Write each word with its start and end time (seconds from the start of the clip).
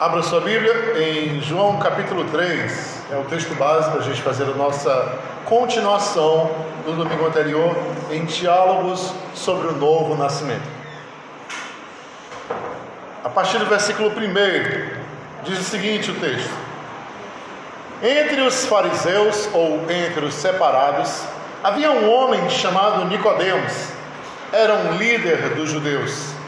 Abra 0.00 0.22
sua 0.22 0.40
Bíblia 0.40 0.98
em 0.98 1.42
João 1.42 1.78
capítulo 1.78 2.24
3, 2.30 3.02
é 3.12 3.18
o 3.18 3.24
texto 3.24 3.54
básico 3.54 3.90
para 3.90 4.00
a 4.00 4.02
gente 4.02 4.22
fazer 4.22 4.44
a 4.44 4.54
nossa 4.54 5.18
continuação 5.44 6.50
do 6.86 6.94
domingo 6.94 7.26
anterior 7.26 7.76
em 8.10 8.24
diálogos 8.24 9.12
sobre 9.34 9.68
o 9.68 9.72
novo 9.72 10.16
nascimento. 10.16 10.66
A 13.22 13.28
partir 13.28 13.58
do 13.58 13.66
versículo 13.66 14.08
1, 14.08 15.42
diz 15.44 15.58
o 15.58 15.64
seguinte: 15.64 16.10
o 16.10 16.14
texto. 16.14 16.50
Entre 18.02 18.40
os 18.40 18.64
fariseus 18.64 19.50
ou 19.52 19.82
entre 19.90 20.24
os 20.24 20.32
separados 20.32 21.24
havia 21.62 21.90
um 21.90 22.10
homem 22.10 22.48
chamado 22.48 23.04
Nicodemos, 23.04 23.88
era 24.50 24.76
um 24.76 24.96
líder 24.96 25.56
dos 25.56 25.68
judeus. 25.68 26.39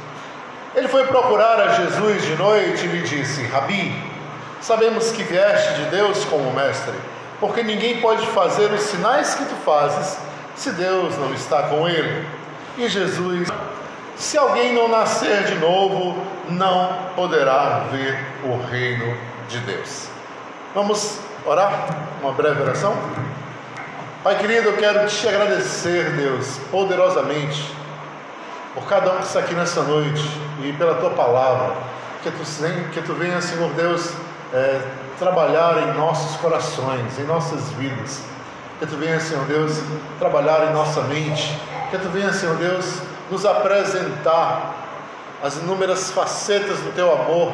Ele 0.75 0.89
foi 0.89 1.07
procurar 1.07 1.61
a 1.61 1.68
Jesus 1.68 2.23
de 2.23 2.34
noite 2.36 2.84
e 2.84 2.89
lhe 2.89 3.02
disse: 3.02 3.45
Rabi, 3.46 3.95
sabemos 4.61 5.11
que 5.13 5.22
vieste 5.22 5.75
de 5.75 5.85
Deus 5.86 6.25
como 6.25 6.50
mestre, 6.53 6.94
porque 7.39 7.63
ninguém 7.63 8.00
pode 8.00 8.26
fazer 8.29 8.71
os 8.72 8.80
sinais 8.82 9.35
que 9.35 9.44
tu 9.44 9.54
fazes 9.64 10.18
se 10.54 10.71
Deus 10.72 11.16
não 11.18 11.32
está 11.35 11.64
com 11.64 11.86
ele. 11.86 12.27
E 12.79 12.89
Jesus, 12.89 13.49
se 14.16 14.39
alguém 14.39 14.72
não 14.72 14.89
nascer 14.89 15.44
de 15.44 15.57
novo, 15.57 16.16
não 16.49 16.96
poderá 17.14 17.85
ver 17.91 18.18
o 18.44 18.57
reino 18.71 19.14
de 19.49 19.58
Deus. 19.58 20.08
Vamos 20.75 21.18
orar? 21.44 21.86
Uma 22.22 22.32
breve 22.32 22.63
oração? 22.63 22.96
Pai 24.22 24.39
querido, 24.39 24.68
eu 24.68 24.77
quero 24.77 25.07
te 25.07 25.29
agradecer, 25.29 26.13
Deus, 26.13 26.58
poderosamente 26.71 27.82
por 28.75 28.85
cada 28.85 29.12
um 29.12 29.17
que 29.18 29.25
está 29.25 29.40
aqui 29.40 29.54
nessa 29.54 29.82
noite 29.82 30.22
e 30.62 30.72
pela 30.72 30.94
tua 30.94 31.11
palavra. 31.11 31.75
Que 32.22 32.30
tu, 32.30 32.42
que 32.92 33.03
tu 33.03 33.14
venha, 33.14 33.41
Senhor 33.41 33.70
Deus, 33.70 34.12
é, 34.53 34.80
trabalhar 35.19 35.89
em 35.89 35.98
nossos 35.98 36.36
corações, 36.41 37.19
em 37.19 37.24
nossas 37.24 37.70
vidas. 37.72 38.22
Que 38.78 38.86
tu 38.86 38.96
venha, 38.96 39.20
Senhor 39.20 39.44
Deus, 39.44 39.78
trabalhar 40.19 40.70
em 40.70 40.72
nossa 40.72 41.02
mente. 41.02 41.58
Que 41.91 41.98
tu 41.98 42.08
venha, 42.08 42.33
Senhor 42.33 42.56
Deus, 42.56 43.00
nos 43.30 43.44
apresentar 43.44 44.74
as 45.42 45.56
inúmeras 45.56 46.11
facetas 46.11 46.78
do 46.78 46.94
teu 46.94 47.12
amor, 47.12 47.52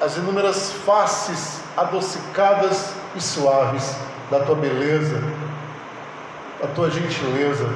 as 0.00 0.16
inúmeras 0.18 0.72
faces 0.84 1.60
adocicadas 1.76 2.92
e 3.14 3.20
suaves 3.20 3.96
da 4.30 4.40
tua 4.40 4.54
beleza, 4.54 5.22
da 6.60 6.68
tua 6.68 6.90
gentileza 6.90 7.66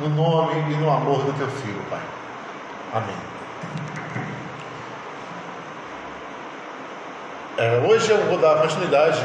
no 0.00 0.08
nome 0.08 0.72
e 0.72 0.76
no 0.76 0.90
amor 0.90 1.22
do 1.24 1.32
teu 1.34 1.48
filho, 1.48 1.82
Pai. 1.90 2.00
Amém. 2.92 3.16
É, 7.58 7.86
hoje 7.86 8.10
eu 8.10 8.16
vou 8.24 8.38
dar 8.38 8.56
continuidade, 8.62 9.22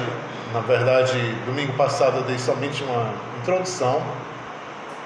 na 0.54 0.60
verdade, 0.60 1.18
domingo 1.46 1.72
passado 1.74 2.18
eu 2.18 2.24
dei 2.24 2.38
somente 2.38 2.84
uma 2.84 3.14
introdução 3.40 4.02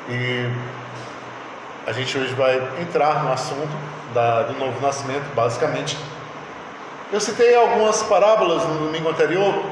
e 0.10 0.52
a 1.86 1.92
gente 1.92 2.18
hoje 2.18 2.34
vai 2.34 2.56
entrar 2.82 3.24
no 3.24 3.32
assunto 3.32 3.70
da, 4.14 4.44
do 4.44 4.58
novo 4.58 4.82
nascimento, 4.82 5.34
basicamente. 5.36 5.98
Eu 7.12 7.20
citei 7.20 7.56
algumas 7.56 8.02
parábolas 8.04 8.64
no 8.64 8.80
domingo 8.80 9.10
anterior 9.10 9.64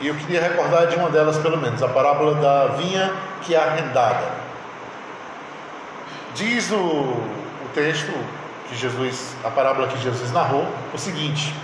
e 0.00 0.08
eu 0.08 0.14
queria 0.14 0.42
recordar 0.42 0.86
de 0.86 0.96
uma 0.96 1.08
delas, 1.08 1.38
pelo 1.38 1.56
menos, 1.56 1.82
a 1.82 1.88
parábola 1.88 2.34
da 2.34 2.66
vinha 2.76 3.12
que 3.42 3.54
é 3.54 3.58
arrendada. 3.58 4.47
Diz 6.34 6.70
o, 6.70 6.76
o 6.76 7.68
texto 7.74 8.12
que 8.68 8.76
Jesus, 8.76 9.34
a 9.44 9.50
parábola 9.50 9.88
que 9.88 9.98
Jesus 9.98 10.32
narrou, 10.32 10.66
o 10.94 10.98
seguinte: 10.98 11.54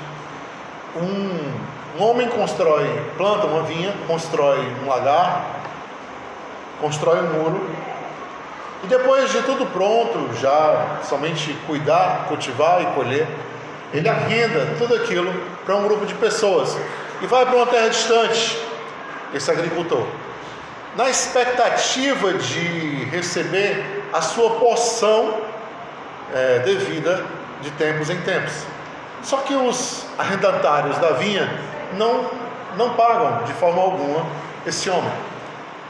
um, 0.97 2.01
um 2.01 2.05
homem 2.05 2.29
constrói, 2.29 2.89
planta 3.17 3.47
uma 3.47 3.63
vinha, 3.63 3.95
constrói 4.07 4.59
um 4.83 4.89
lagar, 4.89 5.45
constrói 6.81 7.21
um 7.21 7.33
muro, 7.33 7.71
e 8.83 8.87
depois 8.87 9.33
de 9.33 9.41
tudo 9.43 9.65
pronto, 9.67 10.31
já 10.41 10.99
somente 11.05 11.55
cuidar, 11.67 12.27
cultivar 12.29 12.83
e 12.83 12.87
colher, 12.87 13.27
ele 13.93 14.09
arrenda 14.09 14.75
tudo 14.77 14.95
aquilo 14.95 15.33
para 15.65 15.77
um 15.77 15.85
grupo 15.85 16.05
de 16.05 16.15
pessoas 16.15 16.77
e 17.23 17.27
vai 17.27 17.47
para 17.47 17.57
uma 17.57 17.67
terra 17.67 17.89
distante, 17.89 18.59
esse 19.33 19.51
agricultor, 19.51 20.07
na 20.97 21.09
expectativa 21.09 22.35
de 22.35 23.05
receber 23.11 23.94
a 24.15 24.21
sua 24.21 24.51
porção 24.51 25.35
é, 26.33 26.61
devida 26.61 27.25
de 27.61 27.71
tempos 27.73 28.09
em 28.11 28.21
tempos. 28.21 28.65
Só 29.25 29.39
que 29.39 29.53
os 29.55 30.07
arrendatários 30.17 30.97
da 30.99 31.11
vinha 31.11 31.51
não, 31.95 32.31
não 32.77 32.95
pagam 32.95 33.43
de 33.43 33.53
forma 33.55 33.83
alguma 33.83 34.25
esse 34.65 34.89
homem. 34.89 35.11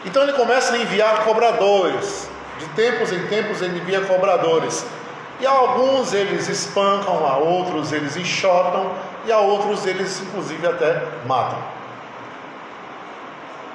Então 0.07 0.23
ele 0.23 0.33
começa 0.33 0.75
a 0.75 0.79
enviar 0.79 1.23
cobradores. 1.25 2.31
De 2.59 2.67
tempos 2.69 3.13
em 3.13 3.27
tempos 3.27 3.61
ele 3.61 3.79
envia 3.79 4.01
cobradores. 4.01 4.87
E 5.39 5.47
a 5.47 5.51
alguns 5.51 6.15
eles 6.15 6.49
espancam, 6.49 7.27
a 7.27 7.37
outros 7.37 7.93
eles 7.93 8.17
enxotam, 8.17 8.91
e 9.27 9.33
a 9.33 9.39
outros 9.39 9.85
eles 9.85 10.23
inclusive 10.23 10.67
até 10.67 11.03
matam. 11.27 11.59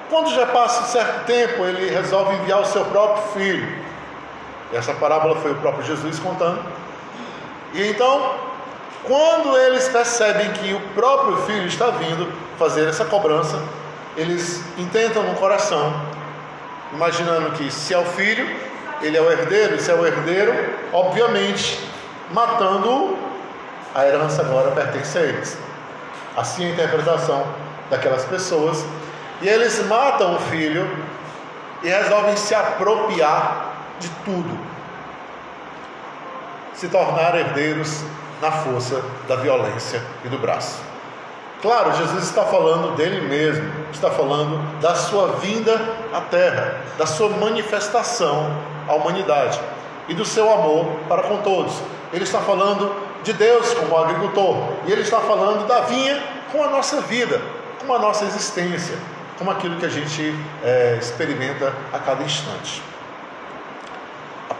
Quando 0.08 0.34
já 0.34 0.46
passa 0.46 0.82
um 0.82 0.86
certo 0.86 1.24
tempo, 1.24 1.64
ele 1.64 1.88
resolve 1.88 2.34
enviar 2.34 2.60
o 2.60 2.64
seu 2.64 2.84
próprio 2.86 3.22
filho. 3.34 3.89
Essa 4.72 4.94
parábola 4.94 5.36
foi 5.36 5.52
o 5.52 5.56
próprio 5.56 5.84
Jesus 5.84 6.18
contando. 6.18 6.62
E 7.74 7.88
então, 7.88 8.34
quando 9.04 9.56
eles 9.56 9.88
percebem 9.88 10.50
que 10.52 10.74
o 10.74 10.80
próprio 10.94 11.36
filho 11.38 11.66
está 11.66 11.90
vindo 11.90 12.30
fazer 12.58 12.88
essa 12.88 13.04
cobrança, 13.04 13.60
eles 14.16 14.62
intentam 14.76 15.22
no 15.22 15.34
coração, 15.34 15.92
imaginando 16.92 17.52
que 17.52 17.70
se 17.70 17.94
é 17.94 17.98
o 17.98 18.04
filho, 18.04 18.46
ele 19.00 19.16
é 19.16 19.20
o 19.20 19.30
herdeiro, 19.30 19.76
e 19.76 19.80
se 19.80 19.90
é 19.90 19.94
o 19.94 20.06
herdeiro, 20.06 20.52
obviamente, 20.92 21.80
matando 22.32 23.16
a 23.94 24.06
herança 24.06 24.42
agora 24.42 24.70
pertence 24.70 25.18
a 25.18 25.22
eles. 25.22 25.58
Assim 26.36 26.64
é 26.64 26.68
a 26.68 26.72
interpretação 26.72 27.46
daquelas 27.88 28.24
pessoas. 28.24 28.84
E 29.42 29.48
eles 29.48 29.84
matam 29.86 30.36
o 30.36 30.38
filho 30.38 30.88
e 31.82 31.88
resolvem 31.88 32.36
se 32.36 32.54
apropriar 32.54 33.69
de 34.00 34.08
tudo. 34.24 34.58
Se 36.74 36.88
tornar 36.88 37.34
herdeiros 37.36 38.02
na 38.40 38.50
força 38.50 39.02
da 39.28 39.36
violência 39.36 40.02
e 40.24 40.28
do 40.28 40.38
braço. 40.38 40.80
Claro, 41.60 41.94
Jesus 41.94 42.24
está 42.24 42.42
falando 42.44 42.96
dele 42.96 43.28
mesmo, 43.28 43.70
está 43.92 44.10
falando 44.10 44.58
da 44.80 44.94
sua 44.94 45.32
vinda 45.32 45.78
à 46.10 46.22
terra, 46.22 46.80
da 46.96 47.04
sua 47.04 47.28
manifestação 47.28 48.50
à 48.88 48.94
humanidade 48.94 49.60
e 50.08 50.14
do 50.14 50.24
seu 50.24 50.50
amor 50.50 50.86
para 51.06 51.24
com 51.24 51.36
todos. 51.42 51.74
Ele 52.14 52.24
está 52.24 52.40
falando 52.40 52.90
de 53.22 53.34
Deus 53.34 53.74
como 53.74 53.98
agricultor 53.98 54.56
e 54.86 54.92
ele 54.92 55.02
está 55.02 55.20
falando 55.20 55.66
da 55.66 55.80
vinha 55.80 56.22
com 56.50 56.64
a 56.64 56.68
nossa 56.68 57.02
vida, 57.02 57.38
com 57.86 57.94
a 57.94 57.98
nossa 57.98 58.24
existência, 58.24 58.96
com 59.38 59.50
aquilo 59.50 59.76
que 59.76 59.84
a 59.84 59.90
gente 59.90 60.34
é, 60.64 60.96
experimenta 60.98 61.74
a 61.92 61.98
cada 61.98 62.22
instante 62.22 62.82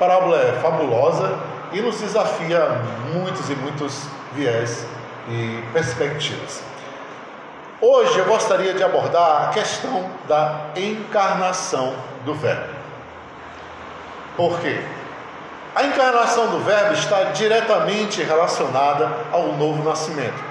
parábola 0.01 0.39
é 0.39 0.53
fabulosa 0.63 1.39
e 1.73 1.81
nos 1.83 2.01
desafia 2.01 2.81
muitos 3.13 3.51
e 3.51 3.55
muitos 3.55 4.07
viés 4.33 4.87
e 5.29 5.63
perspectivas. 5.75 6.63
Hoje 7.83 8.19
eu 8.19 8.25
gostaria 8.25 8.73
de 8.73 8.83
abordar 8.83 9.49
a 9.49 9.53
questão 9.53 10.11
da 10.27 10.71
encarnação 10.75 11.95
do 12.25 12.35
Verbo. 12.35 12.75
Por 14.37 14.59
quê? 14.61 14.81
A 15.77 15.85
encarnação 15.85 16.49
do 16.49 16.61
Verbo 16.61 16.95
está 16.95 17.25
diretamente 17.25 18.23
relacionada 18.23 19.11
ao 19.31 19.53
novo 19.53 19.87
nascimento. 19.87 20.43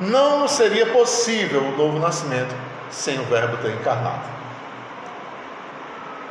Não 0.00 0.48
seria 0.48 0.86
possível 0.86 1.62
o 1.62 1.76
novo 1.76 1.98
nascimento 2.00 2.54
sem 2.90 3.20
o 3.20 3.24
Verbo 3.24 3.56
ter 3.58 3.70
encarnado. 3.70 4.37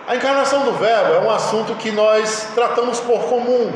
A 0.07 0.15
encarnação 0.15 0.63
do 0.63 0.71
Verbo 0.71 1.15
é 1.15 1.19
um 1.19 1.29
assunto 1.29 1.75
que 1.75 1.91
nós 1.91 2.47
tratamos 2.55 2.97
por 3.01 3.25
comum, 3.25 3.73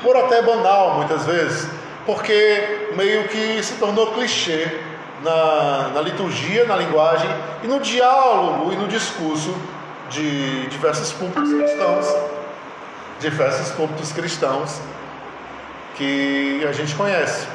por 0.00 0.16
até 0.16 0.40
banal 0.40 0.94
muitas 0.94 1.26
vezes, 1.26 1.68
porque 2.06 2.92
meio 2.94 3.26
que 3.26 3.60
se 3.64 3.74
tornou 3.74 4.12
clichê 4.12 4.78
na, 5.24 5.88
na 5.88 6.00
liturgia, 6.00 6.64
na 6.66 6.76
linguagem 6.76 7.28
e 7.64 7.66
no 7.66 7.80
diálogo 7.80 8.72
e 8.72 8.76
no 8.76 8.86
discurso 8.86 9.52
de 10.08 10.68
diversos 10.68 11.10
púlpitos 11.14 11.52
cristãos, 11.52 12.16
diversos 13.18 13.70
púlpitos 13.72 14.12
cristãos 14.12 14.80
que 15.96 16.64
a 16.64 16.70
gente 16.70 16.94
conhece. 16.94 17.48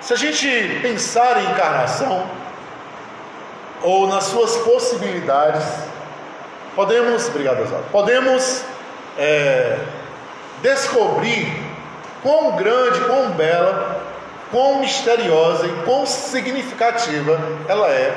Se 0.00 0.12
a 0.12 0.16
gente 0.16 0.80
pensar 0.82 1.40
em 1.40 1.52
encarnação, 1.52 2.26
ou 3.80 4.08
nas 4.08 4.24
suas 4.24 4.56
possibilidades, 4.56 5.64
Podemos, 6.76 7.26
obrigado, 7.28 7.90
podemos 7.90 8.62
é, 9.16 9.78
descobrir 10.60 11.50
quão 12.22 12.54
grande, 12.54 13.00
quão 13.00 13.30
bela, 13.30 13.98
quão 14.50 14.80
misteriosa 14.80 15.66
e 15.66 15.72
quão 15.86 16.04
significativa 16.04 17.40
ela 17.66 17.88
é 17.88 18.14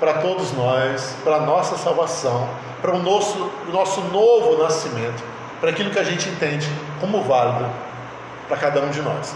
para 0.00 0.14
todos 0.14 0.52
nós, 0.52 1.14
para 1.22 1.36
a 1.36 1.40
nossa 1.42 1.78
salvação, 1.78 2.48
para 2.80 2.90
o 2.90 2.98
nosso, 2.98 3.38
o 3.68 3.70
nosso 3.70 4.00
novo 4.00 4.60
nascimento, 4.60 5.22
para 5.60 5.70
aquilo 5.70 5.90
que 5.90 5.98
a 6.00 6.04
gente 6.04 6.28
entende 6.28 6.68
como 7.00 7.22
válido 7.22 7.70
para 8.48 8.56
cada 8.56 8.80
um 8.80 8.90
de 8.90 9.00
nós. 9.00 9.32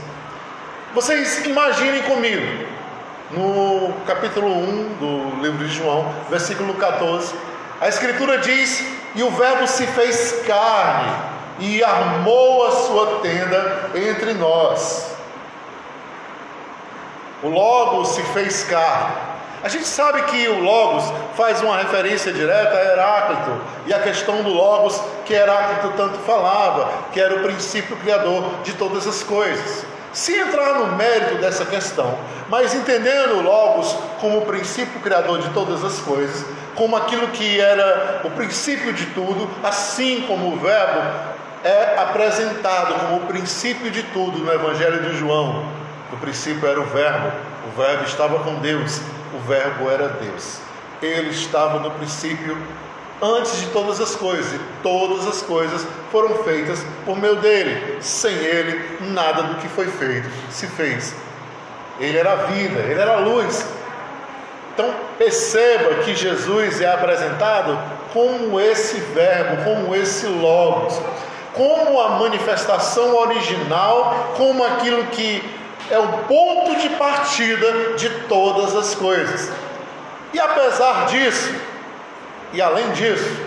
Vocês 0.92 1.46
imaginem 1.46 2.02
comigo, 2.02 2.66
no 3.30 3.92
capítulo 4.04 4.48
1 4.48 4.94
do 4.98 5.40
livro 5.40 5.64
de 5.64 5.72
João, 5.72 6.12
versículo 6.28 6.74
14, 6.74 7.32
a 7.80 7.88
Escritura 7.88 8.38
diz: 8.38 8.84
E 9.14 9.22
o 9.22 9.30
Verbo 9.30 9.66
se 9.66 9.86
fez 9.86 10.42
carne 10.46 11.12
e 11.58 11.82
armou 11.82 12.66
a 12.66 12.70
sua 12.72 13.20
tenda 13.20 13.90
entre 13.94 14.34
nós. 14.34 15.14
O 17.42 17.48
Logos 17.48 18.08
se 18.08 18.22
fez 18.22 18.64
carne. 18.64 19.16
A 19.62 19.68
gente 19.68 19.86
sabe 19.86 20.22
que 20.22 20.48
o 20.48 20.62
Logos 20.62 21.04
faz 21.34 21.60
uma 21.60 21.76
referência 21.76 22.32
direta 22.32 22.76
a 22.76 22.84
Heráclito 22.84 23.60
e 23.86 23.92
a 23.92 23.98
questão 23.98 24.42
do 24.42 24.50
Logos 24.50 25.00
que 25.24 25.34
Heráclito 25.34 25.96
tanto 25.96 26.18
falava, 26.20 26.88
que 27.12 27.20
era 27.20 27.34
o 27.34 27.42
princípio 27.42 27.96
criador 27.96 28.44
de 28.62 28.74
todas 28.74 29.06
as 29.06 29.22
coisas. 29.22 29.84
Se 30.16 30.34
entrar 30.34 30.76
no 30.76 30.96
mérito 30.96 31.34
dessa 31.42 31.66
questão, 31.66 32.18
mas 32.48 32.74
entendendo 32.74 33.42
Logos 33.42 33.94
como 34.18 34.38
o 34.38 34.46
princípio 34.46 34.98
criador 35.02 35.40
de 35.40 35.50
todas 35.50 35.84
as 35.84 35.98
coisas, 35.98 36.42
como 36.74 36.96
aquilo 36.96 37.28
que 37.28 37.60
era 37.60 38.22
o 38.24 38.30
princípio 38.30 38.94
de 38.94 39.04
tudo, 39.08 39.46
assim 39.62 40.24
como 40.26 40.54
o 40.54 40.58
Verbo 40.58 41.02
é 41.62 41.98
apresentado 41.98 42.94
como 42.94 43.16
o 43.18 43.26
princípio 43.26 43.90
de 43.90 44.04
tudo 44.04 44.38
no 44.38 44.50
Evangelho 44.50 45.02
de 45.02 45.18
João. 45.18 45.66
No 46.10 46.16
princípio 46.16 46.66
era 46.66 46.80
o 46.80 46.86
Verbo, 46.86 47.30
o 47.68 47.78
Verbo 47.78 48.04
estava 48.04 48.38
com 48.38 48.54
Deus, 48.54 48.98
o 49.34 49.38
Verbo 49.46 49.90
era 49.90 50.08
Deus. 50.08 50.60
Ele 51.02 51.28
estava 51.28 51.78
no 51.78 51.90
princípio 51.90 52.56
antes 53.22 53.60
de 53.60 53.66
todas 53.68 54.00
as 54.00 54.14
coisas, 54.14 54.52
e 54.52 54.60
todas 54.82 55.26
as 55.26 55.42
coisas 55.42 55.86
foram 56.12 56.42
feitas 56.44 56.84
por 57.04 57.18
meio 57.18 57.36
dele. 57.36 57.98
Sem 58.00 58.34
ele, 58.34 58.98
nada 59.12 59.42
do 59.42 59.54
que 59.56 59.68
foi 59.68 59.86
feito 59.86 60.28
se 60.50 60.66
fez. 60.66 61.14
Ele 61.98 62.18
era 62.18 62.32
a 62.32 62.36
vida, 62.36 62.80
ele 62.80 63.00
era 63.00 63.14
a 63.14 63.20
luz. 63.20 63.66
Então 64.74 64.94
perceba 65.16 66.02
que 66.02 66.14
Jesus 66.14 66.80
é 66.82 66.92
apresentado 66.92 67.78
como 68.12 68.60
esse 68.60 68.98
verbo, 68.98 69.64
como 69.64 69.94
esse 69.94 70.26
logos, 70.26 71.00
como 71.54 71.98
a 71.98 72.10
manifestação 72.18 73.16
original, 73.16 74.34
como 74.36 74.62
aquilo 74.62 75.04
que 75.06 75.42
é 75.90 75.98
o 75.98 76.08
ponto 76.28 76.76
de 76.76 76.90
partida 76.90 77.94
de 77.96 78.10
todas 78.28 78.76
as 78.76 78.94
coisas. 78.94 79.50
E 80.34 80.38
apesar 80.38 81.06
disso, 81.06 81.54
e 82.52 82.62
além 82.62 82.90
disso, 82.92 83.46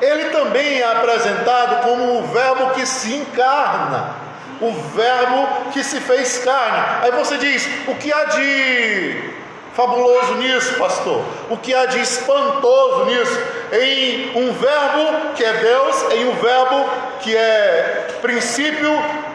ele 0.00 0.30
também 0.30 0.80
é 0.80 0.92
apresentado 0.92 1.82
como 1.82 2.18
o 2.18 2.26
Verbo 2.26 2.70
que 2.74 2.86
se 2.86 3.14
encarna, 3.14 4.14
o 4.60 4.72
Verbo 4.72 5.70
que 5.72 5.82
se 5.82 6.00
fez 6.00 6.38
carne. 6.38 7.02
Aí 7.02 7.10
você 7.12 7.36
diz: 7.38 7.68
o 7.86 7.94
que 7.94 8.12
há 8.12 8.24
de 8.24 9.34
fabuloso 9.74 10.34
nisso, 10.34 10.74
pastor? 10.74 11.24
O 11.50 11.56
que 11.56 11.74
há 11.74 11.86
de 11.86 12.00
espantoso 12.00 13.06
nisso? 13.06 13.38
Em 13.72 14.32
um 14.36 14.52
Verbo 14.52 15.34
que 15.34 15.44
é 15.44 15.52
Deus, 15.52 16.12
em 16.12 16.28
um 16.28 16.34
Verbo 16.36 16.90
que 17.20 17.36
é 17.36 18.18
princípio 18.20 18.90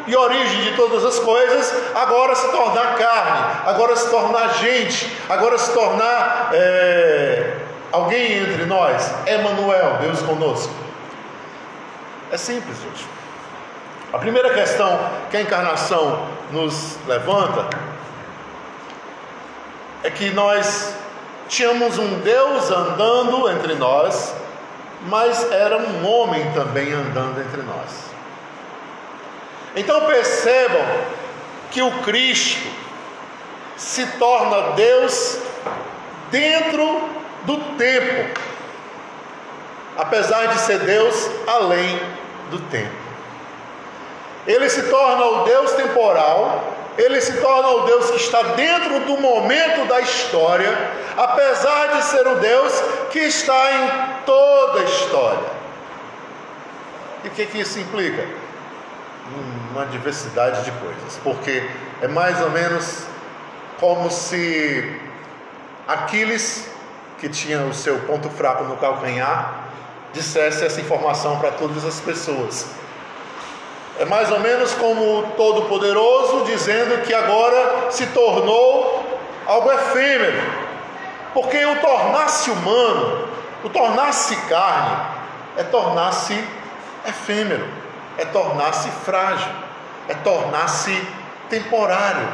e 0.07 0.15
origem 0.15 0.61
de 0.61 0.71
todas 0.75 1.05
as 1.05 1.19
coisas, 1.19 1.73
agora 1.93 2.35
se 2.35 2.49
tornar 2.51 2.95
carne, 2.95 3.61
agora 3.65 3.95
se 3.95 4.09
tornar 4.09 4.55
gente, 4.55 5.11
agora 5.29 5.57
se 5.57 5.71
tornar. 5.73 6.49
É 6.53 7.68
Alguém 7.91 8.39
entre 8.43 8.65
nós? 8.65 9.11
Emanuel, 9.25 9.97
Deus 10.01 10.21
conosco. 10.21 10.73
É 12.31 12.37
simples, 12.37 12.77
gente. 12.81 13.05
A 14.13 14.17
primeira 14.17 14.53
questão 14.53 14.99
que 15.29 15.37
a 15.37 15.41
encarnação 15.41 16.27
nos 16.51 16.97
levanta 17.07 17.69
é 20.03 20.09
que 20.09 20.29
nós 20.31 20.95
tínhamos 21.47 21.97
um 21.97 22.19
Deus 22.19 22.71
andando 22.71 23.49
entre 23.49 23.75
nós, 23.75 24.33
mas 25.07 25.51
era 25.51 25.77
um 25.77 26.07
homem 26.07 26.51
também 26.53 26.91
andando 26.93 27.41
entre 27.41 27.61
nós. 27.61 28.09
Então 29.75 30.05
percebam 30.05 30.85
que 31.71 31.81
o 31.81 31.91
Cristo 32.03 32.67
se 33.77 34.05
torna 34.17 34.71
Deus 34.71 35.39
dentro 36.31 37.09
do 37.45 37.57
tempo, 37.77 38.39
apesar 39.97 40.47
de 40.47 40.59
ser 40.59 40.79
Deus 40.79 41.29
além 41.47 41.99
do 42.49 42.59
tempo. 42.69 42.95
Ele 44.47 44.69
se 44.69 44.83
torna 44.83 45.25
o 45.25 45.43
Deus 45.43 45.71
temporal, 45.73 46.73
ele 46.97 47.21
se 47.21 47.33
torna 47.39 47.69
o 47.69 47.81
Deus 47.85 48.09
que 48.11 48.17
está 48.17 48.41
dentro 48.41 48.99
do 49.01 49.17
momento 49.17 49.87
da 49.87 50.01
história, 50.01 50.75
apesar 51.15 51.95
de 51.95 52.03
ser 52.03 52.27
o 52.27 52.35
Deus 52.35 52.73
que 53.11 53.19
está 53.19 53.71
em 53.71 54.23
toda 54.25 54.79
a 54.79 54.83
história. 54.83 55.59
E 57.23 57.27
o 57.27 57.31
que, 57.31 57.45
que 57.45 57.59
isso 57.59 57.79
implica? 57.79 58.27
Uma 59.71 59.85
diversidade 59.85 60.63
de 60.63 60.71
coisas, 60.71 61.19
porque 61.23 61.69
é 62.01 62.07
mais 62.07 62.41
ou 62.41 62.49
menos 62.49 63.03
como 63.79 64.09
se 64.09 64.99
Aquiles 65.87 66.69
que 67.19 67.29
tinha 67.29 67.61
o 67.65 67.73
seu 67.73 67.99
ponto 67.99 68.29
fraco 68.29 68.63
no 68.63 68.77
calcanhar, 68.77 69.65
dissesse 70.13 70.65
essa 70.65 70.79
informação 70.79 71.37
para 71.39 71.51
todas 71.51 71.85
as 71.85 71.99
pessoas. 71.99 72.67
É 73.99 74.05
mais 74.05 74.31
ou 74.31 74.39
menos 74.39 74.73
como 74.73 75.19
o 75.19 75.23
Todo-Poderoso 75.35 76.45
dizendo 76.45 77.03
que 77.03 77.13
agora 77.13 77.91
se 77.91 78.05
tornou 78.07 79.05
algo 79.45 79.71
efêmero, 79.71 80.41
porque 81.33 81.65
o 81.65 81.75
tornar-se 81.81 82.49
humano, 82.49 83.27
o 83.63 83.69
tornar-se 83.69 84.35
carne, 84.47 84.97
é 85.57 85.63
tornar-se 85.63 86.41
efêmero, 87.05 87.67
é 88.17 88.25
tornar-se 88.25 88.89
frágil, 89.03 89.51
é 90.07 90.13
tornar-se 90.13 91.05
temporário, 91.49 92.27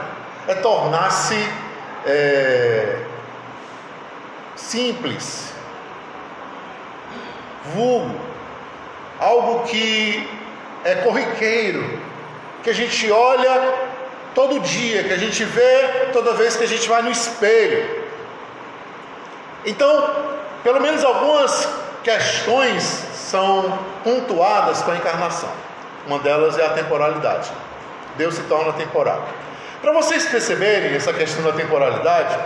é 0.47 0.53
tornar-se 0.55 1.35
é, 2.05 3.04
simples, 4.55 5.53
vulgo, 7.73 8.19
algo 9.19 9.63
que 9.63 10.27
é 10.83 10.95
corriqueiro, 10.95 11.99
que 12.63 12.69
a 12.69 12.73
gente 12.73 13.11
olha 13.11 13.73
todo 14.33 14.59
dia, 14.59 15.03
que 15.03 15.13
a 15.13 15.17
gente 15.17 15.43
vê 15.43 16.09
toda 16.11 16.33
vez 16.33 16.55
que 16.55 16.63
a 16.63 16.67
gente 16.67 16.87
vai 16.87 17.01
no 17.01 17.11
espelho. 17.11 18.03
Então, 19.65 20.15
pelo 20.63 20.79
menos 20.79 21.03
algumas 21.03 21.67
questões 22.03 22.83
são 23.13 23.79
pontuadas 24.03 24.81
com 24.81 24.91
a 24.91 24.95
encarnação. 24.95 25.49
Uma 26.05 26.19
delas 26.19 26.57
é 26.57 26.65
a 26.65 26.69
temporalidade. 26.69 27.51
Deus 28.15 28.35
se 28.35 28.43
torna 28.43 28.73
temporal. 28.73 29.27
Para 29.81 29.91
vocês 29.91 30.25
perceberem 30.25 30.95
essa 30.95 31.11
questão 31.13 31.43
da 31.43 31.51
temporalidade, 31.51 32.37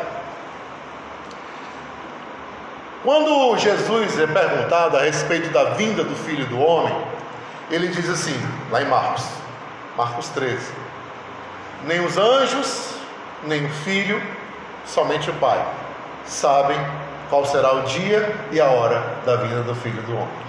quando 3.03 3.57
Jesus 3.57 4.19
é 4.19 4.27
perguntado 4.27 4.97
a 4.97 5.01
respeito 5.01 5.49
da 5.51 5.71
vinda 5.75 6.03
do 6.03 6.15
Filho 6.15 6.45
do 6.47 6.59
Homem, 6.59 6.95
ele 7.71 7.87
diz 7.87 8.09
assim, 8.09 8.35
lá 8.71 8.81
em 8.81 8.85
Marcos, 8.85 9.25
Marcos 9.95 10.27
13: 10.29 10.71
Nem 11.85 12.03
os 12.05 12.17
anjos, 12.17 12.93
nem 13.43 13.65
o 13.65 13.69
Filho, 13.69 14.21
somente 14.85 15.29
o 15.29 15.33
Pai, 15.35 15.65
sabem 16.25 16.77
qual 17.29 17.45
será 17.45 17.73
o 17.73 17.81
dia 17.83 18.35
e 18.51 18.59
a 18.59 18.65
hora 18.65 19.01
da 19.25 19.35
vinda 19.37 19.61
do 19.61 19.75
Filho 19.75 20.01
do 20.01 20.13
Homem. 20.13 20.48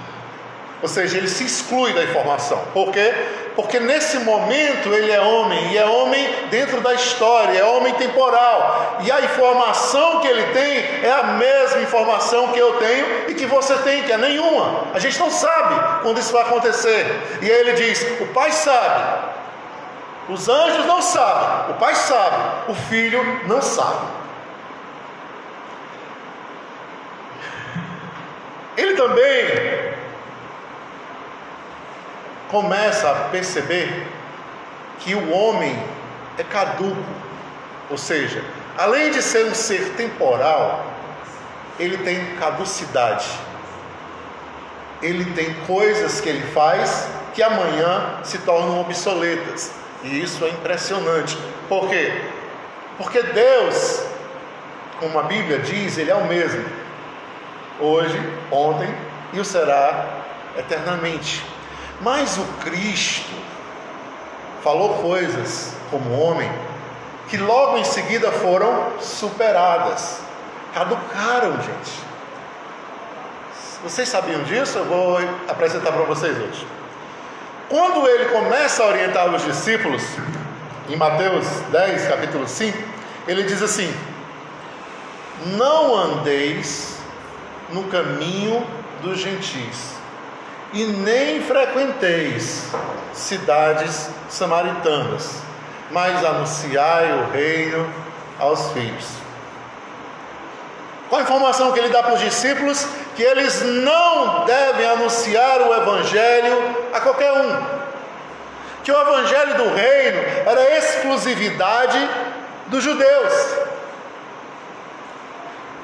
Ou 0.83 0.89
seja, 0.89 1.19
ele 1.19 1.29
se 1.29 1.45
exclui 1.45 1.93
da 1.93 2.03
informação. 2.03 2.59
Por 2.73 2.91
quê? 2.91 3.13
Porque 3.55 3.79
nesse 3.79 4.21
momento 4.21 4.89
ele 4.95 5.11
é 5.11 5.21
homem, 5.21 5.73
e 5.73 5.79
é 5.79 5.85
homem 5.85 6.27
dentro 6.51 6.81
da 6.81 6.95
história, 6.95 7.59
é 7.59 7.65
homem 7.65 7.93
temporal. 7.95 8.99
E 9.05 9.13
a 9.13 9.21
informação 9.21 10.21
que 10.21 10.29
ele 10.29 10.45
tem 10.53 11.05
é 11.05 11.13
a 11.13 11.25
mesma 11.25 11.83
informação 11.83 12.49
que 12.49 12.59
eu 12.59 12.75
tenho 12.79 13.07
e 13.29 13.35
que 13.35 13.45
você 13.45 13.75
tem, 13.79 14.03
que 14.05 14.13
é 14.13 14.17
nenhuma. 14.17 14.87
A 14.95 14.99
gente 14.99 15.19
não 15.19 15.31
sabe 15.31 16.03
quando 16.03 16.19
isso 16.19 16.33
vai 16.33 16.43
acontecer. 16.43 17.05
E 17.43 17.51
aí 17.51 17.61
ele 17.61 17.73
diz: 17.75 18.03
o 18.21 18.27
pai 18.29 18.51
sabe, 18.51 19.29
os 20.31 20.49
anjos 20.49 20.87
não 20.87 21.03
sabem, 21.03 21.75
o 21.75 21.79
pai 21.79 21.95
sabe, 21.95 22.71
o 22.71 22.75
filho 22.75 23.41
não 23.47 23.61
sabe. 23.61 24.21
Ele 28.77 28.95
também 28.95 29.80
começa 32.51 33.11
a 33.11 33.15
perceber 33.31 34.07
que 34.99 35.15
o 35.15 35.33
homem 35.33 35.83
é 36.37 36.43
caduco, 36.43 37.03
ou 37.89 37.97
seja, 37.97 38.45
além 38.77 39.11
de 39.11 39.23
ser 39.23 39.47
um 39.47 39.55
ser 39.55 39.95
temporal, 39.97 40.85
ele 41.79 41.99
tem 41.99 42.37
caducidade. 42.37 43.29
Ele 45.01 45.25
tem 45.33 45.55
coisas 45.67 46.21
que 46.21 46.29
ele 46.29 46.47
faz 46.53 47.09
que 47.35 47.43
amanhã 47.43 48.21
se 48.23 48.39
tornam 48.39 48.81
obsoletas. 48.81 49.73
E 50.03 50.23
isso 50.23 50.45
é 50.45 50.51
impressionante. 50.51 51.39
Por 51.69 51.89
quê? 51.89 52.13
Porque 52.99 53.23
Deus, 53.23 54.05
como 54.99 55.19
a 55.19 55.23
Bíblia 55.23 55.59
diz, 55.59 55.97
Ele 55.97 56.11
é 56.11 56.15
o 56.15 56.27
mesmo. 56.27 56.63
Hoje, 57.81 58.19
ontem 58.51 58.95
e 59.33 59.41
o 59.41 59.45
será 59.45 60.07
eternamente. 60.59 61.43
Mas 62.01 62.39
o 62.39 62.45
Cristo 62.65 63.31
falou 64.63 64.95
coisas 64.95 65.75
como 65.91 66.19
homem 66.19 66.51
que 67.29 67.37
logo 67.37 67.79
em 67.79 67.85
seguida 67.85 68.33
foram 68.33 68.99
superadas, 69.01 70.21
caducaram, 70.75 71.53
gente. 71.63 72.11
Vocês 73.83 74.09
sabiam 74.09 74.43
disso? 74.43 74.79
Eu 74.79 74.85
vou 74.85 75.19
apresentar 75.49 75.93
para 75.93 76.03
vocês 76.05 76.37
hoje. 76.37 76.67
Quando 77.69 78.07
ele 78.09 78.27
começa 78.27 78.83
a 78.83 78.87
orientar 78.87 79.33
os 79.33 79.45
discípulos, 79.45 80.03
em 80.89 80.97
Mateus 80.97 81.47
10, 81.71 82.09
capítulo 82.09 82.49
5, 82.49 82.77
ele 83.29 83.45
diz 83.45 83.63
assim: 83.63 83.95
Não 85.57 85.97
andeis 85.97 86.99
no 87.71 87.85
caminho 87.85 88.67
dos 89.03 89.21
gentis, 89.21 89.95
e 90.73 90.85
nem 90.85 91.43
frequenteis 91.43 92.71
cidades 93.13 94.09
samaritanas, 94.29 95.43
mas 95.91 96.25
anunciai 96.25 97.13
o 97.13 97.31
reino 97.31 97.93
aos 98.39 98.71
filhos. 98.73 99.07
Qual 101.09 101.21
a 101.21 101.25
informação 101.25 101.73
que 101.73 101.81
ele 101.81 101.89
dá 101.89 102.05
para 102.05 102.15
os 102.15 102.21
discípulos? 102.21 102.87
Que 103.17 103.23
eles 103.23 103.63
não 103.63 104.45
devem 104.45 104.87
anunciar 104.87 105.61
o 105.61 105.75
Evangelho 105.75 106.77
a 106.93 107.01
qualquer 107.01 107.33
um. 107.33 107.81
Que 108.85 108.93
o 108.93 109.01
Evangelho 109.01 109.57
do 109.57 109.75
Reino 109.75 110.23
era 110.47 110.79
exclusividade 110.79 111.99
dos 112.69 112.85
judeus. 112.85 113.70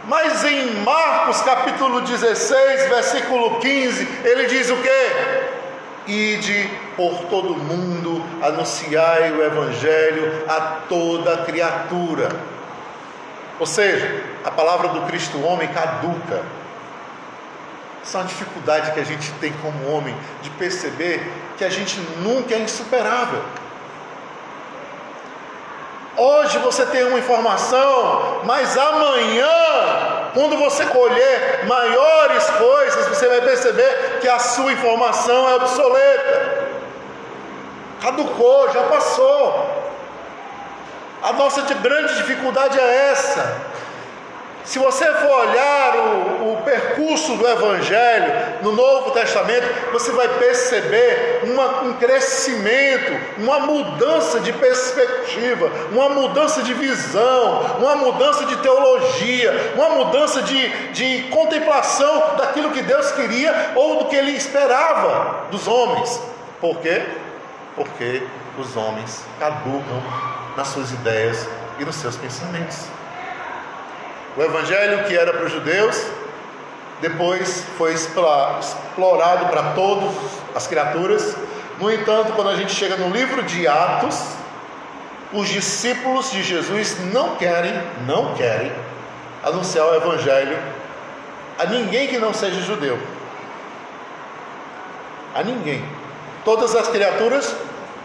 Mas 0.06 0.44
em 0.44 0.84
Marcos 0.84 1.40
capítulo 1.42 2.00
16, 2.00 2.88
versículo 2.88 3.58
15, 3.58 4.08
ele 4.22 4.46
diz 4.46 4.70
o 4.70 4.76
que? 4.76 6.12
Ide 6.12 6.70
por 6.96 7.24
todo 7.24 7.56
mundo, 7.56 8.24
anunciai 8.40 9.32
o 9.32 9.42
Evangelho 9.42 10.44
a 10.48 10.60
toda 10.88 11.38
criatura. 11.38 12.28
Ou 13.58 13.66
seja, 13.66 14.22
a 14.44 14.50
palavra 14.52 14.88
do 14.90 15.02
Cristo 15.06 15.44
homem 15.44 15.66
caduca. 15.68 16.44
Essa 18.00 18.18
é 18.18 18.20
uma 18.20 18.28
dificuldade 18.28 18.92
que 18.92 19.00
a 19.00 19.04
gente 19.04 19.32
tem 19.40 19.52
como 19.54 19.90
homem 19.90 20.16
de 20.40 20.50
perceber 20.50 21.28
que 21.58 21.64
a 21.64 21.68
gente 21.68 21.98
nunca 22.18 22.54
é 22.54 22.60
insuperável. 22.60 23.42
Hoje 26.16 26.58
você 26.58 26.86
tem 26.86 27.04
uma 27.04 27.18
informação, 27.18 28.40
mas 28.44 28.76
amanhã, 28.76 30.30
quando 30.32 30.56
você 30.56 30.86
colher 30.86 31.66
maiores 31.66 32.44
coisas, 32.50 33.06
você 33.08 33.28
vai 33.28 33.42
perceber 33.42 34.18
que 34.20 34.28
a 34.28 34.38
sua 34.38 34.72
informação 34.72 35.48
é 35.50 35.54
obsoleta. 35.56 36.68
Caducou, 38.00 38.72
já 38.72 38.82
passou. 38.84 39.76
A 41.22 41.32
nossa 41.34 41.60
grande 41.74 42.14
dificuldade 42.16 42.78
é 42.78 43.10
essa. 43.10 43.60
Se 44.66 44.80
você 44.80 45.04
for 45.04 45.30
olhar 45.30 45.96
o, 45.96 46.52
o, 46.52 46.62
percurso 46.64 47.36
do 47.36 47.46
Evangelho 47.46 48.62
no 48.62 48.72
Novo 48.72 49.12
Testamento, 49.12 49.64
você 49.92 50.10
vai 50.10 50.26
perceber 50.40 51.42
uma, 51.44 51.82
um 51.82 51.92
crescimento, 51.94 53.12
uma 53.38 53.60
mudança 53.60 54.40
de 54.40 54.52
perspectiva, 54.52 55.70
uma 55.92 56.08
mudança 56.08 56.64
de 56.64 56.74
visão, 56.74 57.76
uma 57.78 57.94
mudança 57.94 58.44
de 58.44 58.56
teologia, 58.56 59.72
uma 59.76 59.90
mudança 59.90 60.42
de, 60.42 60.68
de 60.88 61.28
contemplação 61.30 62.34
daquilo 62.36 62.72
que 62.72 62.82
Deus 62.82 63.12
queria 63.12 63.70
ou 63.76 64.00
do 64.00 64.04
que 64.06 64.16
Ele 64.16 64.32
esperava 64.32 65.46
dos 65.48 65.68
homens. 65.68 66.20
Por 66.60 66.76
quê? 66.78 67.06
Porque 67.76 68.26
os 68.58 68.76
homens 68.76 69.24
caducam 69.38 70.02
nas 70.56 70.66
suas 70.68 70.90
ideias 70.90 71.48
e 71.78 71.84
nos 71.84 71.94
seus 71.94 72.16
pensamentos. 72.16 72.88
O 74.36 74.42
evangelho 74.42 75.04
que 75.04 75.16
era 75.16 75.32
para 75.32 75.46
os 75.46 75.52
judeus, 75.52 76.06
depois 77.00 77.64
foi 77.78 77.94
explorado 77.94 79.46
para 79.46 79.72
todas 79.74 80.14
as 80.54 80.66
criaturas. 80.66 81.36
No 81.78 81.90
entanto, 81.90 82.32
quando 82.32 82.50
a 82.50 82.56
gente 82.56 82.74
chega 82.74 82.96
no 82.96 83.10
livro 83.10 83.42
de 83.42 83.66
Atos, 83.66 84.22
os 85.32 85.48
discípulos 85.48 86.30
de 86.30 86.42
Jesus 86.42 86.96
não 87.12 87.36
querem, 87.36 87.72
não 88.06 88.34
querem 88.34 88.72
anunciar 89.42 89.86
o 89.86 89.94
evangelho 89.94 90.58
a 91.58 91.66
ninguém 91.66 92.08
que 92.08 92.18
não 92.18 92.34
seja 92.34 92.60
judeu. 92.60 92.98
A 95.34 95.42
ninguém. 95.42 95.84
Todas 96.44 96.74
as 96.74 96.88
criaturas, 96.88 97.54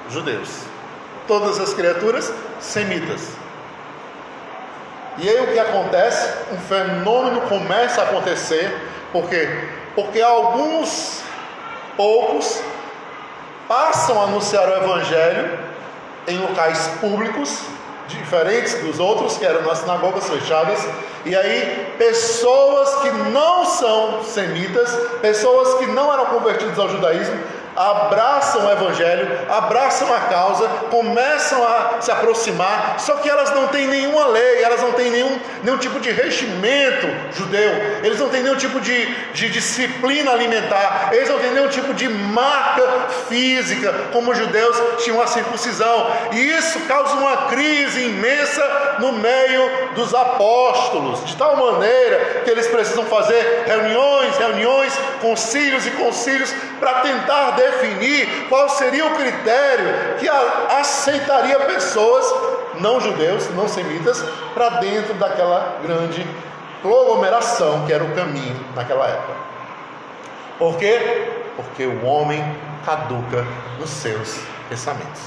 judeus 0.10 0.72
todas 1.32 1.60
as 1.62 1.74
criaturas 1.74 2.34
semitas. 2.60 3.30
E 5.18 5.30
aí 5.30 5.42
o 5.42 5.48
que 5.48 5.60
acontece? 5.60 6.30
Um 6.52 6.58
fenômeno 6.58 7.42
começa 7.42 8.02
a 8.02 8.06
acontecer, 8.06 8.74
por 9.12 9.28
quê? 9.30 9.48
Porque 9.94 10.22
alguns 10.22 11.22
poucos 11.98 12.62
passam 13.68 14.20
a 14.22 14.24
anunciar 14.26 14.68
o 14.70 14.74
evangelho 14.84 15.60
em 16.28 16.38
locais 16.38 16.88
públicos, 17.02 17.62
diferentes 18.08 18.74
dos 18.84 19.00
outros, 19.00 19.38
que 19.38 19.46
eram 19.46 19.64
nas 19.64 19.80
sinagogas 19.80 20.30
fechadas, 20.30 20.80
e 21.26 21.36
aí 21.36 21.94
pessoas 21.98 22.96
que 23.02 23.10
não 23.32 23.66
são 23.66 24.24
semitas, 24.24 24.90
pessoas 25.22 25.80
que 25.80 25.86
não 25.88 26.12
eram 26.12 26.26
convertidas 26.28 26.78
ao 26.80 26.90
judaísmo, 26.90 27.38
abraçam 27.76 28.66
o 28.66 28.72
Evangelho, 28.72 29.28
abraçam 29.50 30.14
a 30.14 30.20
causa, 30.22 30.68
começam 30.90 31.64
a 31.64 32.02
se 32.02 32.12
aproximar, 32.12 32.96
só 33.00 33.16
que 33.16 33.30
elas 33.30 33.52
não 33.52 33.68
têm 33.68 33.88
nenhuma 33.88 34.28
lei, 34.28 34.64
elas 34.64 34.82
não 34.82 34.92
têm 34.94 35.10
nenhum, 35.10 35.40
nenhum 35.64 35.78
tipo 35.78 36.00
de 36.00 36.12
regimento 36.12 37.08
judeu, 37.34 37.72
eles 38.04 38.20
não 38.20 38.30
têm 38.30 38.44
nenhum 38.44 38.58
tipo 38.58 38.80
de, 38.80 39.06
de 39.34 39.50
disciplina 39.50 40.32
alimentar, 40.32 41.10
eles 41.12 41.30
não 41.30 41.40
têm 41.40 41.52
nenhum 41.52 41.70
tipo 41.70 41.94
de 41.94 42.10
marca 42.10 42.84
física, 43.30 43.94
como 44.12 44.32
os 44.32 44.38
judeus 44.38 44.78
tinham 45.04 45.22
a 45.22 45.28
circuncisão, 45.28 46.12
e 46.32 46.40
isso 46.40 46.80
causa 46.82 47.14
uma 47.16 47.48
crise 47.48 48.04
imensa 48.06 48.98
no 49.00 49.14
meio 49.14 49.94
dos 49.96 50.14
apóstolos, 50.14 51.26
de 51.26 51.36
tal 51.36 51.56
maneira 51.56 52.42
que 52.44 52.50
eles 52.50 52.68
precisam 52.68 53.06
fazer 53.06 53.64
reuniões, 53.66 54.38
reuniões, 54.38 54.94
concílios 55.22 55.86
e 55.86 55.92
concílios 55.92 56.54
para 56.80 57.02
tentar 57.02 57.52
definir 57.62 58.48
qual 58.50 58.68
seria 58.70 59.06
o 59.06 59.16
critério 59.16 60.18
que 60.20 60.28
aceitaria 60.28 61.60
pessoas 61.62 62.26
não 62.80 63.00
judeus, 63.00 63.50
não 63.52 63.68
semitas, 63.68 64.24
para 64.54 64.70
dentro 64.80 65.14
daquela 65.16 65.78
grande 65.84 66.26
aglomeração 66.80 67.86
que 67.86 67.94
era 67.94 68.04
o 68.04 68.16
caminho 68.16 68.60
naquela 68.76 69.08
época. 69.08 69.34
Por 70.58 70.78
quê? 70.78 71.30
Porque 71.56 71.86
o 71.86 72.06
homem 72.06 72.44
caduca 72.86 73.46
nos 73.80 73.90
seus 73.90 74.40
pensamentos. 74.68 75.22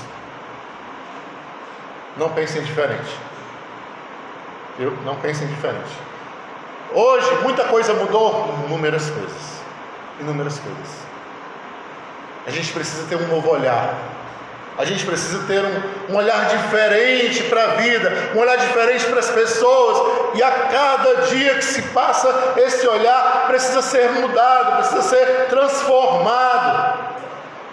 Não 2.17 2.31
pensem 2.31 2.63
diferente. 2.63 3.17
Eu 4.79 4.91
não 5.05 5.17
pensem 5.17 5.47
diferente. 5.47 5.91
Hoje 6.93 7.29
muita 7.43 7.65
coisa 7.65 7.95
mudou, 7.95 8.55
inúmeras 8.67 9.11
coisas. 9.11 9.63
Inúmeras 10.21 10.59
coisas. 10.59 11.14
A 12.47 12.51
gente 12.51 12.73
precisa 12.73 13.07
ter 13.09 13.17
um 13.17 13.29
novo 13.29 13.51
olhar. 13.51 13.95
A 14.77 14.85
gente 14.85 15.07
precisa 15.07 15.47
ter 15.47 15.63
um, 15.65 16.13
um 16.13 16.17
olhar 16.17 16.49
diferente 16.49 17.45
para 17.45 17.63
a 17.63 17.67
vida, 17.77 18.33
um 18.35 18.39
olhar 18.41 18.57
diferente 18.59 19.05
para 19.07 19.21
as 19.21 19.31
pessoas. 19.31 20.35
E 20.35 20.43
a 20.43 20.51
cada 20.51 21.15
dia 21.29 21.55
que 21.55 21.65
se 21.65 21.83
passa, 21.83 22.55
esse 22.57 22.87
olhar 22.87 23.47
precisa 23.47 23.81
ser 23.83 24.11
mudado, 24.11 24.79
precisa 24.79 25.03
ser 25.03 25.47
transformado. 25.49 27.05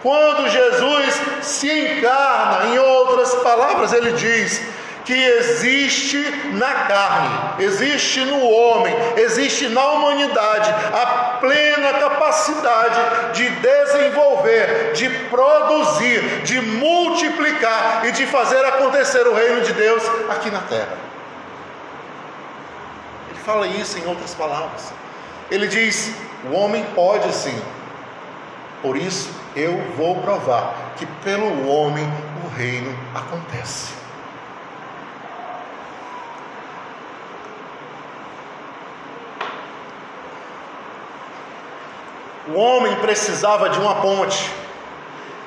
Quando 0.03 0.49
Jesus 0.49 1.21
se 1.41 1.69
encarna, 1.69 2.73
em 2.73 2.79
outras 2.79 3.33
palavras, 3.35 3.93
ele 3.93 4.13
diz 4.13 4.61
que 5.05 5.13
existe 5.13 6.17
na 6.53 6.73
carne, 6.85 7.63
existe 7.63 8.19
no 8.21 8.49
homem, 8.49 8.93
existe 9.17 9.67
na 9.69 9.85
humanidade 9.91 10.69
a 10.93 11.37
plena 11.39 11.93
capacidade 11.93 13.33
de 13.33 13.49
desenvolver, 13.49 14.93
de 14.93 15.09
produzir, 15.29 16.41
de 16.43 16.61
multiplicar 16.61 18.03
e 18.05 18.11
de 18.11 18.25
fazer 18.25 18.63
acontecer 18.65 19.27
o 19.27 19.33
reino 19.33 19.61
de 19.61 19.73
Deus 19.73 20.03
aqui 20.29 20.49
na 20.51 20.61
terra. 20.61 20.97
Ele 23.29 23.39
fala 23.39 23.67
isso 23.67 23.97
em 23.97 24.05
outras 24.07 24.33
palavras. 24.33 24.93
Ele 25.49 25.67
diz: 25.67 26.13
o 26.49 26.55
homem 26.55 26.85
pode 26.95 27.33
sim, 27.33 27.59
por 28.81 28.95
isso 28.95 29.29
eu 29.55 29.77
vou 29.97 30.21
provar 30.21 30.93
que 30.97 31.05
pelo 31.23 31.67
homem 31.67 32.07
o 32.45 32.55
reino 32.55 32.97
acontece. 33.13 34.00
O 42.53 42.59
homem 42.59 42.95
precisava 42.97 43.69
de 43.69 43.79
uma 43.79 43.95
ponte, 43.95 44.51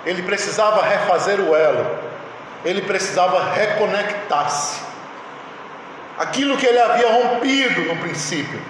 ele 0.06 0.23
precisava 0.23 0.82
refazer 0.82 1.38
o 1.40 1.54
elo, 1.54 1.87
ele 2.64 2.82
precisava 2.82 3.52
reconectar-se. 3.52 4.80
Aquilo 6.16 6.56
que 6.56 6.64
ele 6.64 6.78
havia 6.78 7.11
rompido 7.11 7.82
no 7.82 7.96
princípio, 7.96 8.61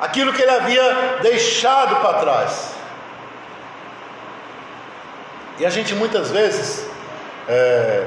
aquilo 0.00 0.32
que 0.32 0.42
ele 0.42 0.50
havia 0.50 1.18
deixado 1.22 1.96
para 1.96 2.18
trás. 2.20 2.74
E 5.58 5.66
a 5.66 5.70
gente 5.70 5.94
muitas 5.94 6.30
vezes 6.30 6.86
é, 7.48 8.06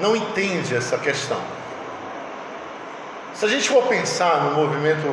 não 0.00 0.16
entende 0.16 0.74
essa 0.74 0.98
questão. 0.98 1.40
Se 3.34 3.44
a 3.44 3.48
gente 3.48 3.68
for 3.68 3.84
pensar 3.84 4.42
no 4.44 4.50
movimento 4.52 5.06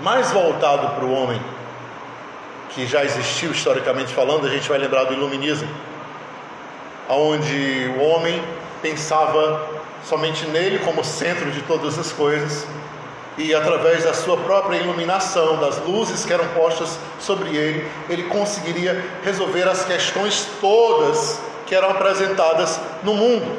mais 0.00 0.30
voltado 0.30 0.94
para 0.94 1.04
o 1.04 1.12
homem, 1.12 1.40
que 2.70 2.86
já 2.86 3.04
existiu 3.04 3.52
historicamente 3.52 4.12
falando, 4.12 4.46
a 4.46 4.50
gente 4.50 4.68
vai 4.68 4.78
lembrar 4.78 5.04
do 5.04 5.14
iluminismo, 5.14 5.68
onde 7.08 7.90
o 7.96 8.02
homem 8.02 8.42
pensava 8.82 9.68
somente 10.04 10.46
nele 10.46 10.78
como 10.80 11.02
centro 11.02 11.50
de 11.50 11.62
todas 11.62 11.98
as 11.98 12.12
coisas 12.12 12.66
e 13.38 13.54
através 13.54 14.04
da 14.04 14.14
sua 14.14 14.36
própria 14.36 14.78
iluminação, 14.78 15.58
das 15.58 15.78
luzes 15.78 16.24
que 16.24 16.32
eram 16.32 16.46
postas 16.48 16.98
sobre 17.20 17.54
ele, 17.54 17.86
ele 18.08 18.24
conseguiria 18.24 19.04
resolver 19.22 19.68
as 19.68 19.84
questões 19.84 20.48
todas 20.60 21.38
que 21.66 21.74
eram 21.74 21.90
apresentadas 21.90 22.80
no 23.02 23.14
mundo. 23.14 23.58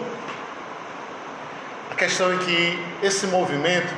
A 1.92 1.96
questão 1.96 2.32
é 2.32 2.38
que 2.38 2.84
esse 3.04 3.28
movimento 3.28 3.94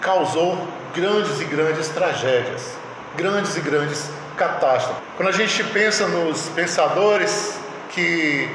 causou 0.00 0.56
grandes 0.94 1.40
e 1.40 1.44
grandes 1.44 1.88
tragédias, 1.88 2.76
grandes 3.16 3.56
e 3.56 3.60
grandes 3.60 4.10
catástrofes. 4.36 5.02
Quando 5.16 5.28
a 5.28 5.32
gente 5.32 5.62
pensa 5.64 6.06
nos 6.06 6.48
pensadores 6.50 7.58
que 7.90 8.48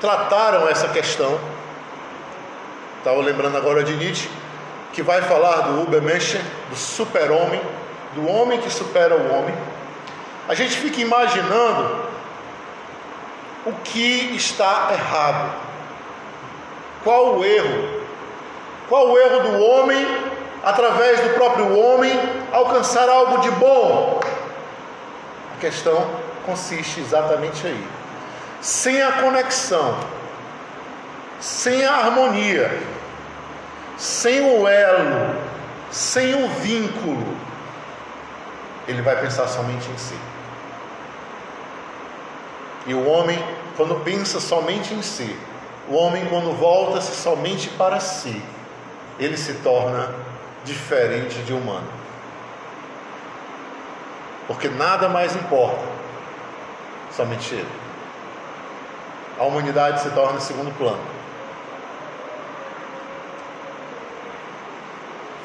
trataram 0.00 0.68
essa 0.68 0.88
questão, 0.88 1.38
estava 2.98 3.20
lembrando 3.20 3.56
agora 3.56 3.82
de 3.82 3.94
Nietzsche, 3.94 4.28
que 4.92 5.02
vai 5.02 5.22
falar 5.22 5.60
do 5.62 5.82
Ubermensch, 5.82 6.38
do 6.68 6.76
super-homem, 6.76 7.60
do 8.14 8.28
homem 8.28 8.60
que 8.60 8.70
supera 8.70 9.16
o 9.16 9.32
homem. 9.32 9.54
A 10.48 10.54
gente 10.54 10.76
fica 10.76 11.00
imaginando 11.00 11.96
o 13.66 13.72
que 13.84 14.34
está 14.34 14.90
errado. 14.92 15.54
Qual 17.04 17.38
o 17.38 17.44
erro? 17.44 18.00
Qual 18.88 19.10
o 19.10 19.18
erro 19.18 19.40
do 19.40 19.62
homem 19.62 20.04
através 20.62 21.20
do 21.20 21.30
próprio 21.30 21.76
homem, 21.78 22.12
alcançar 22.52 23.08
algo 23.08 23.38
de 23.38 23.50
bom. 23.52 24.20
A 25.56 25.60
questão 25.60 26.06
consiste 26.44 27.00
exatamente 27.00 27.66
aí. 27.66 27.88
Sem 28.60 29.02
a 29.02 29.12
conexão, 29.12 29.96
sem 31.40 31.84
a 31.84 31.92
harmonia, 31.96 32.78
sem 33.96 34.40
o 34.40 34.68
elo, 34.68 35.34
sem 35.90 36.44
o 36.44 36.48
vínculo, 36.48 37.36
ele 38.86 39.02
vai 39.02 39.20
pensar 39.20 39.48
somente 39.48 39.88
em 39.90 39.98
si. 39.98 40.18
E 42.86 42.94
o 42.94 43.06
homem, 43.08 43.42
quando 43.76 44.02
pensa 44.04 44.40
somente 44.40 44.92
em 44.94 45.02
si, 45.02 45.36
o 45.88 45.94
homem, 45.94 46.26
quando 46.26 46.56
volta-se 46.56 47.14
somente 47.14 47.68
para 47.70 48.00
si, 48.00 48.42
ele 49.18 49.36
se 49.36 49.54
torna 49.54 50.14
diferente 50.64 51.38
de 51.42 51.52
humano. 51.52 51.88
Porque 54.46 54.68
nada 54.68 55.08
mais 55.08 55.36
importa, 55.36 55.84
somente 57.12 57.54
ele. 57.54 57.68
A 59.38 59.44
humanidade 59.44 60.00
se 60.02 60.10
torna 60.10 60.40
segundo 60.40 60.76
plano. 60.76 61.00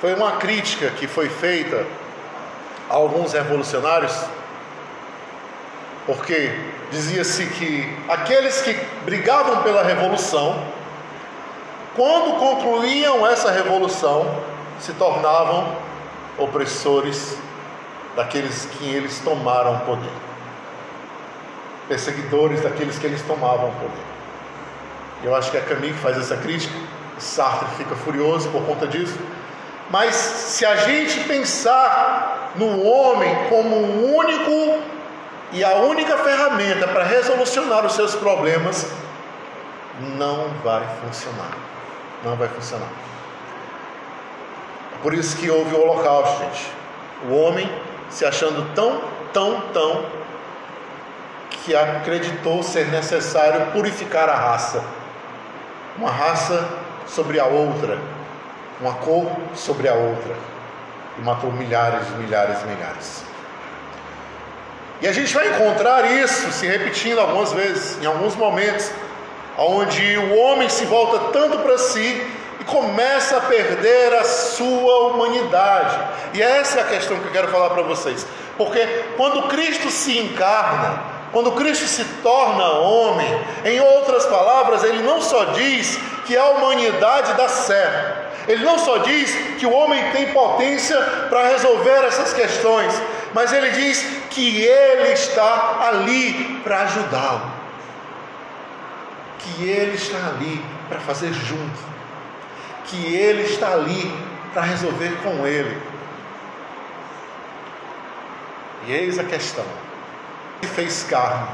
Foi 0.01 0.13
uma 0.13 0.34
crítica 0.34 0.89
que 0.89 1.08
foi 1.08 1.30
feita 1.30 1.86
a 2.89 2.95
alguns 2.95 3.34
revolucionários, 3.34 4.13
porque 6.06 6.51
dizia-se 6.91 7.45
que 7.47 7.97
aqueles 8.08 8.62
que 8.62 8.73
brigavam 9.04 9.63
pela 9.63 9.84
revolução, 9.84 10.63
quando 11.95 12.38
concluíam 12.38 13.25
essa 13.25 13.49
revolução, 13.51 14.43
se 14.80 14.94
tornavam 14.94 15.76
opressores 16.38 17.38
daqueles 18.16 18.66
que 18.66 18.86
eles 18.86 19.20
tomaram 19.20 19.80
poder, 19.80 20.12
perseguidores 21.88 22.62
daqueles 22.62 22.98
que 22.98 23.06
eles 23.06 23.22
tomavam 23.24 23.72
poder. 23.72 24.06
Eu 25.24 25.36
acho 25.36 25.52
que 25.52 25.58
é 25.58 25.62
Camus 25.62 25.88
que 25.88 25.94
faz 25.94 26.18
essa 26.18 26.38
crítica, 26.38 26.76
Sartre 27.18 27.68
fica 27.78 27.96
furioso 27.96 28.50
por 28.50 28.64
conta 28.64 28.88
disso. 28.88 29.18
Mas 29.90 30.16
se 30.16 30.66
a 30.66 30.76
gente 30.76 31.22
pensar 31.22 32.54
no 32.56 32.84
homem 32.84 33.34
como 33.50 33.76
o 33.76 34.16
único 34.16 34.82
e 35.52 35.64
a 35.64 35.76
única 35.76 36.18
ferramenta 36.18 36.88
para 36.88 37.04
resolucionar 37.04 37.86
os 37.86 37.94
seus 37.94 38.16
problemas, 38.16 38.92
não 40.18 40.50
vai 40.64 40.84
funcionar. 41.02 41.52
Não 42.24 42.36
vai 42.36 42.48
funcionar. 42.50 42.90
Por 45.01 45.13
isso 45.13 45.38
que 45.38 45.49
houve 45.49 45.73
o 45.75 45.81
holocausto, 45.81 46.43
gente. 46.43 46.71
O 47.29 47.36
homem 47.36 47.69
se 48.10 48.25
achando 48.25 48.73
tão, 48.73 49.01
tão, 49.34 49.62
tão 49.73 50.05
que 51.49 51.75
acreditou 51.75 52.62
ser 52.62 52.88
necessário 52.88 53.71
purificar 53.71 54.29
a 54.29 54.36
raça. 54.36 54.84
Uma 55.97 56.12
raça 56.12 56.67
sobre 57.08 57.39
a 57.39 57.45
outra, 57.45 57.97
uma 58.79 58.93
cor 58.95 59.31
sobre 59.53 59.88
a 59.88 59.93
outra. 59.93 60.36
E 61.17 61.21
matou 61.21 61.51
milhares 61.51 62.10
milhares 62.17 62.63
milhares. 62.63 63.23
E 65.01 65.08
a 65.08 65.12
gente 65.12 65.34
vai 65.34 65.49
encontrar 65.49 66.10
isso 66.12 66.51
se 66.51 66.67
repetindo 66.67 67.19
algumas 67.19 67.51
vezes, 67.51 68.01
em 68.01 68.05
alguns 68.05 68.36
momentos, 68.36 68.91
onde 69.58 70.17
o 70.17 70.38
homem 70.38 70.69
se 70.69 70.86
volta 70.86 71.31
tanto 71.31 71.60
para 71.60 71.77
si 71.77 72.25
começa 72.65 73.38
a 73.38 73.41
perder 73.41 74.13
a 74.13 74.23
sua 74.23 75.08
humanidade. 75.08 75.97
E 76.34 76.41
essa 76.41 76.80
é 76.80 76.82
a 76.84 76.88
questão 76.88 77.19
que 77.19 77.28
eu 77.28 77.32
quero 77.32 77.47
falar 77.47 77.69
para 77.69 77.84
vocês. 77.84 78.25
Porque 78.58 78.86
quando 79.17 79.47
Cristo 79.47 79.89
se 79.89 80.17
encarna, 80.17 81.04
quando 81.32 81.51
Cristo 81.51 81.86
se 81.86 82.04
torna 82.23 82.63
homem, 82.80 83.28
em 83.65 83.80
outras 83.80 84.25
palavras, 84.25 84.84
ele 84.84 85.04
não 85.04 85.21
só 85.21 85.45
diz 85.45 85.99
que 86.25 86.36
a 86.36 86.49
humanidade 86.49 87.34
dá 87.34 87.47
certo, 87.49 88.25
ele 88.47 88.63
não 88.63 88.78
só 88.80 88.99
diz 88.99 89.36
que 89.58 89.65
o 89.65 89.71
homem 89.71 90.12
tem 90.12 90.32
potência 90.32 90.97
para 91.30 91.49
resolver 91.49 92.06
essas 92.06 92.34
questões, 92.34 92.93
mas 93.34 93.51
ele 93.51 93.69
diz 93.71 94.01
que 94.30 94.63
ele 94.63 95.12
está 95.13 95.80
ali 95.89 96.62
para 96.63 96.84
ajudá-lo, 96.84 97.51
que 99.39 99.67
ele 99.67 99.95
está 99.95 100.17
ali 100.30 100.63
para 100.88 100.99
fazer 100.99 101.34
junto 101.34 101.95
que 102.88 103.15
Ele 103.15 103.43
está 103.43 103.74
ali 103.74 104.12
para 104.54 104.63
resolver 104.63 105.17
com 105.24 105.45
Ele. 105.45 105.82
E 108.88 108.91
eis 108.93 109.19
a 109.19 109.24
questão: 109.24 109.65
Ele 110.62 110.71
fez 110.71 111.04
carne 111.04 111.50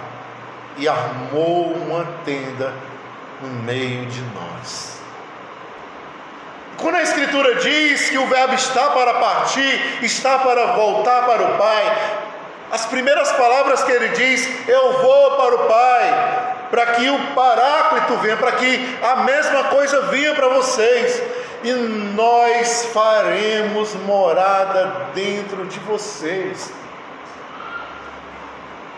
e 0.77 0.87
armou 0.87 1.73
uma 1.73 2.05
tenda 2.25 2.73
no 3.41 3.49
meio 3.63 4.05
de 4.05 4.21
nós. 4.21 4.99
Quando 6.77 6.95
a 6.95 7.03
Escritura 7.03 7.55
diz 7.55 8.09
que 8.09 8.17
o 8.17 8.25
Verbo 8.27 8.55
está 8.55 8.89
para 8.89 9.13
partir, 9.15 10.03
está 10.03 10.39
para 10.39 10.67
voltar 10.73 11.25
para 11.25 11.43
o 11.43 11.57
Pai, 11.57 12.21
As 12.71 12.85
primeiras 12.85 13.29
palavras 13.33 13.83
que 13.83 13.91
ele 13.91 14.09
diz: 14.09 14.47
Eu 14.67 15.01
vou 15.01 15.31
para 15.37 15.55
o 15.55 15.67
Pai, 15.67 16.40
para 16.71 16.85
que 16.93 17.09
o 17.09 17.19
Paráclito 17.35 18.15
venha, 18.17 18.37
para 18.37 18.53
que 18.53 18.97
a 19.03 19.17
mesma 19.17 19.65
coisa 19.65 20.03
venha 20.03 20.33
para 20.33 20.47
vocês, 20.47 21.21
e 21.63 21.71
nós 21.73 22.85
faremos 22.91 23.93
morada 23.95 25.07
dentro 25.13 25.65
de 25.65 25.79
vocês. 25.81 26.71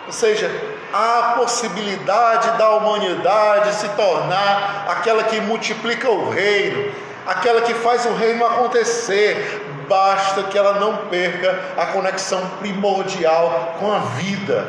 Ou 0.05 0.13
seja, 0.13 0.51
a 0.93 1.33
possibilidade 1.37 2.57
da 2.57 2.69
humanidade 2.71 3.73
se 3.73 3.89
tornar 3.89 4.85
aquela 4.87 5.23
que 5.23 5.41
multiplica 5.41 6.09
o 6.09 6.29
reino, 6.29 6.93
aquela 7.25 7.61
que 7.61 7.73
faz 7.73 8.05
o 8.05 8.13
reino 8.13 8.45
acontecer, 8.45 9.65
basta 9.87 10.43
que 10.43 10.57
ela 10.57 10.73
não 10.79 10.97
perca 11.07 11.59
a 11.77 11.87
conexão 11.87 12.41
primordial 12.59 13.75
com 13.79 13.91
a 13.91 13.99
vida. 13.99 14.67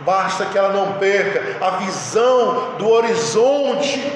Basta 0.00 0.46
que 0.46 0.56
ela 0.56 0.72
não 0.72 0.94
perca 0.94 1.64
a 1.64 1.70
visão 1.78 2.76
do 2.78 2.88
horizonte. 2.88 4.12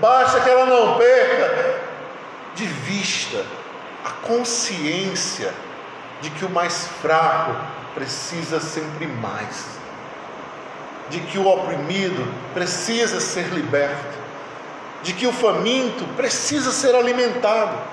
Basta 0.00 0.40
que 0.40 0.50
ela 0.50 0.66
não 0.66 0.98
perca 0.98 1.80
de 2.54 2.66
vista 2.66 3.44
a 4.04 4.10
consciência 4.26 5.52
de 6.20 6.30
que 6.30 6.44
o 6.44 6.50
mais 6.50 6.88
fraco 7.00 7.54
precisa 7.94 8.60
sempre 8.60 9.06
mais. 9.06 9.66
De 11.08 11.20
que 11.20 11.38
o 11.38 11.46
oprimido 11.46 12.26
precisa 12.52 13.20
ser 13.20 13.46
liberto. 13.46 14.22
De 15.02 15.12
que 15.12 15.26
o 15.26 15.32
faminto 15.32 16.04
precisa 16.16 16.72
ser 16.72 16.94
alimentado 16.94 17.92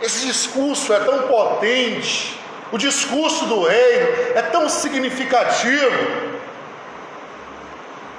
esse 0.00 0.26
discurso 0.26 0.92
é 0.92 1.00
tão 1.00 1.22
potente, 1.22 2.38
o 2.70 2.78
discurso 2.78 3.46
do 3.46 3.64
reino 3.64 4.08
é 4.34 4.42
tão 4.42 4.68
significativo, 4.68 6.28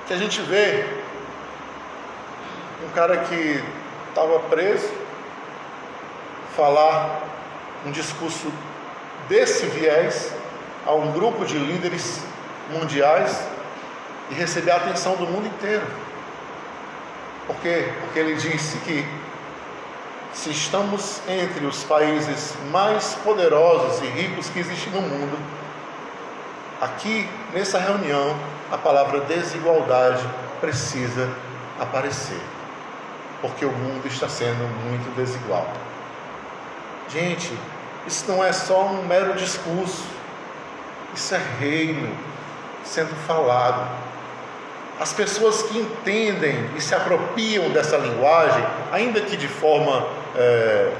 que 0.07 0.13
a 0.13 0.17
gente 0.17 0.41
vê 0.41 0.85
um 2.83 2.89
cara 2.89 3.17
que 3.17 3.63
estava 4.09 4.39
preso 4.41 4.91
falar 6.55 7.21
um 7.85 7.91
discurso 7.91 8.51
desse 9.27 9.67
viés 9.67 10.33
a 10.85 10.93
um 10.93 11.11
grupo 11.11 11.45
de 11.45 11.57
líderes 11.57 12.19
mundiais 12.71 13.39
e 14.31 14.33
receber 14.33 14.71
a 14.71 14.77
atenção 14.77 15.15
do 15.15 15.27
mundo 15.27 15.47
inteiro. 15.47 15.85
Por 17.45 17.55
quê? 17.57 17.87
Porque 18.01 18.19
ele 18.19 18.35
disse 18.35 18.77
que 18.79 19.05
se 20.39 20.51
estamos 20.51 21.19
entre 21.27 21.65
os 21.65 21.83
países 21.83 22.53
mais 22.71 23.13
poderosos 23.25 24.01
e 24.01 24.05
ricos 24.05 24.49
que 24.49 24.59
existem 24.59 24.93
no 24.93 25.01
mundo, 25.01 25.37
aqui 26.79 27.27
nessa 27.53 27.77
reunião 27.77 28.37
a 28.71 28.77
palavra 28.77 29.19
desigualdade 29.19 30.23
precisa 30.61 31.29
aparecer, 31.77 32.39
porque 33.41 33.65
o 33.65 33.71
mundo 33.71 34.07
está 34.07 34.29
sendo 34.29 34.63
muito 34.85 35.13
desigual. 35.13 35.67
Gente, 37.09 37.51
isso 38.07 38.23
não 38.31 38.41
é 38.41 38.53
só 38.53 38.85
um 38.85 39.05
mero 39.05 39.33
discurso, 39.33 40.05
isso 41.13 41.35
é 41.35 41.41
reino 41.59 42.15
sendo 42.85 43.13
falado 43.27 43.89
as 44.99 45.13
pessoas 45.13 45.63
que 45.63 45.79
entendem 45.79 46.69
e 46.75 46.81
se 46.81 46.93
apropriam 46.93 47.69
dessa 47.69 47.95
linguagem, 47.95 48.63
ainda 48.91 49.21
que 49.21 49.37
de 49.37 49.47
forma 49.47 50.05
é, 50.35 50.91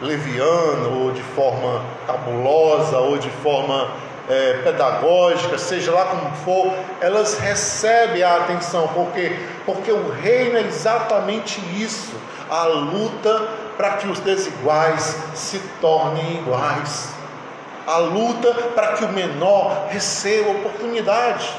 leviana, 0.00 0.88
ou 0.88 1.12
de 1.12 1.22
forma 1.22 1.82
cabulosa, 2.06 2.98
ou 2.98 3.18
de 3.18 3.30
forma 3.30 3.88
é, 4.28 4.60
pedagógica, 4.64 5.56
seja 5.58 5.92
lá 5.92 6.06
como 6.06 6.34
for, 6.36 6.72
elas 7.00 7.38
recebem 7.38 8.22
a 8.22 8.36
atenção, 8.36 8.88
porque 8.88 9.36
porque 9.64 9.90
o 9.90 10.10
reino 10.10 10.56
é 10.58 10.62
exatamente 10.62 11.60
isso, 11.76 12.14
a 12.48 12.64
luta 12.64 13.48
para 13.76 13.92
que 13.92 14.06
os 14.06 14.20
desiguais 14.20 15.16
se 15.34 15.60
tornem 15.80 16.38
iguais, 16.38 17.08
a 17.86 17.98
luta 17.98 18.52
para 18.74 18.94
que 18.94 19.04
o 19.04 19.08
menor 19.08 19.88
receba 19.90 20.50
oportunidade. 20.50 21.50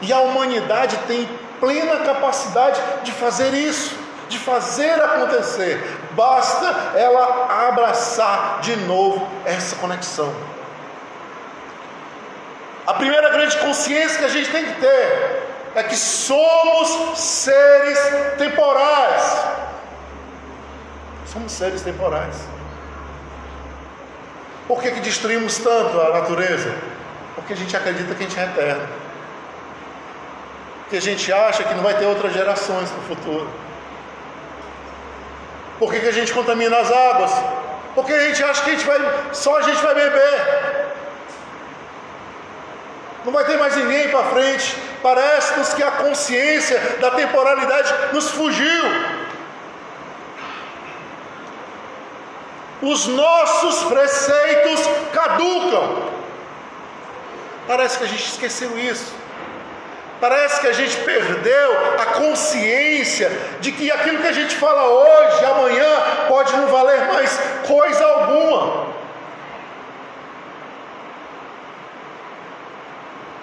E 0.00 0.12
a 0.12 0.20
humanidade 0.20 0.96
tem 1.06 1.28
plena 1.60 1.96
capacidade 2.04 2.80
de 3.04 3.12
fazer 3.12 3.54
isso, 3.54 3.96
de 4.32 4.38
fazer 4.38 4.92
acontecer. 5.02 5.80
Basta 6.12 6.66
ela 6.98 7.68
abraçar 7.68 8.60
de 8.60 8.74
novo 8.76 9.28
essa 9.44 9.76
conexão. 9.76 10.34
A 12.86 12.94
primeira 12.94 13.30
grande 13.30 13.56
consciência 13.58 14.18
que 14.18 14.24
a 14.24 14.28
gente 14.28 14.50
tem 14.50 14.64
que 14.64 14.80
ter 14.80 15.42
é 15.74 15.82
que 15.84 15.96
somos 15.96 17.18
seres 17.18 17.98
temporais. 18.38 19.44
Somos 21.26 21.52
seres 21.52 21.82
temporais. 21.82 22.36
Por 24.66 24.82
que, 24.82 24.90
que 24.90 25.00
destruímos 25.00 25.58
tanto 25.58 26.00
a 26.00 26.10
natureza? 26.10 26.74
Porque 27.34 27.52
a 27.52 27.56
gente 27.56 27.76
acredita 27.76 28.14
que 28.14 28.24
a 28.24 28.26
gente 28.26 28.38
é 28.38 28.44
eterno 28.44 29.02
que 30.92 30.98
a 30.98 31.00
gente 31.00 31.32
acha 31.32 31.64
que 31.64 31.72
não 31.72 31.82
vai 31.82 31.96
ter 31.96 32.04
outras 32.04 32.34
gerações 32.34 32.90
no 32.90 33.02
futuro? 33.04 33.48
Por 35.82 35.90
que, 35.92 35.98
que 35.98 36.10
a 36.10 36.12
gente 36.12 36.32
contamina 36.32 36.78
as 36.78 36.92
águas? 36.92 37.32
Porque 37.92 38.12
a 38.12 38.20
gente 38.28 38.40
acha 38.44 38.62
que 38.62 38.70
a 38.70 38.72
gente 38.72 38.86
vai, 38.86 39.00
só 39.32 39.58
a 39.58 39.62
gente 39.62 39.82
vai 39.82 39.96
beber. 39.96 40.92
Não 43.24 43.32
vai 43.32 43.44
ter 43.44 43.58
mais 43.58 43.74
ninguém 43.74 44.08
para 44.08 44.22
frente. 44.26 44.76
Parece-nos 45.02 45.74
que 45.74 45.82
a 45.82 45.90
consciência 45.90 46.78
da 47.00 47.10
temporalidade 47.10 47.92
nos 48.12 48.30
fugiu. 48.30 48.84
Os 52.80 53.08
nossos 53.08 53.82
preceitos 53.82 54.82
caducam. 55.12 56.12
Parece 57.66 57.98
que 57.98 58.04
a 58.04 58.06
gente 58.06 58.24
esqueceu 58.24 58.78
isso. 58.78 59.21
Parece 60.22 60.60
que 60.60 60.68
a 60.68 60.72
gente 60.72 60.98
perdeu 60.98 61.98
a 61.98 62.06
consciência 62.14 63.28
de 63.60 63.72
que 63.72 63.90
aquilo 63.90 64.18
que 64.18 64.28
a 64.28 64.32
gente 64.32 64.54
fala 64.54 64.84
hoje, 64.84 65.44
amanhã, 65.44 66.00
pode 66.28 66.56
não 66.56 66.68
valer 66.68 67.08
mais 67.08 67.40
coisa 67.66 68.06
alguma. 68.06 68.86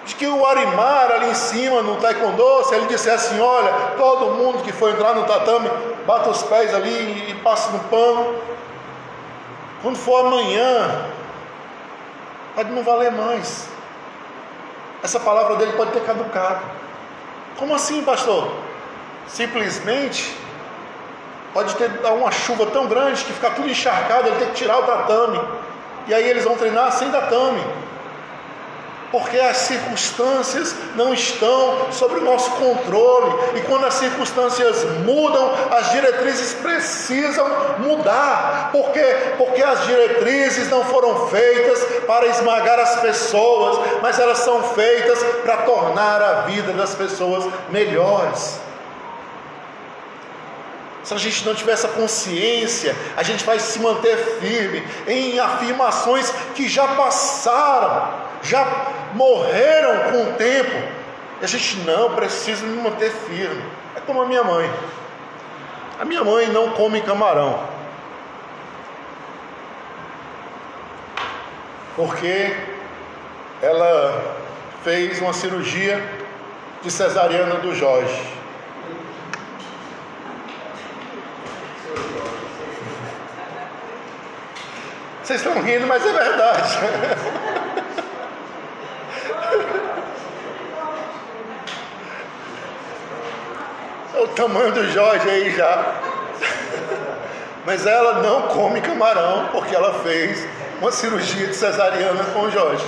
De 0.06 0.14
que 0.14 0.26
o 0.26 0.46
Arimar 0.46 1.12
ali 1.12 1.28
em 1.28 1.34
cima 1.34 1.82
no 1.82 1.96
Taekwondo, 1.96 2.64
se 2.64 2.74
ele 2.74 2.86
dissesse 2.86 3.26
assim: 3.26 3.40
olha, 3.42 3.72
todo 3.98 4.36
mundo 4.36 4.62
que 4.62 4.72
for 4.72 4.88
entrar 4.88 5.14
no 5.14 5.24
tatame, 5.24 5.70
bata 6.06 6.30
os 6.30 6.42
pés 6.44 6.74
ali 6.74 7.28
e 7.28 7.34
passa 7.44 7.72
no 7.72 7.80
pano. 7.90 8.36
Quando 9.82 9.98
for 9.98 10.24
amanhã, 10.24 11.04
pode 12.54 12.70
não 12.70 12.82
valer 12.82 13.12
mais 13.12 13.68
essa 15.02 15.20
palavra 15.20 15.56
dele 15.56 15.72
pode 15.72 15.92
ter 15.92 16.04
caducado. 16.04 16.60
Como 17.56 17.74
assim, 17.74 18.02
pastor? 18.02 18.52
Simplesmente 19.26 20.36
pode 21.52 21.74
ter 21.76 21.90
uma 22.06 22.30
chuva 22.30 22.66
tão 22.66 22.86
grande 22.86 23.24
que 23.24 23.32
ficar 23.32 23.50
tudo 23.50 23.68
encharcado, 23.68 24.28
ele 24.28 24.38
tem 24.38 24.48
que 24.48 24.54
tirar 24.54 24.78
o 24.78 24.82
tatame. 24.82 25.40
E 26.06 26.14
aí 26.14 26.28
eles 26.28 26.44
vão 26.44 26.56
treinar 26.56 26.92
sem 26.92 27.10
tatame 27.10 27.62
porque 29.10 29.38
as 29.38 29.56
circunstâncias 29.56 30.74
não 30.94 31.12
estão 31.12 31.90
sob 31.92 32.16
o 32.16 32.24
nosso 32.24 32.50
controle, 32.52 33.58
e 33.58 33.60
quando 33.62 33.86
as 33.86 33.94
circunstâncias 33.94 34.84
mudam, 35.04 35.52
as 35.70 35.90
diretrizes 35.90 36.54
precisam 36.54 37.46
mudar, 37.78 38.70
porque 38.72 39.00
porque 39.36 39.62
as 39.62 39.86
diretrizes 39.86 40.68
não 40.68 40.84
foram 40.84 41.28
feitas 41.28 41.82
para 42.06 42.26
esmagar 42.26 42.78
as 42.78 43.00
pessoas, 43.00 44.00
mas 44.02 44.18
elas 44.18 44.38
são 44.38 44.62
feitas 44.74 45.22
para 45.42 45.58
tornar 45.58 46.22
a 46.22 46.32
vida 46.42 46.72
das 46.72 46.94
pessoas 46.94 47.44
melhores. 47.70 48.60
Se 51.02 51.14
a 51.14 51.18
gente 51.18 51.44
não 51.46 51.54
tiver 51.54 51.72
essa 51.72 51.88
consciência, 51.88 52.94
a 53.16 53.22
gente 53.22 53.44
vai 53.44 53.58
se 53.58 53.78
manter 53.78 54.16
firme 54.40 54.86
em 55.06 55.40
afirmações 55.40 56.30
que 56.54 56.68
já 56.68 56.86
passaram, 56.88 58.12
já 58.42 58.64
morreram 59.14 60.10
com 60.10 60.30
o 60.30 60.32
tempo. 60.34 61.00
E 61.40 61.44
a 61.44 61.48
gente 61.48 61.78
não 61.78 62.14
precisa 62.14 62.66
me 62.66 62.80
manter 62.82 63.10
firme. 63.10 63.62
É 63.96 64.00
como 64.00 64.22
a 64.22 64.26
minha 64.26 64.44
mãe. 64.44 64.70
A 65.98 66.04
minha 66.04 66.24
mãe 66.24 66.46
não 66.48 66.70
come 66.70 67.00
camarão. 67.00 67.62
Porque 71.96 72.56
ela 73.62 74.36
fez 74.82 75.20
uma 75.20 75.32
cirurgia 75.32 76.02
de 76.82 76.90
cesariana 76.90 77.56
do 77.56 77.74
Jorge. 77.74 78.40
Vocês 85.22 85.40
estão 85.42 85.62
rindo, 85.62 85.86
mas 85.86 86.04
é 86.04 86.12
verdade. 86.12 86.78
o 94.22 94.28
tamanho 94.28 94.72
do 94.72 94.88
Jorge 94.88 95.28
aí 95.28 95.50
já. 95.56 95.94
Mas 97.64 97.86
ela 97.86 98.22
não 98.22 98.42
come 98.48 98.80
camarão 98.80 99.48
porque 99.52 99.74
ela 99.74 100.00
fez 100.00 100.46
uma 100.80 100.90
cirurgia 100.90 101.46
de 101.46 101.54
cesariana 101.54 102.24
com 102.32 102.40
o 102.40 102.50
Jorge. 102.50 102.84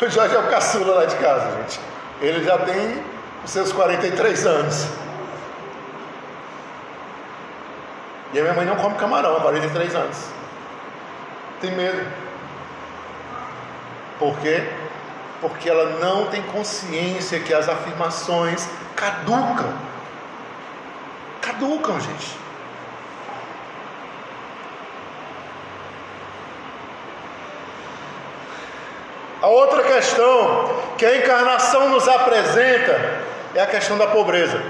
O 0.00 0.08
Jorge 0.08 0.34
é 0.34 0.38
o 0.38 0.48
caçula 0.48 0.94
lá 0.94 1.04
de 1.04 1.16
casa, 1.16 1.50
gente. 1.56 1.80
Ele 2.20 2.44
já 2.44 2.56
tem 2.58 3.02
os 3.44 3.50
seus 3.50 3.72
43 3.72 4.46
anos. 4.46 4.88
E 8.32 8.38
a 8.38 8.42
minha 8.42 8.54
mãe 8.54 8.66
não 8.66 8.76
come 8.76 8.94
camarão 8.96 9.36
há 9.36 9.40
43 9.40 9.94
anos. 9.94 10.26
Tem 11.60 11.70
medo. 11.72 12.06
Por 14.18 14.38
quê? 14.38 14.66
Porque 15.40 15.68
ela 15.68 15.98
não 15.98 16.26
tem 16.26 16.42
consciência 16.42 17.40
que 17.40 17.54
as 17.54 17.68
afirmações 17.68 18.68
caducam. 18.96 19.72
Caducam, 21.40 22.00
gente. 22.00 22.36
A 29.40 29.46
outra 29.46 29.84
questão 29.84 30.68
que 30.96 31.06
a 31.06 31.16
encarnação 31.16 31.90
nos 31.90 32.08
apresenta 32.08 33.22
é 33.54 33.60
a 33.60 33.66
questão 33.66 33.96
da 33.96 34.08
pobreza. 34.08 34.60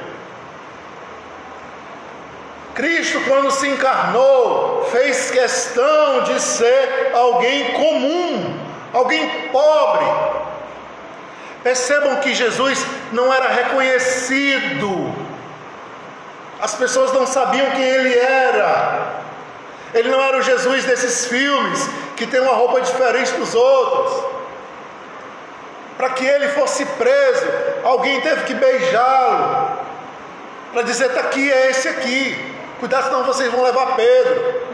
Cristo, 2.75 3.21
quando 3.27 3.51
se 3.51 3.67
encarnou, 3.67 4.85
fez 4.93 5.31
questão 5.31 6.23
de 6.25 6.41
ser 6.41 7.11
alguém 7.13 7.73
comum, 7.73 8.57
alguém 8.93 9.49
pobre, 9.49 10.07
Percebam 11.63 12.17
que 12.17 12.35
Jesus 12.35 12.85
não 13.13 13.33
era 13.33 13.49
reconhecido, 13.49 15.13
as 16.61 16.75
pessoas 16.75 17.13
não 17.13 17.27
sabiam 17.27 17.71
quem 17.73 17.83
ele 17.85 18.19
era. 18.19 19.19
Ele 19.95 20.11
não 20.11 20.23
era 20.23 20.39
o 20.39 20.43
Jesus 20.43 20.85
desses 20.85 21.27
filmes 21.27 21.89
que 22.17 22.27
tem 22.27 22.41
uma 22.41 22.53
roupa 22.53 22.81
diferente 22.81 23.33
dos 23.33 23.55
outros. 23.55 24.25
Para 25.97 26.11
que 26.11 26.25
ele 26.25 26.49
fosse 26.49 26.85
preso, 26.85 27.47
alguém 27.83 28.21
teve 28.21 28.45
que 28.45 28.55
beijá-lo 28.55 29.79
para 30.73 30.83
dizer: 30.83 31.07
está 31.07 31.21
aqui, 31.21 31.51
é 31.51 31.71
esse 31.71 31.89
aqui. 31.89 32.55
Cuidado, 32.79 33.05
senão 33.05 33.25
vocês 33.25 33.51
vão 33.51 33.63
levar 33.63 33.97
Pedro. 33.97 34.69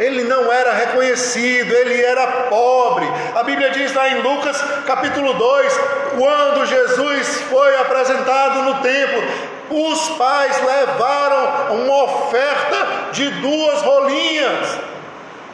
Ele 0.00 0.24
não 0.24 0.50
era 0.50 0.72
reconhecido, 0.72 1.72
ele 1.74 2.00
era 2.00 2.26
pobre. 2.48 3.06
A 3.34 3.42
Bíblia 3.42 3.70
diz 3.70 3.92
lá 3.92 4.08
em 4.08 4.22
Lucas 4.22 4.56
capítulo 4.86 5.34
2: 5.34 5.80
quando 6.18 6.66
Jesus 6.66 7.42
foi 7.42 7.76
apresentado 7.76 8.62
no 8.62 8.80
templo, 8.80 9.22
os 9.68 10.08
pais 10.16 10.56
levaram 10.64 11.74
uma 11.84 12.04
oferta 12.04 13.10
de 13.12 13.28
duas 13.42 13.82
rolinhas, 13.82 14.78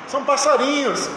são 0.07 0.25
passarinhos. 0.25 1.11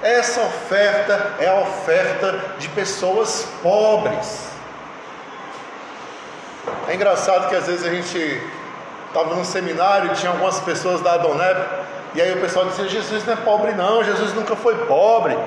Essa 0.00 0.40
oferta 0.40 1.34
é 1.40 1.48
a 1.48 1.56
oferta 1.56 2.54
de 2.58 2.68
pessoas 2.68 3.48
pobres. 3.62 4.48
É 6.88 6.94
engraçado 6.94 7.48
que 7.48 7.56
às 7.56 7.66
vezes 7.66 7.84
a 7.84 7.90
gente 7.90 8.40
estava 9.10 9.34
num 9.34 9.44
seminário 9.44 10.14
tinha 10.14 10.30
algumas 10.30 10.60
pessoas 10.60 11.00
da 11.00 11.14
Adonep 11.14 11.58
e 12.14 12.20
aí 12.20 12.32
o 12.32 12.40
pessoal 12.40 12.66
dizia: 12.66 12.88
Jesus 12.88 13.24
não 13.24 13.34
é 13.34 13.36
pobre, 13.36 13.72
não, 13.72 14.02
Jesus 14.02 14.34
nunca 14.34 14.56
foi 14.56 14.76
pobre. 14.86 15.38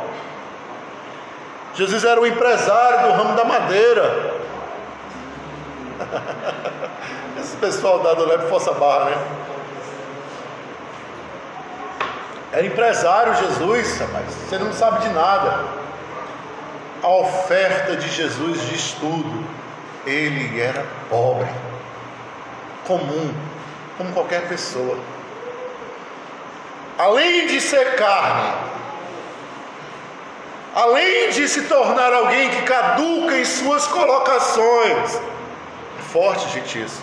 Jesus 1.73 2.04
era 2.04 2.21
o 2.21 2.26
empresário 2.26 3.08
do 3.08 3.13
ramo 3.13 3.36
da 3.36 3.43
madeira. 3.43 4.36
Esse 7.39 7.58
pessoal 7.58 7.99
da 7.99 8.13
do 8.13 8.26
Leve 8.26 8.47
Força 8.47 8.71
Barra, 8.73 9.06
né? 9.06 9.17
Era 12.52 12.65
empresário 12.65 13.36
Jesus, 13.36 13.99
rapaz. 13.99 14.26
Você 14.28 14.58
não 14.60 14.71
sabe 14.71 15.02
de 15.02 15.10
nada. 15.10 15.65
A 17.02 17.08
oferta 17.10 17.97
de 17.97 18.08
Jesus 18.08 18.62
diz 18.69 18.91
tudo. 18.93 19.43
Ele 20.06 20.62
era 20.62 20.86
pobre, 21.10 21.49
comum, 22.86 23.34
como 23.97 24.12
qualquer 24.13 24.47
pessoa 24.47 24.97
além 26.97 27.47
de 27.47 27.60
ser 27.60 27.95
carne, 27.95 28.53
além 30.75 31.29
de 31.32 31.47
se 31.47 31.63
tornar 31.63 32.13
alguém 32.13 32.49
que 32.49 32.62
caduca 32.63 33.38
em 33.38 33.45
suas 33.45 33.88
colocações, 33.88 35.19
forte, 36.12 36.49
gente, 36.49 36.82
isso. 36.82 37.01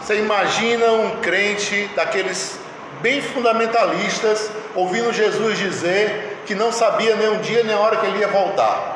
Você 0.00 0.18
imagina 0.18 0.90
um 0.92 1.20
crente 1.20 1.88
daqueles 1.94 2.58
bem 3.00 3.22
fundamentalistas 3.22 4.50
ouvindo 4.74 5.12
Jesus 5.12 5.58
dizer 5.58 6.42
que 6.46 6.54
não 6.54 6.72
sabia 6.72 7.14
nem 7.14 7.28
o 7.28 7.38
dia 7.38 7.62
nem 7.62 7.74
a 7.74 7.78
hora 7.78 7.96
que 7.96 8.06
ele 8.06 8.18
ia 8.18 8.28
voltar. 8.28 8.91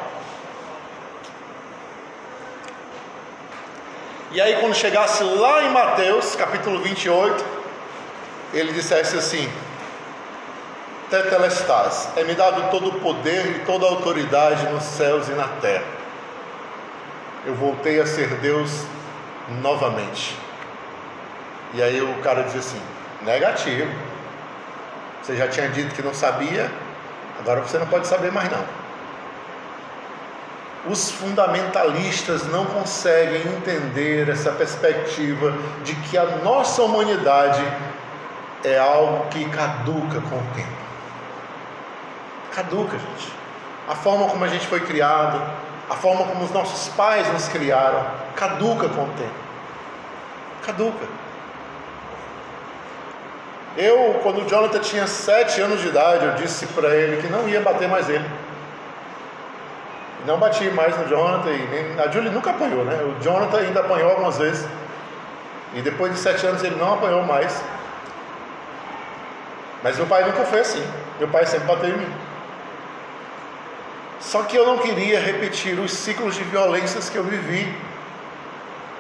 E 4.37 4.41
aí, 4.43 4.61
quando 4.61 4.75
chegasse 4.75 5.25
lá 5.25 5.63
em 5.63 5.71
Mateus, 5.71 6.37
capítulo 6.37 6.83
28, 6.83 7.43
ele 8.53 8.71
dissesse 8.75 9.17
assim: 9.17 9.51
Tetelestás, 11.09 12.11
é-me 12.19 12.35
dado 12.35 12.71
todo 12.71 12.89
o 12.89 13.01
poder 13.01 13.47
e 13.47 13.59
toda 13.61 13.87
a 13.87 13.89
autoridade 13.89 14.69
nos 14.69 14.83
céus 14.83 15.27
e 15.29 15.33
na 15.33 15.49
terra. 15.63 15.87
Eu 17.47 17.55
voltei 17.55 17.99
a 17.99 18.05
ser 18.05 18.29
Deus 18.35 18.85
novamente. 19.63 20.37
E 21.73 21.83
aí 21.83 22.03
o 22.03 22.21
cara 22.21 22.43
diz 22.43 22.57
assim: 22.57 22.83
negativo. 23.23 23.91
Você 25.23 25.35
já 25.35 25.49
tinha 25.49 25.71
dito 25.71 25.95
que 25.95 26.03
não 26.03 26.13
sabia, 26.13 26.71
agora 27.41 27.63
você 27.63 27.79
não 27.79 27.87
pode 27.87 28.07
saber 28.07 28.31
mais 28.31 28.51
não. 28.51 28.86
Os 30.89 31.11
fundamentalistas 31.11 32.47
não 32.47 32.65
conseguem 32.67 33.43
entender 33.43 34.29
essa 34.29 34.53
perspectiva 34.53 35.53
de 35.83 35.95
que 35.97 36.17
a 36.17 36.25
nossa 36.45 36.83
humanidade 36.83 37.63
é 38.63 38.79
algo 38.79 39.27
que 39.29 39.45
caduca 39.49 40.21
com 40.21 40.37
o 40.37 40.47
tempo. 40.55 40.77
Caduca, 42.53 42.99
gente. 42.99 43.33
A 43.89 43.95
forma 43.95 44.29
como 44.29 44.45
a 44.45 44.49
gente 44.49 44.67
foi 44.67 44.81
criado, 44.81 45.41
a 45.91 45.95
forma 45.95 46.25
como 46.25 46.45
os 46.45 46.51
nossos 46.51 46.89
pais 46.95 47.31
nos 47.33 47.49
criaram, 47.49 48.07
caduca 48.35 48.89
com 48.89 49.03
o 49.03 49.09
tempo. 49.09 49.47
Caduca. 50.65 51.07
Eu, 53.77 54.21
quando 54.23 54.43
o 54.43 54.49
Jonathan 54.49 54.79
tinha 54.79 55.07
sete 55.07 55.61
anos 55.61 55.81
de 55.81 55.89
idade, 55.89 56.25
eu 56.25 56.33
disse 56.35 56.67
para 56.69 56.95
ele 56.95 57.21
que 57.21 57.29
não 57.29 57.49
ia 57.49 57.61
bater 57.61 57.89
mais 57.89 58.09
ele. 58.09 58.25
Não 60.27 60.39
bati 60.39 60.65
mais 60.71 60.97
no 60.99 61.09
Jonathan 61.09 61.51
e 61.51 61.69
nem, 61.69 62.01
a 62.01 62.11
Julie 62.11 62.31
nunca 62.31 62.51
apanhou, 62.51 62.85
né? 62.85 63.01
O 63.05 63.23
Jonathan 63.23 63.59
ainda 63.59 63.81
apanhou 63.81 64.11
algumas 64.11 64.37
vezes. 64.37 64.67
E 65.75 65.81
depois 65.81 66.13
de 66.13 66.19
sete 66.19 66.45
anos 66.45 66.65
ele 66.65 66.75
não 66.75 66.95
apanhou 66.95 67.23
mais. 67.23 67.63
Mas 69.85 69.97
meu 69.97 70.07
pai 70.07 70.25
nunca 70.25 70.45
foi 70.45 70.61
assim. 70.61 70.85
Meu 71.21 71.29
pai 71.29 71.47
sempre 71.47 71.67
bateu 71.69 71.91
em 71.91 71.99
mim. 71.99 72.13
Só 74.19 74.43
que 74.43 74.57
eu 74.57 74.67
não 74.67 74.79
queria 74.79 75.21
repetir 75.21 75.79
os 75.79 75.93
ciclos 75.93 76.35
de 76.35 76.43
violências 76.43 77.09
que 77.09 77.17
eu 77.17 77.23
vivi. 77.23 77.73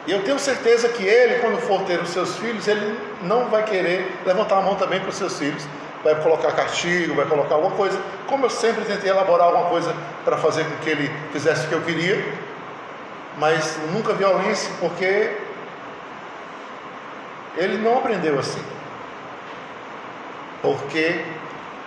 E 0.06 0.12
eu 0.12 0.22
tenho 0.22 0.38
certeza 0.38 0.88
que 0.88 1.04
ele, 1.04 1.40
quando 1.40 1.58
for 1.58 1.82
ter 1.82 2.00
os 2.00 2.10
seus 2.10 2.36
filhos, 2.36 2.68
ele 2.68 2.96
não 3.22 3.46
vai 3.46 3.64
querer 3.64 4.16
levantar 4.24 4.58
a 4.58 4.62
mão 4.62 4.76
também 4.76 5.00
para 5.00 5.08
os 5.08 5.16
seus 5.16 5.36
filhos. 5.36 5.66
Vai 6.12 6.22
colocar 6.22 6.52
castigo, 6.52 7.14
vai 7.14 7.26
colocar 7.26 7.56
alguma 7.56 7.76
coisa. 7.76 8.00
Como 8.26 8.46
eu 8.46 8.50
sempre 8.50 8.84
tentei 8.84 9.10
elaborar 9.10 9.48
alguma 9.48 9.68
coisa 9.68 9.94
para 10.24 10.36
fazer 10.36 10.64
com 10.64 10.76
que 10.76 10.90
ele 10.90 11.10
fizesse 11.32 11.66
o 11.66 11.68
que 11.68 11.74
eu 11.74 11.82
queria. 11.82 12.24
Mas 13.38 13.76
nunca 13.92 14.14
violência, 14.14 14.70
porque 14.80 15.36
ele 17.56 17.78
não 17.78 17.98
aprendeu 17.98 18.38
assim 18.38 18.62
porque 20.66 21.24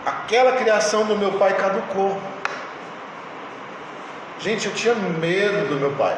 aquela 0.05 0.53
criação 0.53 1.05
do 1.05 1.17
meu 1.17 1.33
pai 1.33 1.53
caducou. 1.55 2.19
Gente, 4.39 4.67
eu 4.67 4.73
tinha 4.73 4.95
medo 4.95 5.67
do 5.67 5.75
meu 5.75 5.91
pai. 5.91 6.17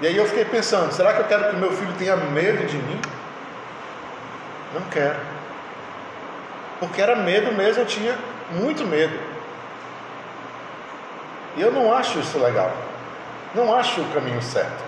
E 0.00 0.06
aí 0.06 0.16
eu 0.16 0.26
fiquei 0.26 0.46
pensando: 0.46 0.92
será 0.92 1.12
que 1.12 1.20
eu 1.20 1.26
quero 1.26 1.50
que 1.50 1.56
meu 1.56 1.70
filho 1.70 1.92
tenha 1.98 2.16
medo 2.16 2.66
de 2.66 2.76
mim? 2.76 3.00
Não 4.72 4.82
quero. 4.90 5.33
Porque 6.86 7.00
era 7.00 7.16
medo 7.16 7.50
mesmo, 7.52 7.82
eu 7.82 7.86
tinha 7.86 8.14
muito 8.50 8.84
medo. 8.84 9.18
E 11.56 11.62
eu 11.62 11.72
não 11.72 11.92
acho 11.94 12.18
isso 12.18 12.38
legal. 12.38 12.70
Não 13.54 13.74
acho 13.74 14.02
o 14.02 14.12
caminho 14.12 14.42
certo. 14.42 14.84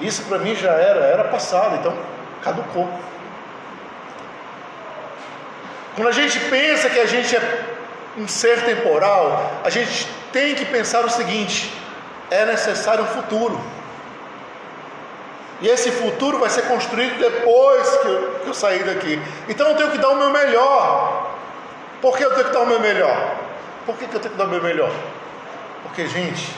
Isso 0.00 0.24
para 0.24 0.38
mim 0.38 0.56
já 0.56 0.72
era, 0.72 1.00
era 1.04 1.24
passado. 1.24 1.76
Então 1.76 1.96
caducou. 2.42 2.88
Quando 5.94 6.08
a 6.08 6.12
gente 6.12 6.40
pensa 6.50 6.90
que 6.90 6.98
a 6.98 7.06
gente 7.06 7.36
é 7.36 7.64
um 8.18 8.26
ser 8.26 8.64
temporal, 8.64 9.60
a 9.64 9.70
gente 9.70 10.08
tem 10.32 10.56
que 10.56 10.64
pensar 10.64 11.04
o 11.04 11.10
seguinte: 11.10 11.72
é 12.28 12.44
necessário 12.44 13.04
um 13.04 13.08
futuro. 13.08 13.60
E 15.60 15.68
esse 15.68 15.90
futuro 15.92 16.38
vai 16.38 16.50
ser 16.50 16.62
construído 16.62 17.18
depois 17.18 17.96
que 17.98 18.08
eu, 18.08 18.40
que 18.42 18.48
eu 18.48 18.54
sair 18.54 18.84
daqui. 18.84 19.20
Então 19.48 19.68
eu 19.68 19.76
tenho 19.76 19.90
que 19.90 19.98
dar 19.98 20.10
o 20.10 20.16
meu 20.16 20.30
melhor. 20.30 21.34
Por 22.00 22.16
que 22.16 22.24
eu 22.24 22.34
tenho 22.34 22.46
que 22.46 22.52
dar 22.52 22.60
o 22.60 22.66
meu 22.66 22.80
melhor? 22.80 23.36
Por 23.86 23.96
que, 23.96 24.06
que 24.06 24.14
eu 24.14 24.20
tenho 24.20 24.32
que 24.32 24.38
dar 24.38 24.46
o 24.46 24.48
meu 24.48 24.62
melhor? 24.62 24.90
Porque, 25.82 26.06
gente, 26.06 26.54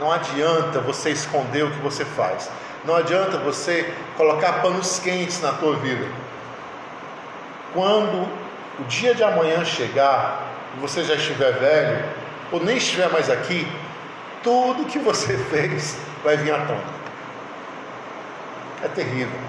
não 0.00 0.10
adianta 0.10 0.80
você 0.80 1.10
esconder 1.10 1.64
o 1.64 1.70
que 1.70 1.78
você 1.78 2.04
faz. 2.04 2.50
Não 2.84 2.96
adianta 2.96 3.36
você 3.38 3.92
colocar 4.16 4.62
panos 4.62 4.98
quentes 5.00 5.40
na 5.40 5.52
tua 5.52 5.76
vida. 5.76 6.06
Quando 7.74 8.28
o 8.78 8.84
dia 8.84 9.14
de 9.14 9.22
amanhã 9.22 9.64
chegar 9.64 10.42
e 10.76 10.80
você 10.80 11.02
já 11.02 11.14
estiver 11.14 11.52
velho, 11.52 12.04
ou 12.50 12.60
nem 12.60 12.76
estiver 12.76 13.10
mais 13.10 13.28
aqui, 13.28 13.66
tudo 14.42 14.86
que 14.86 14.98
você 14.98 15.36
fez 15.50 15.98
vai 16.22 16.36
vir 16.36 16.52
à 16.52 16.58
tona. 16.66 16.97
É 18.82 18.88
terrível. 18.88 19.40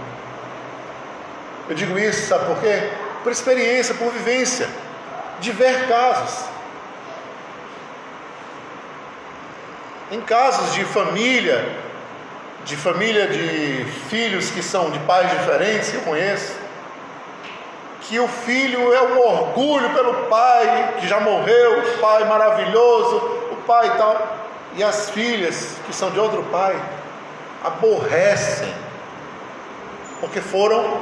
Eu 1.68 1.76
digo 1.76 1.98
isso, 2.00 2.28
sabe 2.28 2.46
por 2.46 2.60
quê? 2.60 2.90
Por 3.24 3.32
experiência, 3.32 3.94
por 3.94 4.12
vivência, 4.12 4.68
de 5.40 5.52
ver 5.52 5.88
casos. 5.88 6.46
Em 10.12 10.20
casos 10.22 10.74
de 10.74 10.84
família, 10.86 11.64
de 12.66 12.76
família 12.76 13.28
de 13.28 13.86
filhos 14.10 14.50
que 14.50 14.64
são 14.64 14.90
de 14.90 14.98
pais 15.00 15.30
diferentes, 15.30 15.92
que 15.92 15.98
eu 15.98 16.02
conheço, 16.02 16.56
que 18.02 18.20
o 18.20 18.28
filho 18.28 18.92
é 18.92 19.02
um 19.04 19.20
orgulho 19.20 19.92
pelo 19.92 20.26
pai 20.26 20.96
que 21.00 21.08
já 21.08 21.20
morreu, 21.20 21.80
o 21.80 21.98
pai 22.00 22.26
maravilhoso, 22.26 23.18
o 23.52 23.56
pai 23.68 23.88
e 23.88 23.98
tal, 23.98 24.38
e 24.76 24.84
as 24.84 25.12
filhas 25.12 25.76
que 25.86 25.94
são 25.94 26.10
de 26.10 26.20
outro 26.20 26.42
pai 26.46 26.76
aborrecem, 27.64 28.74
porque 30.20 30.42
foram 30.42 31.02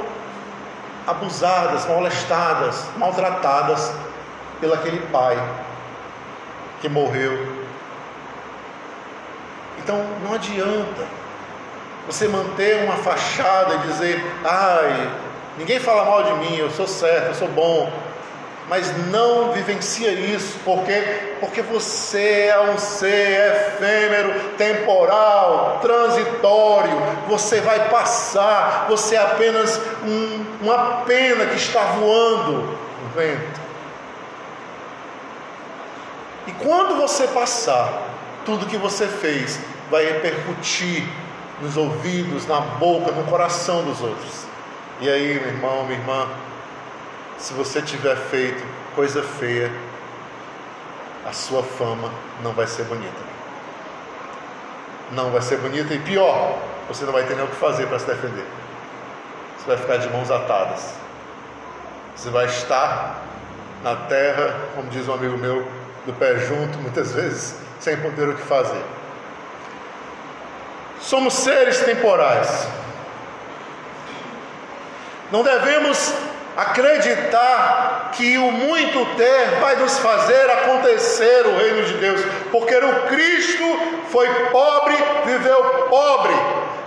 abusadas, 1.06 1.86
molestadas, 1.86 2.84
maltratadas 2.96 3.92
pelo 4.60 4.74
aquele 4.74 5.00
pai 5.06 5.36
que 6.80 6.88
morreu. 6.88 7.66
Então 9.78 10.04
não 10.22 10.34
adianta 10.34 11.06
você 12.06 12.28
manter 12.28 12.84
uma 12.84 12.96
fachada 12.96 13.74
e 13.74 13.78
dizer, 13.78 14.24
ai, 14.44 15.10
Ninguém 15.58 15.80
fala 15.80 16.04
mal 16.04 16.22
de 16.22 16.32
mim, 16.34 16.56
eu 16.56 16.70
sou 16.70 16.86
certo, 16.86 17.26
eu 17.26 17.34
sou 17.34 17.48
bom. 17.48 17.92
Mas 18.68 18.94
não 19.08 19.52
vivencia 19.52 20.12
isso, 20.12 20.58
porque 20.64 21.28
porque 21.40 21.62
você 21.62 22.48
é 22.50 22.60
um 22.60 22.78
ser 22.78 23.54
efêmero, 23.54 24.50
temporal, 24.56 25.78
transitório. 25.80 26.92
Você 27.28 27.60
vai 27.60 27.88
passar, 27.88 28.86
você 28.88 29.14
é 29.14 29.22
apenas 29.22 29.80
um, 30.04 30.44
uma 30.62 31.02
pena 31.06 31.46
que 31.46 31.56
está 31.56 31.80
voando 31.80 32.76
no 33.02 33.08
vento. 33.14 33.60
E 36.46 36.52
quando 36.52 36.96
você 36.96 37.26
passar, 37.28 38.02
tudo 38.44 38.66
que 38.66 38.76
você 38.76 39.06
fez 39.06 39.60
vai 39.90 40.04
repercutir 40.04 41.04
nos 41.60 41.76
ouvidos, 41.76 42.46
na 42.46 42.60
boca, 42.60 43.12
no 43.12 43.24
coração 43.24 43.82
dos 43.84 44.00
outros. 44.00 44.46
E 45.00 45.08
aí, 45.08 45.38
meu 45.40 45.48
irmão, 45.48 45.84
minha 45.84 45.98
irmã, 45.98 46.26
se 47.38 47.52
você 47.54 47.80
tiver 47.80 48.16
feito 48.16 48.62
coisa 48.94 49.22
feia, 49.22 49.70
a 51.24 51.32
sua 51.32 51.62
fama 51.62 52.10
não 52.42 52.52
vai 52.52 52.66
ser 52.66 52.84
bonita. 52.84 53.28
Não 55.12 55.30
vai 55.30 55.40
ser 55.40 55.58
bonita 55.58 55.94
e 55.94 55.98
pior, 56.00 56.58
você 56.88 57.04
não 57.04 57.12
vai 57.12 57.24
ter 57.24 57.34
nem 57.34 57.44
o 57.44 57.48
que 57.48 57.56
fazer 57.56 57.86
para 57.86 57.98
se 57.98 58.06
defender. 58.06 58.44
Você 59.56 59.66
vai 59.66 59.76
ficar 59.76 59.96
de 59.98 60.08
mãos 60.08 60.30
atadas. 60.30 60.94
Você 62.14 62.30
vai 62.30 62.46
estar 62.46 63.22
na 63.82 63.94
terra, 63.94 64.56
como 64.74 64.88
diz 64.90 65.06
um 65.08 65.14
amigo 65.14 65.38
meu, 65.38 65.66
do 66.04 66.12
pé 66.14 66.36
junto, 66.38 66.78
muitas 66.78 67.12
vezes, 67.12 67.56
sem 67.78 67.96
poder 67.98 68.28
o 68.28 68.34
que 68.34 68.42
fazer. 68.42 68.82
Somos 71.00 71.34
seres 71.34 71.80
temporais. 71.82 72.66
Não 75.30 75.44
devemos 75.44 76.12
acreditar 76.58 78.10
que 78.14 78.36
o 78.36 78.50
muito 78.50 79.16
ter 79.16 79.60
vai 79.60 79.76
nos 79.76 79.96
fazer 80.00 80.50
acontecer 80.50 81.46
o 81.46 81.56
reino 81.56 81.84
de 81.84 81.94
Deus, 81.94 82.20
porque 82.50 82.74
o 82.74 83.02
Cristo 83.06 83.64
foi 84.10 84.28
pobre, 84.50 84.96
viveu 85.24 85.62
pobre, 85.88 86.34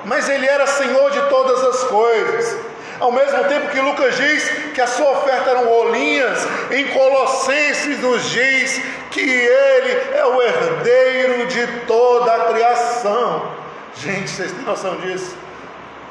mas 0.03 0.27
ele 0.27 0.45
era 0.45 0.67
Senhor 0.67 1.09
de 1.11 1.21
todas 1.29 1.63
as 1.63 1.83
coisas. 1.85 2.57
Ao 2.99 3.13
mesmo 3.13 3.45
tempo 3.45 3.69
que 3.69 3.79
Lucas 3.79 4.17
diz 4.17 4.49
que 4.73 4.81
a 4.81 4.87
sua 4.87 5.11
oferta 5.11 5.51
eram 5.51 5.65
rolinhas, 5.65 6.45
em 6.69 6.89
Colossenses 6.89 7.97
nos 7.99 8.29
diz 8.29 8.81
que 9.09 9.21
ele 9.21 10.17
é 10.17 10.25
o 10.25 10.41
herdeiro 10.41 11.47
de 11.47 11.65
toda 11.87 12.35
a 12.35 12.53
criação. 12.53 13.51
Gente, 13.95 14.29
vocês 14.29 14.51
têm 14.51 14.65
noção 14.65 14.97
disso? 14.97 15.33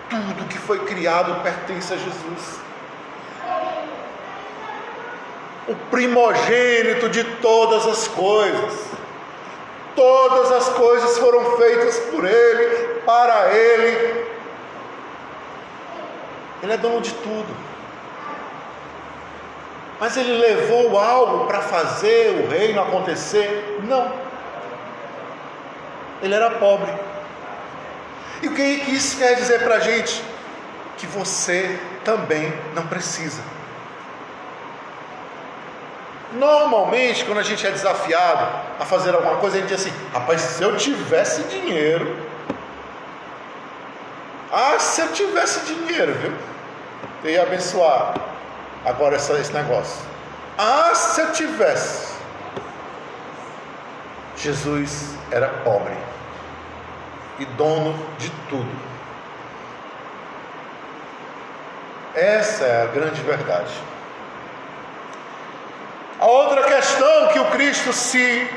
Tudo 0.09 0.49
que 0.49 0.59
foi 0.59 0.79
criado 0.81 1.43
pertence 1.43 1.93
a 1.93 1.97
Jesus. 1.99 2.70
O 5.69 5.75
primogênito 5.91 7.09
de 7.09 7.25
todas 7.25 7.87
as 7.87 8.09
coisas. 8.09 8.91
Todas 9.95 10.53
as 10.53 10.69
coisas 10.71 11.19
foram 11.19 11.57
feitas 11.57 11.99
por 12.11 12.25
Ele, 12.25 13.01
para 13.05 13.55
Ele. 13.55 14.25
Ele 16.63 16.73
é 16.73 16.77
dono 16.77 17.01
de 17.01 17.13
tudo. 17.15 17.71
Mas 20.01 20.17
ele 20.17 20.33
levou 20.33 20.99
algo 20.99 21.47
para 21.47 21.61
fazer 21.61 22.43
o 22.43 22.51
reino 22.51 22.81
acontecer? 22.81 23.81
Não. 23.87 24.11
Ele 26.23 26.35
era 26.35 26.51
pobre. 26.53 26.91
E 28.43 28.49
o 28.49 28.55
que 28.55 28.63
isso 28.63 29.19
quer 29.19 29.35
dizer 29.35 29.63
para 29.63 29.75
a 29.75 29.81
gente? 29.81 30.23
Que 30.97 31.07
você 31.07 31.79
também 32.03 32.51
não 32.75 32.87
precisa. 32.87 33.43
Normalmente, 36.33 37.25
quando 37.25 37.39
a 37.39 37.43
gente 37.43 37.67
é 37.67 37.71
desafiado 37.71 38.47
a 38.79 38.85
fazer 38.85 39.15
alguma 39.15 39.37
coisa, 39.37 39.57
a 39.57 39.61
gente 39.61 39.75
diz 39.75 39.81
assim: 39.81 39.97
rapaz, 40.13 40.41
se 40.41 40.63
eu 40.63 40.77
tivesse 40.77 41.43
dinheiro. 41.45 42.17
Ah, 44.53 44.79
se 44.79 45.01
eu 45.01 45.13
tivesse 45.13 45.61
dinheiro, 45.67 46.13
viu? 46.15 46.33
Eu 47.25 47.31
ia 47.31 47.43
abençoar 47.43 48.15
agora 48.85 49.17
essa, 49.17 49.35
esse 49.35 49.53
negócio. 49.53 50.05
Ah, 50.57 50.95
se 50.95 51.21
eu 51.21 51.33
tivesse. 51.33 52.11
Jesus 54.37 55.15
era 55.31 55.49
pobre 55.49 55.95
e 57.39 57.45
dono 57.45 57.95
de 58.19 58.31
tudo. 58.49 58.91
Essa 62.15 62.65
é 62.65 62.83
a 62.83 62.87
grande 62.87 63.21
verdade. 63.23 63.90
Outra 66.41 66.63
questão 66.63 67.29
que 67.29 67.39
o 67.39 67.45
Cristo 67.47 67.93
se 67.93 68.51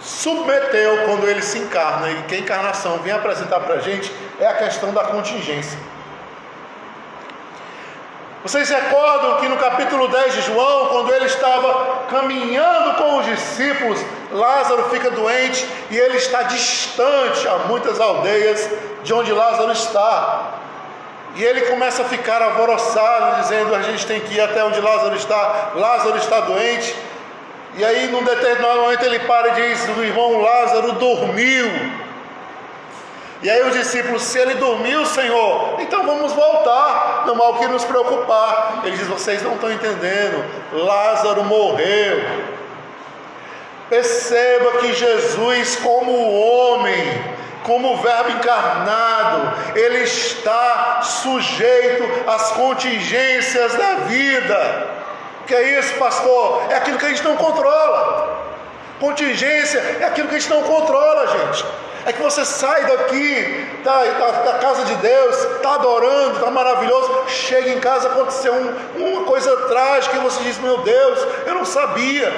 submeteu 0.00 1.06
quando 1.06 1.26
ele 1.26 1.42
se 1.42 1.58
encarna 1.58 2.08
e 2.08 2.22
que 2.22 2.36
a 2.36 2.38
encarnação 2.38 2.98
vem 2.98 3.12
apresentar 3.12 3.58
para 3.60 3.74
a 3.74 3.80
gente 3.80 4.12
é 4.38 4.46
a 4.46 4.54
questão 4.54 4.92
da 4.92 5.02
contingência. 5.04 5.76
Vocês 8.44 8.70
recordam 8.70 9.40
que 9.40 9.48
no 9.48 9.56
capítulo 9.56 10.06
10 10.06 10.34
de 10.34 10.42
João, 10.42 10.86
quando 10.90 11.12
ele 11.12 11.24
estava 11.24 12.04
caminhando 12.08 12.94
com 12.94 13.18
os 13.18 13.26
discípulos, 13.26 13.98
Lázaro 14.30 14.88
fica 14.90 15.10
doente 15.10 15.68
e 15.90 15.96
ele 15.96 16.16
está 16.16 16.42
distante 16.44 17.48
a 17.48 17.58
muitas 17.66 17.98
aldeias 17.98 18.70
de 19.02 19.12
onde 19.12 19.32
Lázaro 19.32 19.72
está. 19.72 20.57
E 21.38 21.44
ele 21.44 21.60
começa 21.62 22.02
a 22.02 22.04
ficar 22.04 22.42
alvoroçado, 22.42 23.40
dizendo: 23.42 23.72
A 23.72 23.80
gente 23.80 24.04
tem 24.04 24.20
que 24.20 24.34
ir 24.34 24.40
até 24.40 24.64
onde 24.64 24.80
Lázaro 24.80 25.14
está. 25.14 25.70
Lázaro 25.76 26.16
está 26.18 26.40
doente. 26.40 26.94
E 27.76 27.84
aí, 27.84 28.08
num 28.08 28.24
determinado 28.24 28.80
momento, 28.80 29.04
ele 29.04 29.20
para 29.20 29.50
e 29.50 29.68
diz: 29.68 29.88
O 29.96 30.02
irmão 30.02 30.40
Lázaro 30.40 30.92
dormiu. 30.94 31.70
E 33.40 33.48
aí 33.48 33.62
os 33.62 33.72
discípulos, 33.72 34.22
se 34.22 34.36
ele 34.36 34.54
dormiu, 34.54 35.06
Senhor, 35.06 35.76
então 35.78 36.04
vamos 36.04 36.32
voltar, 36.32 37.22
não 37.24 37.40
há 37.40 37.50
o 37.50 37.58
que 37.58 37.68
nos 37.68 37.84
preocupar. 37.84 38.80
Ele 38.84 38.96
diz: 38.96 39.06
vocês 39.06 39.40
não 39.40 39.54
estão 39.54 39.70
entendendo, 39.70 40.44
Lázaro 40.72 41.44
morreu. 41.44 42.57
Perceba 43.88 44.78
que 44.78 44.92
Jesus, 44.92 45.76
como 45.76 46.12
homem, 46.12 47.24
como 47.62 47.96
Verbo 47.98 48.30
encarnado, 48.30 49.78
ele 49.78 50.02
está 50.02 51.00
sujeito 51.02 52.04
às 52.26 52.52
contingências 52.52 53.74
da 53.74 53.94
vida. 54.06 54.88
Que 55.46 55.54
é 55.54 55.78
isso, 55.78 55.94
pastor? 55.94 56.66
É 56.70 56.76
aquilo 56.76 56.98
que 56.98 57.06
a 57.06 57.08
gente 57.08 57.24
não 57.24 57.36
controla. 57.36 58.38
Contingência 59.00 59.78
é 60.00 60.04
aquilo 60.04 60.28
que 60.28 60.36
a 60.36 60.38
gente 60.38 60.50
não 60.50 60.62
controla, 60.62 61.26
gente. 61.26 61.64
É 62.04 62.12
que 62.12 62.22
você 62.22 62.44
sai 62.44 62.84
daqui 62.86 63.66
da, 63.84 64.04
da, 64.04 64.30
da 64.52 64.58
casa 64.58 64.84
de 64.84 64.94
Deus, 64.96 65.36
está 65.56 65.74
adorando, 65.74 66.34
está 66.38 66.50
maravilhoso, 66.50 67.24
chega 67.28 67.70
em 67.70 67.80
casa, 67.80 68.08
aconteceu 68.08 68.52
um, 68.54 69.10
uma 69.10 69.24
coisa 69.24 69.54
trágica 69.68 70.16
e 70.16 70.20
você 70.20 70.42
diz: 70.42 70.58
Meu 70.58 70.78
Deus, 70.78 71.26
eu 71.46 71.54
não 71.54 71.64
sabia. 71.64 72.32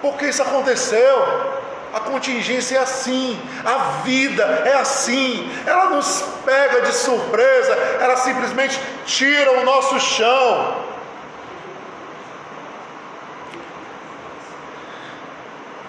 Por 0.00 0.16
que 0.16 0.26
isso 0.26 0.42
aconteceu? 0.42 1.56
A 1.92 2.00
contingência 2.00 2.76
é 2.76 2.80
assim, 2.80 3.40
a 3.64 4.02
vida 4.02 4.42
é 4.66 4.74
assim, 4.74 5.50
ela 5.64 5.90
nos 5.90 6.22
pega 6.44 6.82
de 6.82 6.92
surpresa, 6.92 7.72
ela 8.00 8.16
simplesmente 8.16 8.78
tira 9.06 9.60
o 9.60 9.64
nosso 9.64 9.98
chão. 9.98 10.76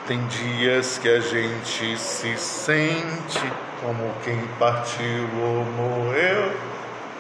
Tem 0.07 0.25
dias 0.27 0.97
que 0.97 1.09
a 1.09 1.19
gente 1.19 1.97
se 1.97 2.37
sente 2.37 3.51
como 3.81 4.13
quem 4.23 4.39
partiu 4.57 5.27
ou 5.41 5.65
morreu. 5.65 6.53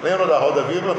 Lembra 0.01 0.27
da 0.27 0.39
roda 0.39 0.61
viva? 0.63 0.95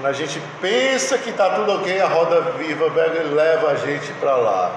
Quando 0.00 0.14
a 0.14 0.14
gente 0.14 0.40
pensa 0.62 1.18
que 1.18 1.28
está 1.28 1.50
tudo 1.50 1.74
ok, 1.74 2.00
a 2.00 2.08
roda 2.08 2.40
viva 2.52 2.86
leva 3.34 3.72
a 3.72 3.74
gente 3.74 4.10
para 4.14 4.34
lá. 4.34 4.74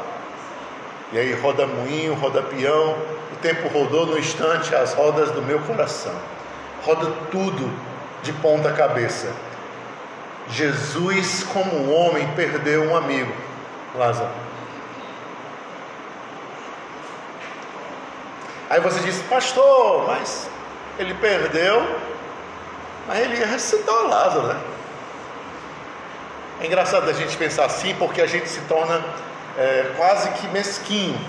E 1.13 1.17
aí 1.17 1.32
roda 1.32 1.65
moinho, 1.65 2.13
roda 2.13 2.41
peão, 2.41 2.97
o 3.32 3.36
tempo 3.41 3.69
rodou 3.69 4.05
no 4.05 4.19
instante 4.19 4.76
as 4.76 4.93
rodas 4.93 5.32
do 5.32 5.41
meu 5.41 5.61
coração. 5.61 6.13
Roda 6.84 7.09
tudo 7.32 7.71
de 8.21 8.34
ponta 8.34 8.74
cabeça. 8.74 9.32
Jesus, 10.49 11.45
como 11.53 11.89
homem, 11.89 12.28
perdeu 12.36 12.84
um 12.84 12.93
amigo, 12.93 13.34
Lázaro. 13.95 14.30
Aí 18.69 18.82
você 18.82 18.99
diz, 18.99 19.21
pastor, 19.30 20.05
mas 20.05 20.49
ele 20.99 21.13
perdeu, 21.13 21.95
mas 23.07 23.19
ele 23.19 23.36
ressuscitou 23.36 24.09
Lázaro, 24.09 24.47
né? 24.47 24.72
É 26.64 26.66
engraçado 26.66 27.09
a 27.09 27.14
gente 27.14 27.36
pensar 27.36 27.66
assim, 27.66 27.93
porque 27.95 28.22
a 28.22 28.26
gente 28.26 28.47
se 28.47 28.61
torna 28.61 29.03
é, 29.57 29.91
quase 29.97 30.30
que 30.30 30.47
mesquinho. 30.47 31.20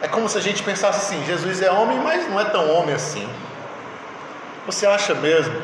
É 0.00 0.06
como 0.06 0.28
se 0.28 0.38
a 0.38 0.40
gente 0.40 0.62
pensasse 0.62 1.00
assim: 1.00 1.26
Jesus 1.26 1.60
é 1.60 1.68
homem, 1.72 1.98
mas 1.98 2.30
não 2.30 2.40
é 2.40 2.44
tão 2.44 2.70
homem 2.70 2.94
assim. 2.94 3.28
Você 4.64 4.86
acha 4.86 5.12
mesmo 5.12 5.60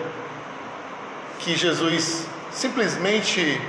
que 1.39 1.55
Jesus 1.55 2.27
simplesmente, 2.51 3.63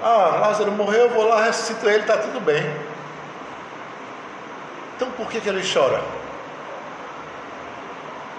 ah, 0.00 0.38
Lázaro 0.42 0.70
morreu, 0.70 1.06
eu 1.06 1.10
vou 1.10 1.26
lá, 1.26 1.42
ressuscito 1.42 1.88
ele, 1.88 2.02
está 2.02 2.18
tudo 2.18 2.38
bem. 2.38 2.62
Então 4.94 5.10
por 5.10 5.28
que, 5.28 5.40
que 5.40 5.48
ele 5.48 5.68
chora? 5.68 6.00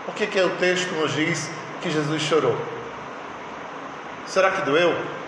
Por 0.06 0.16
que, 0.16 0.26
que 0.26 0.40
o 0.40 0.52
texto 0.52 0.90
nos 0.96 1.12
diz 1.12 1.50
que 1.82 1.92
Jesus 1.92 2.22
chorou? 2.22 2.56
Será 4.26 4.52
que 4.52 4.62
doeu? 4.62 5.19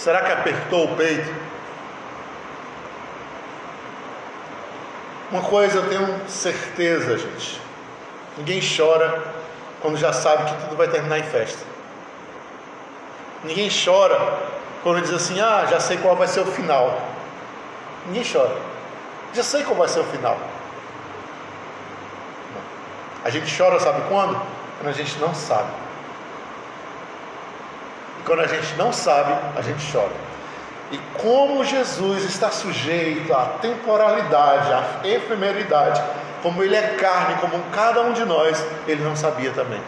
Será 0.00 0.22
que 0.22 0.32
apertou 0.32 0.86
o 0.86 0.96
peito? 0.96 1.30
Uma 5.30 5.42
coisa 5.42 5.76
eu 5.76 5.88
tenho 5.90 6.26
certeza, 6.26 7.18
gente. 7.18 7.60
Ninguém 8.38 8.62
chora 8.62 9.22
quando 9.82 9.98
já 9.98 10.10
sabe 10.10 10.50
que 10.50 10.62
tudo 10.62 10.74
vai 10.74 10.88
terminar 10.88 11.18
em 11.18 11.22
festa. 11.24 11.62
Ninguém 13.44 13.68
chora 13.68 14.38
quando 14.82 15.02
diz 15.02 15.12
assim: 15.12 15.38
Ah, 15.38 15.66
já 15.70 15.78
sei 15.78 15.98
qual 15.98 16.16
vai 16.16 16.28
ser 16.28 16.40
o 16.40 16.46
final. 16.46 16.98
Ninguém 18.06 18.24
chora. 18.24 18.56
Já 19.34 19.42
sei 19.42 19.62
qual 19.64 19.76
vai 19.76 19.86
ser 19.86 20.00
o 20.00 20.04
final. 20.04 20.38
A 23.22 23.28
gente 23.28 23.54
chora, 23.54 23.78
sabe 23.78 24.00
quando? 24.08 24.40
Quando 24.78 24.88
a 24.88 24.92
gente 24.92 25.18
não 25.18 25.34
sabe. 25.34 25.68
Quando 28.30 28.42
a 28.42 28.46
gente 28.46 28.76
não 28.76 28.92
sabe, 28.92 29.34
a 29.58 29.60
gente 29.60 29.92
chora. 29.92 30.12
E 30.92 30.98
como 31.20 31.64
Jesus 31.64 32.22
está 32.24 32.48
sujeito 32.48 33.34
à 33.34 33.46
temporalidade, 33.60 34.72
à 34.72 35.00
efemeridade, 35.02 36.00
como 36.40 36.62
ele 36.62 36.76
é 36.76 36.94
carne, 36.94 37.34
como 37.40 37.60
cada 37.72 38.02
um 38.02 38.12
de 38.12 38.24
nós, 38.24 38.64
ele 38.86 39.02
não 39.02 39.16
sabia 39.16 39.50
também. 39.50 39.80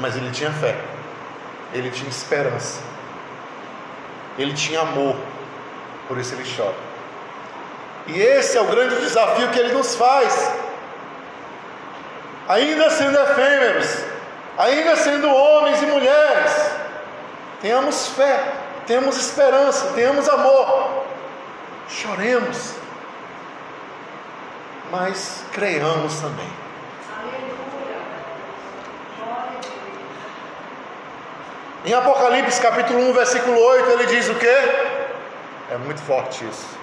Mas 0.00 0.16
ele 0.16 0.30
tinha 0.30 0.50
fé 0.50 0.74
ele 1.74 1.90
tinha 1.90 2.08
esperança, 2.08 2.80
ele 4.38 4.52
tinha 4.52 4.80
amor, 4.80 5.16
por 6.06 6.18
isso 6.18 6.34
ele 6.34 6.44
chora. 6.56 6.74
E 8.06 8.20
esse 8.20 8.56
é 8.56 8.60
o 8.60 8.66
grande 8.66 8.96
desafio 8.96 9.48
que 9.48 9.58
ele 9.58 9.72
nos 9.72 9.94
faz, 9.94 10.52
ainda 12.48 12.90
sendo 12.90 13.18
efêmeros, 13.18 14.11
ainda 14.58 14.96
sendo 14.96 15.28
homens 15.28 15.82
e 15.82 15.86
mulheres, 15.86 16.70
tenhamos 17.60 18.08
fé, 18.08 18.52
tenhamos 18.86 19.16
esperança, 19.16 19.92
tenhamos 19.94 20.28
amor, 20.28 21.04
choremos, 21.88 22.74
mas 24.90 25.44
creiamos 25.52 26.20
também. 26.20 26.62
Em 31.84 31.94
Apocalipse 31.94 32.60
capítulo 32.60 33.10
1, 33.10 33.12
versículo 33.12 33.58
8, 33.58 33.90
ele 33.90 34.06
diz 34.06 34.28
o 34.28 34.34
quê? 34.36 34.56
É 35.70 35.76
muito 35.78 36.00
forte 36.02 36.44
isso. 36.44 36.78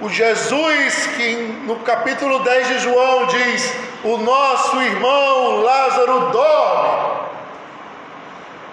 O 0.00 0.08
Jesus 0.08 1.06
que 1.16 1.36
no 1.64 1.76
capítulo 1.80 2.42
10 2.42 2.66
de 2.66 2.78
João 2.80 3.26
diz: 3.26 3.72
O 4.04 4.16
nosso 4.18 4.80
irmão 4.80 5.62
Lázaro 5.62 6.30
dorme. 6.30 7.22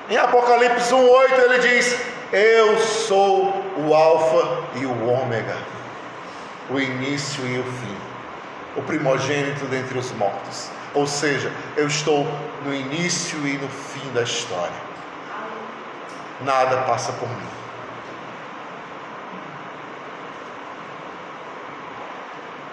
Em 0.10 0.18
Apocalipse 0.18 0.94
1, 0.94 1.10
8 1.10 1.42
ele 1.42 1.60
diz: 1.60 2.00
Eu 2.32 2.78
sou 2.80 3.54
o 3.78 3.94
Alfa 3.94 4.64
e 4.76 4.86
o 4.86 5.08
Ômega, 5.08 5.58
o 6.70 6.80
início 6.80 7.46
e 7.46 7.60
o 7.60 7.64
fim, 7.64 7.98
o 8.76 8.82
primogênito 8.82 9.66
dentre 9.66 9.98
os 9.98 10.12
mortos 10.14 10.72
ou 10.94 11.06
seja, 11.06 11.52
eu 11.78 11.88
estou 11.88 12.26
no 12.66 12.74
início 12.74 13.38
e 13.48 13.58
no 13.58 13.70
fim 13.70 14.12
da 14.12 14.24
história. 14.24 14.90
Nada 16.42 16.78
passa 16.84 17.12
por 17.14 17.30
mim. 17.30 17.59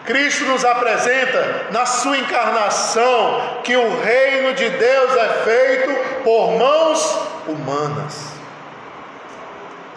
Cristo 0.07 0.45
nos 0.45 0.65
apresenta 0.65 1.67
na 1.71 1.85
sua 1.85 2.17
encarnação 2.17 3.61
que 3.65 3.77
o 3.77 4.01
reino 4.01 4.55
de 4.55 4.71
Deus 4.71 5.17
é 5.17 5.29
feito 5.45 6.23
por 6.23 6.53
mãos 6.53 7.19
humanas. 7.47 8.33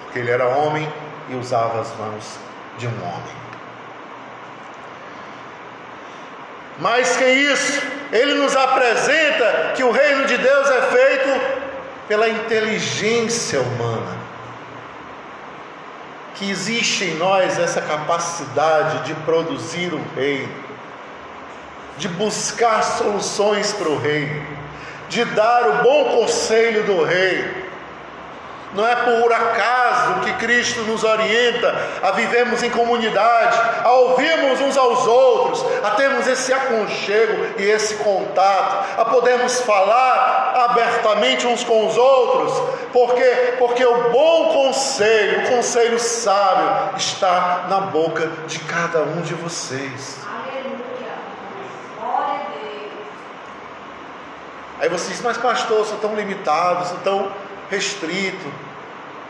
Porque 0.04 0.20
ele 0.20 0.32
era 0.32 0.48
homem 0.48 0.92
e 1.30 1.36
usava 1.36 1.80
as 1.80 1.96
mãos 1.96 2.40
de 2.78 2.88
um 2.88 3.04
homem. 3.04 3.40
Mais 6.80 7.16
que 7.18 7.26
isso, 7.26 7.82
ele 8.12 8.34
nos 8.36 8.56
apresenta 8.56 9.74
que 9.76 9.84
o 9.84 9.92
reino 9.92 10.26
de 10.26 10.38
Deus 10.38 10.72
é 10.72 10.82
feito 10.82 11.42
pela 12.08 12.28
inteligência 12.28 13.62
humana. 13.62 14.19
Que 16.40 16.50
existe 16.50 17.04
em 17.04 17.16
nós 17.18 17.60
essa 17.60 17.82
capacidade 17.82 19.06
de 19.06 19.14
produzir 19.22 19.94
o 19.94 20.02
reino, 20.16 20.50
de 21.98 22.08
buscar 22.08 22.82
soluções 22.82 23.74
para 23.74 23.90
o 23.90 24.00
reino, 24.00 24.42
de 25.10 25.24
dar 25.26 25.68
o 25.68 25.84
bom 25.84 26.18
conselho 26.18 26.86
do 26.86 27.04
reino 27.04 27.69
não 28.74 28.88
é 28.88 28.96
por 28.96 29.34
acaso 29.34 30.22
que 30.22 30.34
Cristo 30.34 30.82
nos 30.82 31.04
orienta 31.04 31.76
a 32.04 32.12
vivermos 32.12 32.62
em 32.62 32.70
comunidade, 32.70 33.58
a 33.84 33.92
ouvirmos 33.92 34.62
uns 34.62 34.78
aos 34.78 35.08
outros, 35.08 35.66
a 35.84 35.92
termos 35.92 36.28
esse 36.28 36.54
aconchego 36.54 37.60
e 37.60 37.64
esse 37.64 37.96
contato, 37.96 39.02
a 39.02 39.06
podermos 39.06 39.62
falar 39.62 40.54
abertamente 40.70 41.48
uns 41.48 41.64
com 41.64 41.88
os 41.88 41.98
outros, 41.98 42.62
porque 42.94 43.56
porque 43.58 43.86
o 43.86 44.10
bom 44.12 44.54
conselho, 44.54 45.46
o 45.46 45.50
conselho 45.50 46.00
sábio 46.00 46.96
está 46.98 47.66
na 47.70 47.80
boca 47.80 48.28
de 48.48 48.60
cada 48.60 49.02
um 49.02 49.22
de 49.22 49.34
vocês. 49.34 50.20
Aleluia. 50.28 50.80
Glória 52.00 52.36
a 52.36 52.50
Deus. 52.52 52.92
Aí 54.80 54.90
você 54.90 55.12
diz, 55.12 55.22
mas 55.22 55.38
pastor, 55.38 55.86
sou 55.86 55.98
tão 55.98 56.16
limitado, 56.16 56.88
sou 56.88 56.98
tão 57.00 57.49
restrito. 57.70 58.52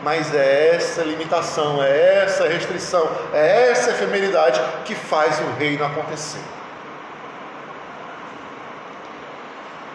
Mas 0.02 0.34
é 0.34 0.74
essa 0.74 1.02
limitação, 1.02 1.82
é 1.82 2.24
essa 2.24 2.48
restrição, 2.48 3.06
é 3.34 3.70
essa 3.70 3.90
efemeridade 3.90 4.58
que 4.86 4.94
faz 4.94 5.38
o 5.40 5.58
reino 5.58 5.84
acontecer. 5.84 6.40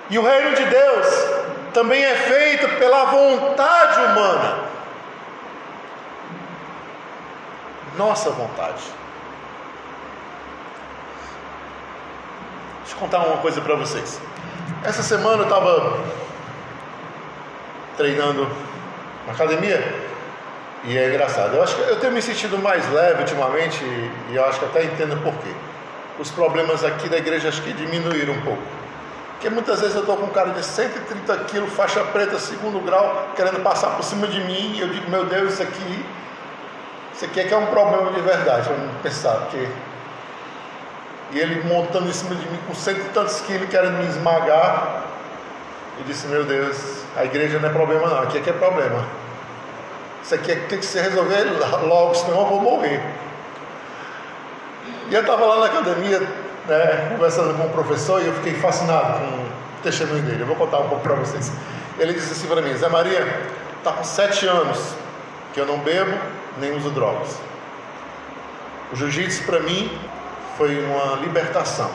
E 0.10 0.20
o 0.20 0.24
reino 0.24 0.56
de 0.56 0.64
Deus 0.64 1.08
também 1.74 2.04
é 2.04 2.16
feito 2.16 2.68
pela 2.78 3.06
vontade 3.06 4.00
humana. 4.02 4.60
Nossa 7.98 8.30
vontade. 8.30 8.84
Deixa 12.82 12.96
eu 12.96 13.00
contar 13.00 13.20
uma 13.20 13.38
coisa 13.38 13.60
para 13.62 13.76
vocês. 13.76 14.22
Essa 14.84 15.02
semana 15.02 15.38
eu 15.38 15.44
estava 15.44 16.00
treinando 17.98 18.48
na 19.26 19.34
academia 19.34 19.84
e 20.84 20.98
é 20.98 21.10
engraçado. 21.10 21.56
Eu 21.56 21.64
acho 21.64 21.76
que 21.76 21.82
eu 21.82 22.00
tenho 22.00 22.14
me 22.14 22.22
sentido 22.22 22.58
mais 22.58 22.88
leve 22.92 23.22
ultimamente 23.22 23.84
e 24.30 24.36
eu 24.36 24.46
acho 24.46 24.60
que 24.60 24.66
até 24.66 24.84
entendo 24.84 25.22
por 25.24 25.34
quê. 25.34 25.52
Os 26.20 26.30
problemas 26.32 26.84
aqui 26.84 27.10
da 27.10 27.18
igreja 27.18 27.50
acho 27.50 27.62
que 27.62 27.74
diminuíram 27.74 28.34
um 28.34 28.42
pouco. 28.42 28.62
Porque 29.32 29.50
muitas 29.50 29.82
vezes 29.82 29.96
eu 29.96 30.02
estou 30.02 30.16
com 30.16 30.26
um 30.26 30.30
cara 30.30 30.52
de 30.52 30.64
130 30.64 31.38
quilos, 31.46 31.74
faixa 31.74 32.02
preta, 32.06 32.40
segundo 32.40 32.80
grau, 32.80 33.30
querendo 33.36 33.62
passar 33.62 33.92
por 33.92 34.04
cima 34.04 34.28
de 34.28 34.40
mim, 34.42 34.76
e 34.76 34.80
eu 34.80 34.88
digo, 34.88 35.10
meu 35.12 35.26
Deus, 35.26 35.54
isso 35.54 35.64
aqui, 35.64 36.06
isso 37.14 37.26
aqui 37.26 37.42
é 37.42 37.44
que 37.44 37.54
é 37.54 37.58
um 37.58 37.66
problema 37.66 38.12
de 38.12 38.22
verdade, 38.22 38.70
vamos 38.70 38.96
pensar, 39.04 39.34
porque 39.42 39.68
e 41.32 41.40
ele 41.40 41.64
montando 41.68 42.08
em 42.08 42.14
cima 42.14 42.36
de 42.36 42.48
mim 42.50 42.60
com 42.68 42.74
cento 42.74 43.00
e 43.00 43.10
tantos 43.10 43.42
quilos, 43.42 43.68
querendo 43.70 43.98
me 43.98 44.06
esmagar. 44.06 45.04
E 46.00 46.04
disse: 46.04 46.28
Meu 46.28 46.44
Deus, 46.44 47.04
a 47.16 47.26
igreja 47.26 47.60
não 47.60 47.70
é 47.70 47.72
problema, 47.72 48.08
não, 48.08 48.24
aqui 48.24 48.38
é 48.38 48.42
que 48.42 48.50
é 48.50 48.54
problema. 48.54 49.06
Isso 50.24 50.36
aqui 50.36 50.52
é 50.52 50.56
que 50.56 50.68
tem 50.68 50.80
que 50.80 50.86
se 50.86 51.00
resolver 51.00 51.44
logo, 51.84 52.16
senão 52.16 52.42
eu 52.42 52.46
vou 52.48 52.62
morrer. 52.62 53.00
E 55.10 55.14
eu 55.14 55.22
estava 55.22 55.46
lá 55.46 55.60
na 55.60 55.66
academia, 55.68 56.20
né, 56.20 57.08
conversando 57.12 57.56
com 57.56 57.68
o 57.68 57.70
professor, 57.70 58.22
e 58.22 58.26
eu 58.26 58.34
fiquei 58.34 58.56
fascinado 58.56 59.20
com 59.20 59.26
o 59.26 59.50
testemunho 59.84 60.24
dele. 60.24 60.42
Eu 60.42 60.48
vou 60.48 60.56
contar 60.56 60.80
um 60.80 60.90
pouco 60.90 61.04
para 61.04 61.14
vocês. 61.14 61.52
Ele 62.00 62.14
disse 62.14 62.32
assim 62.32 62.48
para 62.48 62.62
mim: 62.62 62.74
Zé 62.76 62.90
Maria, 62.90 63.24
está 63.78 63.92
com 63.92 64.04
sete 64.04 64.48
anos 64.48 64.96
que 65.54 65.60
eu 65.60 65.66
não 65.66 65.78
bebo 65.78 66.18
nem 66.58 66.76
uso 66.76 66.90
drogas. 66.90 67.38
O 68.92 68.96
jiu-jitsu 68.96 69.44
para 69.44 69.60
mim 69.60 69.96
foi 70.58 70.84
uma 70.84 71.18
libertação. 71.18 71.92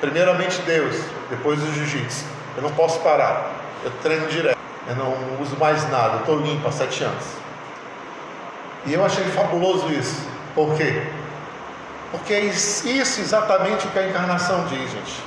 Primeiramente 0.00 0.62
Deus, 0.62 0.94
depois 1.28 1.60
o 1.62 1.72
jiu-jitsu. 1.72 2.24
Eu 2.56 2.62
não 2.62 2.70
posso 2.70 3.00
parar. 3.00 3.55
Eu 3.86 3.92
treino 4.02 4.26
direto. 4.26 4.58
Eu 4.88 4.96
não 4.96 5.40
uso 5.40 5.56
mais 5.56 5.88
nada. 5.90 6.14
Eu 6.14 6.20
estou 6.20 6.40
limpo 6.40 6.66
há 6.66 6.72
sete 6.72 7.04
anos. 7.04 7.24
E 8.84 8.92
eu 8.92 9.04
achei 9.04 9.24
fabuloso 9.26 9.88
isso. 9.92 10.28
Por 10.56 10.76
quê? 10.76 11.06
Porque 12.10 12.34
é 12.34 12.40
isso 12.46 12.88
exatamente 13.20 13.86
o 13.86 13.90
que 13.90 13.98
a 14.00 14.08
encarnação 14.08 14.66
diz, 14.66 14.90
gente. 14.90 15.22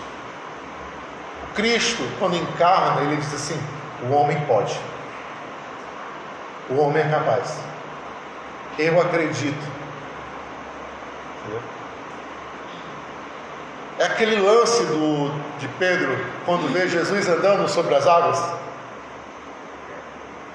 Cristo, 1.56 2.04
quando 2.20 2.36
encarna, 2.36 3.02
ele 3.02 3.16
diz 3.16 3.34
assim: 3.34 3.58
o 4.04 4.14
homem 4.14 4.38
pode. 4.46 4.78
O 6.70 6.82
homem 6.82 7.02
é 7.02 7.10
capaz. 7.10 7.60
Eu 8.78 9.00
acredito. 9.00 9.72
Entendeu? 11.40 11.79
É 14.00 14.06
aquele 14.06 14.38
lance 14.38 14.82
do, 14.86 15.30
de 15.60 15.68
Pedro, 15.78 16.18
quando 16.46 16.72
vê 16.72 16.88
Jesus 16.88 17.28
andando 17.28 17.68
sobre 17.68 17.94
as 17.96 18.08
águas. 18.08 18.42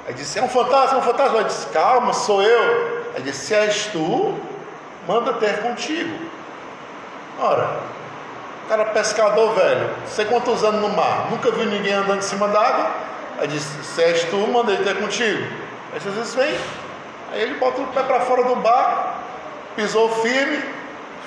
Aí 0.09 0.15
disse: 0.15 0.39
É 0.39 0.43
um 0.43 0.49
fantasma, 0.49 0.97
é 0.97 1.01
um 1.01 1.05
fantasma. 1.05 1.37
Ele 1.41 1.49
disse: 1.49 1.67
Calma, 1.67 2.15
sou 2.15 2.43
eu. 2.43 3.05
Aí 3.15 3.23
disse: 3.23 3.45
Se 3.45 3.55
és 3.55 3.87
tu, 3.89 4.35
manda 5.07 5.35
ter 5.35 5.61
contigo. 5.61 6.19
Ora, 7.39 7.81
cara 8.67 8.83
é 8.83 8.87
pescador 8.87 9.55
velho, 9.55 9.91
sei 10.07 10.25
quantos 10.25 10.65
anos 10.65 10.81
no 10.81 10.89
mar, 10.89 11.29
nunca 11.31 11.51
vi 11.51 11.67
ninguém 11.67 11.93
andando 11.93 12.21
em 12.21 12.23
cima 12.23 12.49
d'água. 12.49 12.93
Aí 13.39 13.47
disse: 13.47 13.85
Se 13.85 14.03
és 14.03 14.25
tu, 14.25 14.39
manda 14.39 14.73
ele 14.73 14.85
ter 14.85 14.97
contigo. 14.97 15.47
Aí 15.93 16.01
Jesus 16.01 16.35
vem, 16.35 16.57
aí 17.31 17.43
ele 17.43 17.57
bota 17.57 17.83
o 17.83 17.87
pé 17.89 18.05
para 18.05 18.21
fora 18.21 18.43
do 18.45 18.57
barco, 18.57 19.19
pisou 19.77 20.09
firme, 20.23 20.65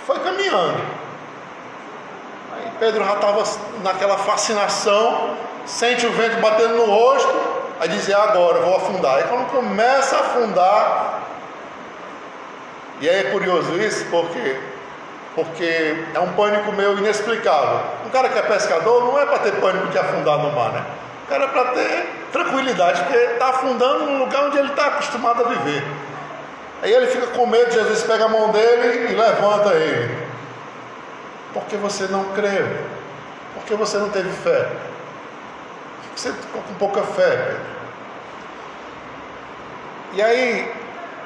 foi 0.08 0.18
caminhando. 0.22 0.97
Pedro 2.80 3.04
já 3.04 3.14
estava 3.14 3.44
naquela 3.84 4.18
fascinação, 4.18 5.36
sente 5.66 6.06
o 6.06 6.12
vento 6.12 6.40
batendo 6.40 6.76
no 6.76 6.86
rosto, 6.86 7.34
aí 7.80 7.90
dizia, 7.90 8.16
é 8.16 8.22
agora, 8.22 8.60
vou 8.60 8.76
afundar. 8.76 9.20
E 9.20 9.24
quando 9.24 9.50
começa 9.52 10.16
a 10.16 10.20
afundar, 10.20 11.22
e 13.00 13.10
aí 13.10 13.28
é 13.28 13.32
curioso 13.32 13.74
isso, 13.76 14.06
porque 14.10 14.60
porque 15.38 16.04
é 16.16 16.20
um 16.20 16.34
pânico 16.34 16.72
meio 16.72 16.98
inexplicável. 16.98 17.82
Um 18.04 18.10
cara 18.10 18.28
que 18.28 18.40
é 18.40 18.42
pescador 18.42 19.06
não 19.06 19.20
é 19.20 19.26
para 19.28 19.38
ter 19.38 19.52
pânico 19.62 19.86
de 19.90 19.98
afundar 20.00 20.40
no 20.40 20.52
mar, 20.52 20.72
né? 20.72 20.84
O 21.26 21.30
cara 21.30 21.44
é 21.44 21.48
para 21.48 21.66
ter 21.66 22.10
tranquilidade, 22.32 23.04
porque 23.04 23.18
está 23.18 23.50
afundando 23.50 24.08
no 24.08 24.18
lugar 24.18 24.46
onde 24.46 24.58
ele 24.58 24.70
está 24.70 24.88
acostumado 24.88 25.46
a 25.46 25.50
viver. 25.50 25.84
Aí 26.82 26.92
ele 26.92 27.06
fica 27.06 27.28
com 27.28 27.46
medo, 27.46 27.72
Jesus 27.72 28.02
pega 28.02 28.26
a 28.26 28.30
mão 28.30 28.50
dele 28.50 29.12
e 29.12 29.16
levanta 29.16 29.76
ele. 29.76 30.27
Porque 31.60 31.76
você 31.76 32.08
não 32.08 32.24
creu. 32.34 32.68
Porque 33.56 33.74
você 33.74 33.98
não 33.98 34.10
teve 34.10 34.30
fé. 34.30 34.68
Você 36.16 36.32
ficou 36.32 36.62
com 36.62 36.74
pouca 36.76 37.02
fé. 37.02 37.56
E 40.14 40.22
aí, 40.22 40.72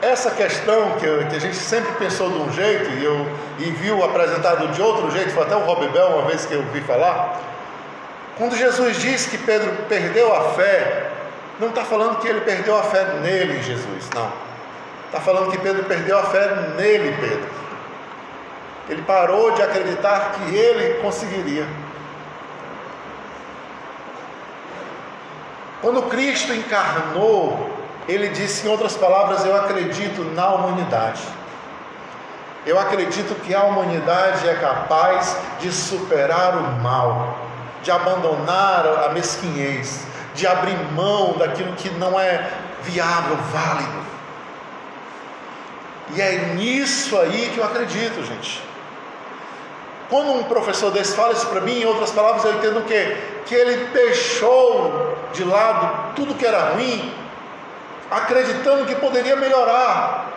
essa 0.01 0.31
questão 0.31 0.91
que, 0.93 1.25
que, 1.25 1.35
a 1.35 1.39
gente 1.39 1.55
sempre 1.55 1.91
pensou 1.93 2.29
de 2.29 2.39
um 2.39 2.51
jeito 2.53 2.89
e, 2.91 3.03
eu, 3.03 3.27
e 3.59 3.71
viu 3.71 4.03
apresentado 4.03 4.69
de 4.69 4.81
outro 4.81 5.11
jeito, 5.11 5.31
foi 5.31 5.43
até 5.43 5.55
o 5.55 5.59
Rob 5.59 5.85
Bell 5.89 6.07
uma 6.07 6.27
vez 6.27 6.45
que 6.45 6.53
eu 6.53 6.63
vi 6.73 6.79
falar. 6.81 7.39
Quando 8.37 8.55
Jesus 8.55 8.97
disse 8.97 9.29
que 9.29 9.37
Pedro 9.37 9.69
perdeu 9.89 10.33
a 10.33 10.53
fé, 10.53 11.09
não 11.59 11.69
está 11.69 11.83
falando 11.83 12.19
que 12.19 12.27
ele 12.27 12.41
perdeu 12.41 12.77
a 12.77 12.83
fé 12.83 13.03
nele, 13.21 13.61
Jesus, 13.61 14.09
não. 14.15 14.31
Está 15.07 15.19
falando 15.19 15.51
que 15.51 15.57
Pedro 15.57 15.83
perdeu 15.83 16.17
a 16.17 16.23
fé 16.23 16.47
nele, 16.77 17.15
Pedro. 17.19 17.61
Ele 18.91 19.03
parou 19.03 19.51
de 19.51 19.61
acreditar 19.61 20.33
que 20.33 20.53
ele 20.53 21.01
conseguiria. 21.01 21.65
Quando 25.79 26.09
Cristo 26.09 26.53
encarnou, 26.53 27.71
ele 28.05 28.27
disse, 28.27 28.67
em 28.67 28.69
outras 28.69 28.97
palavras, 28.97 29.45
eu 29.45 29.55
acredito 29.55 30.25
na 30.35 30.49
humanidade. 30.49 31.21
Eu 32.65 32.77
acredito 32.77 33.33
que 33.45 33.55
a 33.55 33.63
humanidade 33.63 34.45
é 34.49 34.55
capaz 34.55 35.37
de 35.61 35.71
superar 35.71 36.57
o 36.57 36.81
mal, 36.81 37.37
de 37.81 37.91
abandonar 37.91 38.85
a 39.05 39.09
mesquinhez, 39.13 40.05
de 40.35 40.45
abrir 40.45 40.77
mão 40.91 41.37
daquilo 41.37 41.71
que 41.77 41.89
não 41.91 42.19
é 42.19 42.45
viável, 42.83 43.37
válido. 43.53 44.01
E 46.13 46.21
é 46.21 46.53
nisso 46.55 47.17
aí 47.17 47.51
que 47.53 47.57
eu 47.57 47.63
acredito, 47.63 48.21
gente. 48.25 48.70
Quando 50.11 50.33
um 50.33 50.43
professor 50.43 50.91
desse 50.91 51.15
fala 51.15 51.31
isso 51.31 51.47
para 51.47 51.61
mim, 51.61 51.79
em 51.79 51.85
outras 51.85 52.11
palavras, 52.11 52.43
eu 52.43 52.53
entendo 52.55 52.79
o 52.79 52.83
quê? 52.83 53.15
Que 53.45 53.55
ele 53.55 53.85
deixou 53.93 55.17
de 55.31 55.41
lado 55.45 56.13
tudo 56.17 56.35
que 56.35 56.45
era 56.45 56.71
ruim, 56.71 57.15
acreditando 58.11 58.85
que 58.85 58.95
poderia 58.95 59.37
melhorar, 59.37 60.33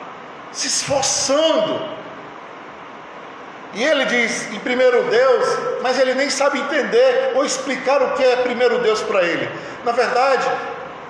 se 0.53 0.69
esforçando. 0.69 1.89
E 3.73 3.83
ele 3.83 4.05
diz 4.05 4.53
em 4.53 4.61
primeiro 4.61 5.03
Deus, 5.11 5.59
mas 5.83 5.99
ele 5.99 6.15
nem 6.15 6.31
sabe 6.31 6.61
entender 6.61 7.33
ou 7.35 7.45
explicar 7.45 8.01
o 8.01 8.13
que 8.13 8.23
é 8.23 8.37
primeiro 8.37 8.79
Deus 8.79 9.03
para 9.03 9.25
ele. 9.25 9.51
Na 9.85 9.91
verdade, 9.91 10.49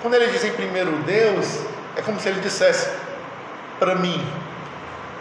quando 0.01 0.15
ele 0.15 0.25
diz 0.31 0.43
em 0.43 0.53
primeiro 0.53 0.91
Deus, 1.03 1.59
é 1.95 2.01
como 2.01 2.19
se 2.19 2.27
ele 2.29 2.41
dissesse 2.41 2.89
para 3.77 3.93
mim, 3.93 4.25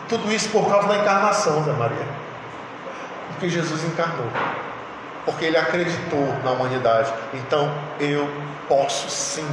tudo 0.09 0.33
isso 0.33 0.49
por 0.49 0.67
causa 0.67 0.89
da 0.89 0.97
encarnação, 0.97 1.63
Zé 1.63 1.73
Maria. 1.73 2.24
Porque 3.35 3.49
Jesus 3.49 3.85
encarnou. 3.85 4.29
Porque 5.25 5.45
ele 5.45 5.57
acreditou 5.57 6.35
na 6.45 6.53
humanidade. 6.53 7.13
Então 7.35 7.73
eu 8.01 8.29
posso 8.69 9.09
sim. 9.11 9.47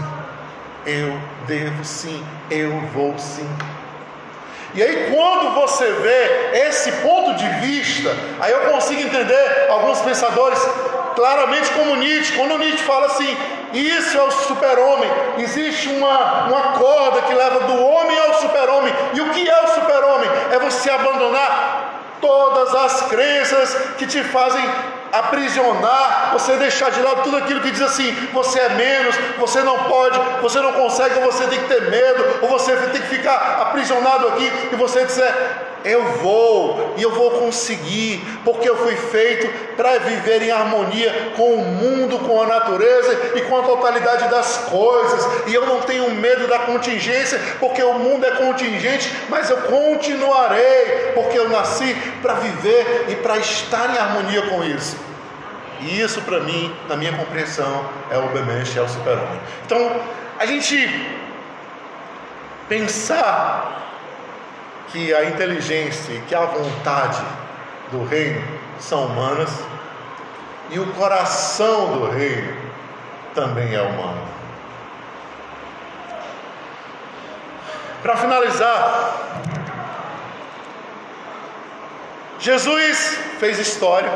Eu 0.86 1.20
devo 1.48 1.84
sim. 1.84 2.26
Eu 2.50 2.80
vou 2.94 3.18
sim. 3.18 3.50
E 4.74 4.82
aí, 4.82 5.14
quando 5.14 5.54
você 5.54 5.86
vê 5.92 6.68
esse 6.68 6.92
ponto 6.94 7.34
de 7.36 7.48
vista, 7.60 8.10
aí 8.40 8.54
eu 8.54 8.72
consigo 8.72 9.02
entender 9.02 9.68
alguns 9.70 10.00
pensadores 10.00 10.60
claramente 11.14 11.70
como 11.72 11.98
Nietzsche. 11.98 12.38
Quando 12.38 12.58
Nietzsche 12.58 12.84
fala 12.84 13.08
assim, 13.08 13.36
isso 13.74 14.18
é 14.18 14.24
o 14.24 14.32
super-homem, 14.32 15.10
existe 15.40 15.90
uma, 15.90 16.46
uma 16.46 16.62
corda 16.80 17.22
que 17.24 17.34
leva 17.34 17.60
do 17.62 17.86
homem 17.86 18.18
ao 18.18 18.34
super-homem. 18.36 18.94
E 19.14 19.20
o 19.20 19.30
que 19.32 19.50
é 19.50 19.62
o 19.62 19.68
super-homem? 19.68 20.30
É 20.52 20.60
você 20.60 20.90
abandonar 20.90 21.91
todas 22.22 22.74
as 22.74 23.02
crenças 23.10 23.76
que 23.98 24.06
te 24.06 24.24
fazem 24.24 24.64
aprisionar, 25.12 26.30
você 26.34 26.56
deixar 26.56 26.90
de 26.92 27.02
lado 27.02 27.24
tudo 27.24 27.38
aquilo 27.38 27.60
que 27.60 27.72
diz 27.72 27.82
assim: 27.82 28.12
você 28.32 28.60
é 28.60 28.70
menos, 28.70 29.16
você 29.38 29.62
não 29.62 29.78
pode, 29.86 30.18
você 30.42 30.60
não 30.60 30.74
consegue, 30.74 31.20
ou 31.20 31.32
você 31.32 31.46
tem 31.48 31.60
que 31.60 31.68
ter 31.68 31.90
medo, 31.90 32.40
ou 32.44 32.48
você 32.48 32.76
tem 32.76 33.02
que 33.02 33.08
ficar 33.08 33.60
aprisionado 33.62 34.28
aqui, 34.30 34.52
e 34.72 34.76
você 34.76 35.06
disser: 35.06 35.34
eu 35.84 36.04
vou 36.18 36.94
e 36.98 37.04
eu 37.04 37.12
vou 37.12 37.32
conseguir, 37.32 38.22
porque 38.44 38.70
eu 38.70 38.78
fui 38.78 38.96
feito 38.96 39.48
para 39.76 40.00
viver 40.00 40.44
em 40.44 40.52
harmonia 40.52 41.32
com 41.36 41.56
o 41.56 41.66
mundo, 41.66 42.20
com 42.20 42.42
a 42.42 42.46
natureza 42.46 43.34
e 43.36 43.42
com 43.42 43.58
a 43.58 43.64
totalidade 43.64 44.30
das 44.30 44.58
coisas. 44.70 45.48
E 45.48 45.54
eu 45.54 45.66
não 45.66 45.82
tenho 45.82 46.10
medo 46.12 46.48
da 46.48 46.60
contingência, 46.60 47.40
porque 47.60 47.82
o 47.84 47.94
mundo 47.94 48.26
é 48.26 48.32
contingente, 48.32 49.12
mas 49.30 49.50
eu 49.50 49.58
continuarei, 49.58 51.12
porque 51.14 51.38
eu 51.38 51.50
nasci 51.50 51.96
para 52.22 52.36
viver 52.36 53.06
e 53.10 53.16
para 53.16 53.38
estar 53.38 53.94
em 53.94 53.98
harmonia 53.98 54.44
com 54.44 54.64
isso. 54.64 54.98
E 55.82 56.00
isso, 56.00 56.22
para 56.22 56.40
mim, 56.42 56.74
na 56.88 56.96
minha 56.96 57.14
compreensão, 57.14 57.86
é 58.12 58.18
o 58.18 58.28
Bemenche, 58.30 58.78
é 58.78 58.82
o 58.82 58.88
super-homem. 58.88 59.40
Então, 59.66 60.00
a 60.38 60.46
gente 60.46 60.88
pensar 62.70 63.91
que 64.92 65.14
a 65.14 65.26
inteligência 65.26 66.14
e 66.14 66.22
que 66.22 66.36
a 66.36 66.46
vontade 66.46 67.22
do 67.92 68.04
reino 68.04 68.42
são 68.80 69.06
humanas 69.06 69.50
e 70.70 70.80
o 70.80 70.94
coração 70.94 71.98
do 71.98 72.10
reino 72.10 72.56
também 73.34 73.74
é 73.74 73.82
humano. 73.82 74.28
Para 78.02 78.18
finalizar, 78.18 79.14
Jesus 82.40 83.20
fez 83.40 83.60
história, 83.60 84.12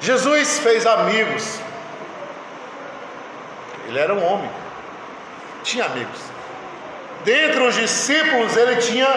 Jesus 0.00 0.60
fez 0.60 0.86
amigos, 0.86 1.58
ele 3.88 3.98
era 3.98 4.14
um 4.14 4.24
homem, 4.24 4.50
tinha 5.64 5.86
amigos. 5.86 6.35
Dentre 7.26 7.60
os 7.60 7.74
discípulos, 7.74 8.56
ele 8.56 8.76
tinha 8.76 9.08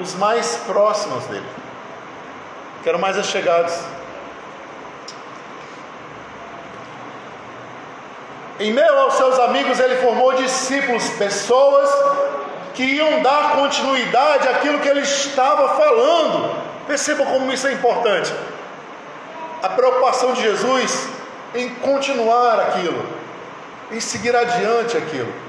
os 0.00 0.14
mais 0.14 0.56
próximos 0.66 1.22
dele, 1.24 1.44
que 2.82 2.88
eram 2.88 2.98
mais 2.98 3.18
achegados. 3.18 3.74
Em 8.58 8.72
meio 8.72 8.98
aos 9.00 9.14
seus 9.14 9.38
amigos, 9.38 9.78
ele 9.80 9.96
formou 9.96 10.32
discípulos, 10.32 11.10
pessoas 11.10 11.90
que 12.72 12.84
iam 12.84 13.22
dar 13.22 13.56
continuidade 13.56 14.48
àquilo 14.48 14.78
que 14.78 14.88
ele 14.88 15.00
estava 15.00 15.76
falando. 15.76 16.56
Percebam 16.86 17.26
como 17.26 17.52
isso 17.52 17.66
é 17.66 17.72
importante. 17.74 18.32
A 19.62 19.68
preocupação 19.68 20.32
de 20.32 20.40
Jesus 20.40 21.06
em 21.54 21.68
continuar 21.74 22.60
aquilo, 22.60 23.04
em 23.92 24.00
seguir 24.00 24.34
adiante 24.34 24.96
aquilo 24.96 25.47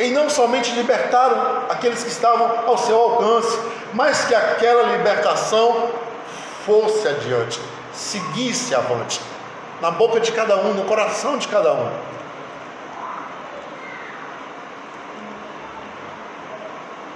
em 0.00 0.12
não 0.12 0.30
somente 0.30 0.72
libertar 0.72 1.66
aqueles 1.68 2.02
que 2.02 2.08
estavam 2.08 2.66
ao 2.66 2.78
seu 2.78 2.98
alcance, 2.98 3.58
mas 3.92 4.24
que 4.24 4.34
aquela 4.34 4.96
libertação 4.96 5.90
fosse 6.64 7.06
adiante, 7.06 7.60
seguisse 7.92 8.74
avante, 8.74 9.20
na 9.80 9.90
boca 9.90 10.18
de 10.18 10.32
cada 10.32 10.56
um, 10.56 10.72
no 10.72 10.84
coração 10.84 11.36
de 11.36 11.48
cada 11.48 11.74
um. 11.74 11.90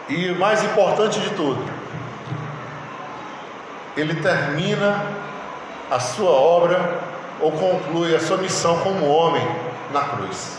E 0.08 0.32
mais 0.32 0.62
importante 0.62 1.18
de 1.20 1.30
tudo, 1.30 1.64
ele 3.96 4.14
termina 4.16 5.06
a 5.90 5.98
sua 5.98 6.30
obra 6.30 7.00
ou 7.40 7.50
conclui 7.52 8.14
a 8.14 8.20
sua 8.20 8.36
missão 8.36 8.78
como 8.80 9.06
homem 9.06 9.46
na 9.92 10.02
cruz. 10.02 10.58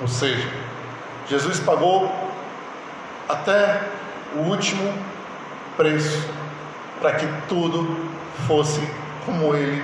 Ou 0.00 0.08
seja, 0.08 0.65
Jesus 1.28 1.58
pagou 1.60 2.10
até 3.28 3.82
o 4.36 4.40
último 4.50 4.92
preço 5.76 6.28
para 7.00 7.14
que 7.14 7.26
tudo 7.48 8.08
fosse 8.46 8.80
como 9.24 9.54
ele 9.54 9.82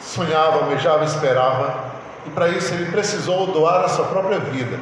sonhava, 0.00 0.60
almejava, 0.60 1.04
esperava. 1.04 1.90
E 2.26 2.30
para 2.30 2.48
isso 2.48 2.72
ele 2.74 2.90
precisou 2.90 3.46
doar 3.46 3.84
a 3.84 3.88
sua 3.88 4.06
própria 4.06 4.38
vida. 4.38 4.78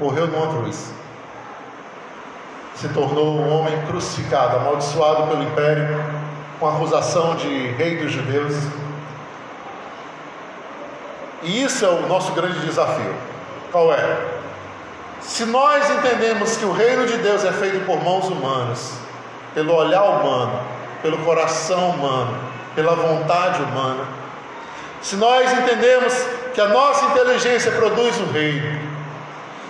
Morreu 0.00 0.26
numa 0.26 0.48
cruz. 0.48 0.92
Se 2.74 2.88
tornou 2.88 3.38
um 3.38 3.58
homem 3.58 3.86
crucificado, 3.86 4.56
amaldiçoado 4.56 5.28
pelo 5.28 5.42
império, 5.42 5.88
com 6.58 6.68
acusação 6.68 7.36
de 7.36 7.68
rei 7.72 7.96
dos 7.96 8.12
judeus. 8.12 8.54
E 11.42 11.62
isso 11.62 11.84
é 11.84 11.88
o 11.88 12.06
nosso 12.06 12.32
grande 12.32 12.58
desafio. 12.60 13.14
Qual 13.70 13.92
é? 13.92 14.35
Se 15.20 15.44
nós 15.44 15.90
entendemos 15.90 16.56
que 16.56 16.64
o 16.64 16.72
reino 16.72 17.06
de 17.06 17.16
Deus 17.18 17.44
é 17.44 17.52
feito 17.52 17.84
por 17.84 18.02
mãos 18.02 18.26
humanas, 18.26 18.92
pelo 19.54 19.74
olhar 19.74 20.02
humano, 20.02 20.60
pelo 21.02 21.18
coração 21.18 21.90
humano, 21.90 22.38
pela 22.74 22.94
vontade 22.94 23.62
humana, 23.62 24.04
se 25.02 25.16
nós 25.16 25.52
entendemos 25.52 26.12
que 26.54 26.60
a 26.60 26.68
nossa 26.68 27.06
inteligência 27.06 27.72
produz 27.72 28.18
o 28.18 28.26
reino, 28.32 28.80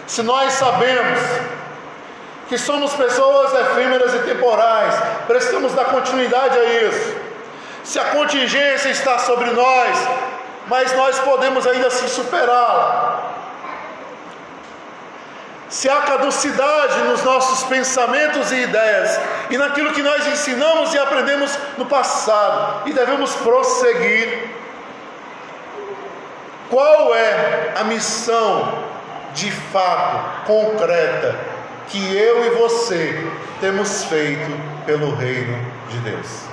se 0.07 0.23
nós 0.23 0.53
sabemos 0.53 1.21
que 2.49 2.57
somos 2.57 2.93
pessoas 2.95 3.53
efêmeras 3.55 4.15
e 4.15 4.19
temporais, 4.21 4.95
precisamos 5.27 5.73
dar 5.73 5.87
continuidade 5.87 6.57
a 6.59 6.65
isso. 6.85 7.17
Se 7.83 7.99
a 7.99 8.05
contingência 8.07 8.89
está 8.89 9.19
sobre 9.19 9.51
nós, 9.51 9.99
mas 10.69 10.93
nós 10.97 11.19
podemos 11.21 11.67
ainda 11.67 11.89
assim 11.89 12.09
superá-la 12.09 13.36
se 15.77 15.91
há 15.91 16.01
caducidade 16.01 17.01
nos 17.01 17.23
nossos 17.23 17.65
pensamentos 17.65 18.51
e 18.51 18.63
ideias 18.63 19.21
e 19.51 19.59
naquilo 19.59 19.93
que 19.93 20.03
nós 20.03 20.27
ensinamos 20.27 20.95
e 20.95 20.99
aprendemos 20.99 21.55
no 21.77 21.85
passado 21.85 22.89
e 22.89 22.95
devemos 22.95 23.35
prosseguir. 23.35 24.55
Qual 26.71 27.15
é 27.15 27.75
a 27.77 27.85
missão 27.85 28.85
de 29.35 29.51
fato 29.51 30.47
concreta 30.47 31.37
que 31.89 32.17
eu 32.17 32.47
e 32.47 32.51
você 32.59 33.31
temos 33.61 34.05
feito 34.05 34.51
pelo 34.87 35.15
reino 35.15 35.63
de 35.91 35.99
Deus? 35.99 36.45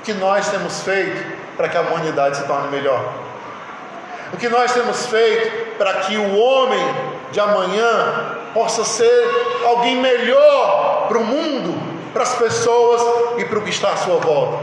O 0.00 0.02
que 0.02 0.14
nós 0.14 0.48
temos 0.48 0.82
feito 0.82 1.32
para 1.56 1.68
que 1.68 1.76
a 1.76 1.82
humanidade 1.82 2.38
se 2.38 2.42
torne 2.42 2.72
melhor? 2.72 3.12
O 4.32 4.36
que 4.36 4.48
nós 4.48 4.72
temos 4.72 5.06
feito 5.06 5.76
para 5.78 5.94
que 6.00 6.16
o 6.16 6.36
homem 6.36 7.19
de 7.30 7.40
amanhã 7.40 8.36
possa 8.52 8.84
ser 8.84 9.60
alguém 9.64 9.96
melhor 9.96 11.06
para 11.08 11.18
o 11.18 11.24
mundo, 11.24 11.80
para 12.12 12.22
as 12.22 12.34
pessoas 12.34 13.02
e 13.38 13.44
para 13.44 13.58
o 13.58 13.62
que 13.62 13.70
está 13.70 13.92
à 13.92 13.96
sua 13.96 14.16
volta. 14.16 14.58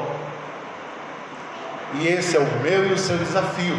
E 1.96 2.08
esse 2.08 2.36
é 2.36 2.40
o 2.40 2.46
meu 2.62 2.88
e 2.88 2.94
o 2.94 2.98
seu 2.98 3.18
desafio. 3.18 3.78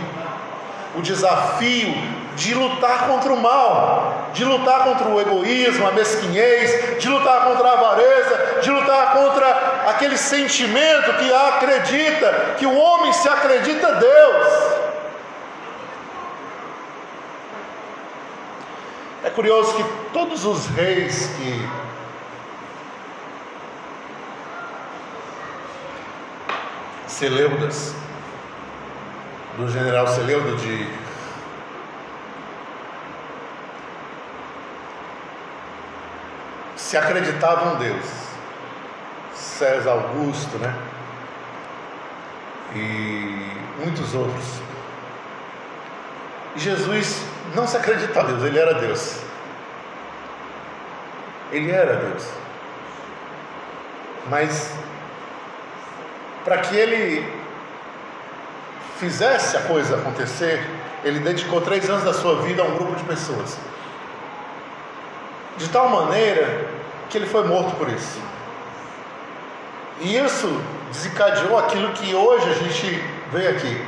O 0.96 1.02
desafio 1.02 1.94
de 2.34 2.54
lutar 2.54 3.06
contra 3.08 3.32
o 3.32 3.40
mal, 3.40 4.30
de 4.32 4.44
lutar 4.44 4.84
contra 4.84 5.08
o 5.08 5.20
egoísmo, 5.20 5.86
a 5.86 5.92
mesquinhez, 5.92 6.98
de 6.98 7.08
lutar 7.08 7.44
contra 7.44 7.68
a 7.68 7.72
avareza, 7.72 8.60
de 8.62 8.70
lutar 8.70 9.12
contra 9.12 9.48
aquele 9.88 10.16
sentimento 10.16 11.12
que 11.14 11.32
acredita 11.32 12.54
que 12.56 12.64
o 12.64 12.76
homem 12.76 13.12
se 13.12 13.28
acredita 13.28 13.92
Deus. 13.92 14.77
É 19.28 19.30
curioso 19.30 19.76
que 19.76 19.84
todos 20.10 20.46
os 20.46 20.68
reis 20.68 21.26
que 21.36 21.68
Seleudas, 27.06 27.94
do 29.58 29.68
general 29.70 30.06
Seleudo 30.06 30.56
de 30.56 30.88
se 36.74 36.96
acreditavam 36.96 37.74
em 37.74 37.78
Deus. 37.80 38.06
César 39.34 39.90
Augusto, 39.90 40.56
né? 40.56 40.74
E 42.74 43.84
muitos 43.84 44.14
outros. 44.14 44.62
Jesus 46.58 47.22
não 47.54 47.66
se 47.66 47.76
acredita 47.76 48.20
a 48.20 48.22
Deus, 48.24 48.42
ele 48.42 48.58
era 48.58 48.74
Deus. 48.74 49.16
Ele 51.52 51.70
era 51.70 51.96
Deus. 51.96 52.28
Mas 54.28 54.72
para 56.44 56.58
que 56.58 56.76
ele 56.76 57.30
fizesse 58.98 59.56
a 59.56 59.60
coisa 59.60 59.96
acontecer, 59.96 60.64
ele 61.04 61.20
dedicou 61.20 61.60
três 61.60 61.88
anos 61.88 62.04
da 62.04 62.12
sua 62.12 62.42
vida 62.42 62.62
a 62.62 62.64
um 62.64 62.74
grupo 62.74 62.96
de 62.96 63.04
pessoas. 63.04 63.56
De 65.56 65.68
tal 65.68 65.88
maneira 65.88 66.66
que 67.08 67.18
ele 67.18 67.26
foi 67.26 67.44
morto 67.44 67.76
por 67.76 67.88
isso. 67.88 68.20
E 70.00 70.16
isso 70.16 70.48
desencadeou 70.90 71.58
aquilo 71.58 71.92
que 71.92 72.14
hoje 72.14 72.48
a 72.50 72.54
gente 72.54 73.04
vê 73.32 73.48
aqui. 73.48 73.84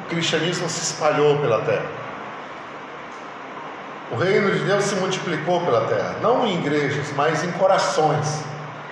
O 0.00 0.08
cristianismo 0.08 0.68
se 0.68 0.82
espalhou 0.82 1.38
pela 1.38 1.60
terra. 1.62 1.97
O 4.10 4.16
reino 4.16 4.50
de 4.50 4.60
Deus 4.60 4.84
se 4.84 4.94
multiplicou 4.94 5.60
pela 5.60 5.82
terra, 5.82 6.16
não 6.22 6.46
em 6.46 6.58
igrejas, 6.58 7.12
mas 7.14 7.44
em 7.44 7.52
corações, 7.52 8.42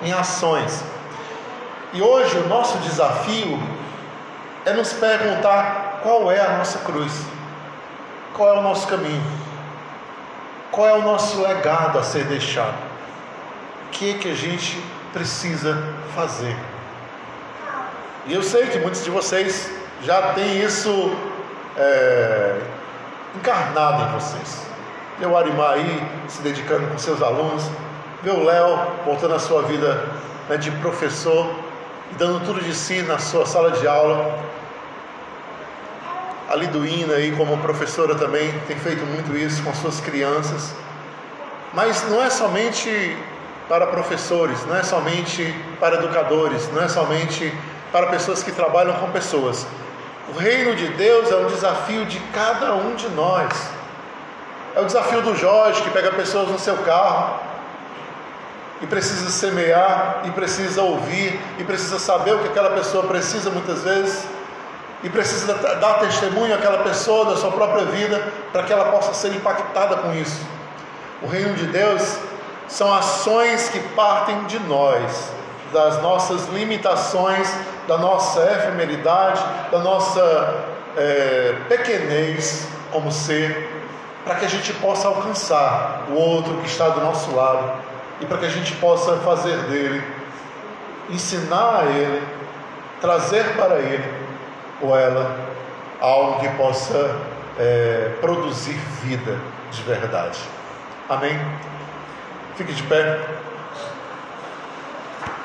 em 0.02 0.12
ações. 0.12 0.84
E 1.94 2.02
hoje 2.02 2.36
o 2.36 2.48
nosso 2.48 2.76
desafio 2.78 3.58
é 4.66 4.72
nos 4.74 4.92
perguntar 4.92 6.00
qual 6.02 6.30
é 6.30 6.40
a 6.40 6.58
nossa 6.58 6.80
cruz, 6.80 7.24
qual 8.34 8.56
é 8.56 8.58
o 8.58 8.62
nosso 8.62 8.86
caminho, 8.88 9.22
qual 10.70 10.86
é 10.86 10.92
o 10.92 11.02
nosso 11.02 11.40
legado 11.40 11.98
a 11.98 12.02
ser 12.02 12.24
deixado, 12.24 12.76
o 13.86 13.90
que 13.92 14.10
é 14.10 14.18
que 14.18 14.30
a 14.30 14.34
gente 14.34 14.78
precisa 15.14 15.82
fazer. 16.14 16.54
E 18.26 18.34
eu 18.34 18.42
sei 18.42 18.66
que 18.66 18.78
muitos 18.80 19.02
de 19.02 19.08
vocês 19.08 19.70
já 20.02 20.34
têm 20.34 20.62
isso 20.62 21.16
é, 21.78 22.60
encarnado 23.34 24.02
em 24.02 24.20
vocês. 24.20 24.65
Ver 25.18 25.26
o 25.26 25.36
Arimar 25.36 25.72
aí 25.72 26.02
se 26.28 26.42
dedicando 26.42 26.86
com 26.88 26.98
seus 26.98 27.22
alunos, 27.22 27.64
ver 28.22 28.32
o 28.32 28.44
Léo 28.44 28.78
voltando 29.04 29.34
a 29.34 29.38
sua 29.38 29.62
vida 29.62 30.04
né, 30.48 30.56
de 30.56 30.70
professor, 30.72 31.48
dando 32.18 32.44
tudo 32.44 32.60
de 32.60 32.74
si 32.74 33.02
na 33.02 33.18
sua 33.18 33.46
sala 33.46 33.70
de 33.70 33.86
aula. 33.86 34.38
A 36.48 36.54
Liduína 36.54 37.14
aí 37.14 37.34
como 37.36 37.56
professora 37.58 38.14
também 38.14 38.52
tem 38.68 38.76
feito 38.78 39.04
muito 39.06 39.36
isso 39.36 39.62
com 39.62 39.74
suas 39.74 40.00
crianças. 40.00 40.74
Mas 41.72 42.08
não 42.08 42.22
é 42.22 42.30
somente 42.30 43.16
para 43.68 43.86
professores, 43.86 44.64
não 44.66 44.76
é 44.76 44.82
somente 44.82 45.54
para 45.80 45.96
educadores, 45.96 46.70
não 46.72 46.82
é 46.82 46.88
somente 46.88 47.52
para 47.90 48.06
pessoas 48.06 48.42
que 48.42 48.52
trabalham 48.52 48.94
com 48.94 49.10
pessoas. 49.10 49.66
O 50.34 50.38
reino 50.38 50.74
de 50.74 50.88
Deus 50.88 51.30
é 51.30 51.36
um 51.36 51.46
desafio 51.46 52.04
de 52.04 52.18
cada 52.32 52.74
um 52.74 52.94
de 52.94 53.08
nós. 53.10 53.52
É 54.76 54.80
o 54.80 54.84
desafio 54.84 55.22
do 55.22 55.34
Jorge 55.34 55.80
que 55.80 55.88
pega 55.88 56.12
pessoas 56.12 56.50
no 56.50 56.58
seu 56.58 56.76
carro 56.76 57.40
e 58.82 58.86
precisa 58.86 59.30
semear, 59.30 60.20
e 60.24 60.30
precisa 60.32 60.82
ouvir, 60.82 61.40
e 61.58 61.64
precisa 61.64 61.98
saber 61.98 62.34
o 62.34 62.40
que 62.40 62.48
aquela 62.48 62.68
pessoa 62.68 63.04
precisa 63.04 63.48
muitas 63.48 63.82
vezes, 63.82 64.26
e 65.02 65.08
precisa 65.08 65.54
dar 65.54 65.94
testemunho 66.00 66.54
àquela 66.54 66.82
pessoa 66.82 67.24
da 67.24 67.36
sua 67.38 67.52
própria 67.52 67.86
vida 67.86 68.22
para 68.52 68.64
que 68.64 68.72
ela 68.72 68.92
possa 68.92 69.14
ser 69.14 69.28
impactada 69.28 69.96
com 69.96 70.12
isso. 70.12 70.42
O 71.22 71.26
reino 71.26 71.54
de 71.54 71.64
Deus 71.68 72.18
são 72.68 72.92
ações 72.92 73.70
que 73.70 73.80
partem 73.94 74.44
de 74.44 74.58
nós, 74.58 75.32
das 75.72 76.02
nossas 76.02 76.46
limitações, 76.48 77.50
da 77.88 77.96
nossa 77.96 78.42
efemeridade, 78.42 79.42
da 79.72 79.78
nossa 79.78 80.64
é, 80.98 81.54
pequenez 81.66 82.68
como 82.92 83.10
ser, 83.10 83.75
para 84.26 84.34
que 84.34 84.44
a 84.44 84.48
gente 84.48 84.72
possa 84.72 85.06
alcançar 85.06 86.06
o 86.08 86.14
outro 86.14 86.56
que 86.56 86.66
está 86.66 86.88
do 86.88 87.00
nosso 87.00 87.32
lado 87.32 87.74
e 88.20 88.26
para 88.26 88.38
que 88.38 88.46
a 88.46 88.50
gente 88.50 88.74
possa 88.74 89.18
fazer 89.18 89.56
dele, 89.68 90.02
ensinar 91.08 91.82
a 91.82 91.84
ele, 91.84 92.26
trazer 93.00 93.54
para 93.54 93.78
ele 93.78 94.12
ou 94.82 94.98
ela 94.98 95.38
algo 96.00 96.40
que 96.40 96.48
possa 96.56 97.16
é, 97.56 98.16
produzir 98.20 98.76
vida 99.04 99.38
de 99.70 99.82
verdade. 99.82 100.40
Amém? 101.08 101.38
Fique 102.56 102.72
de 102.72 102.82
pé. 102.82 103.20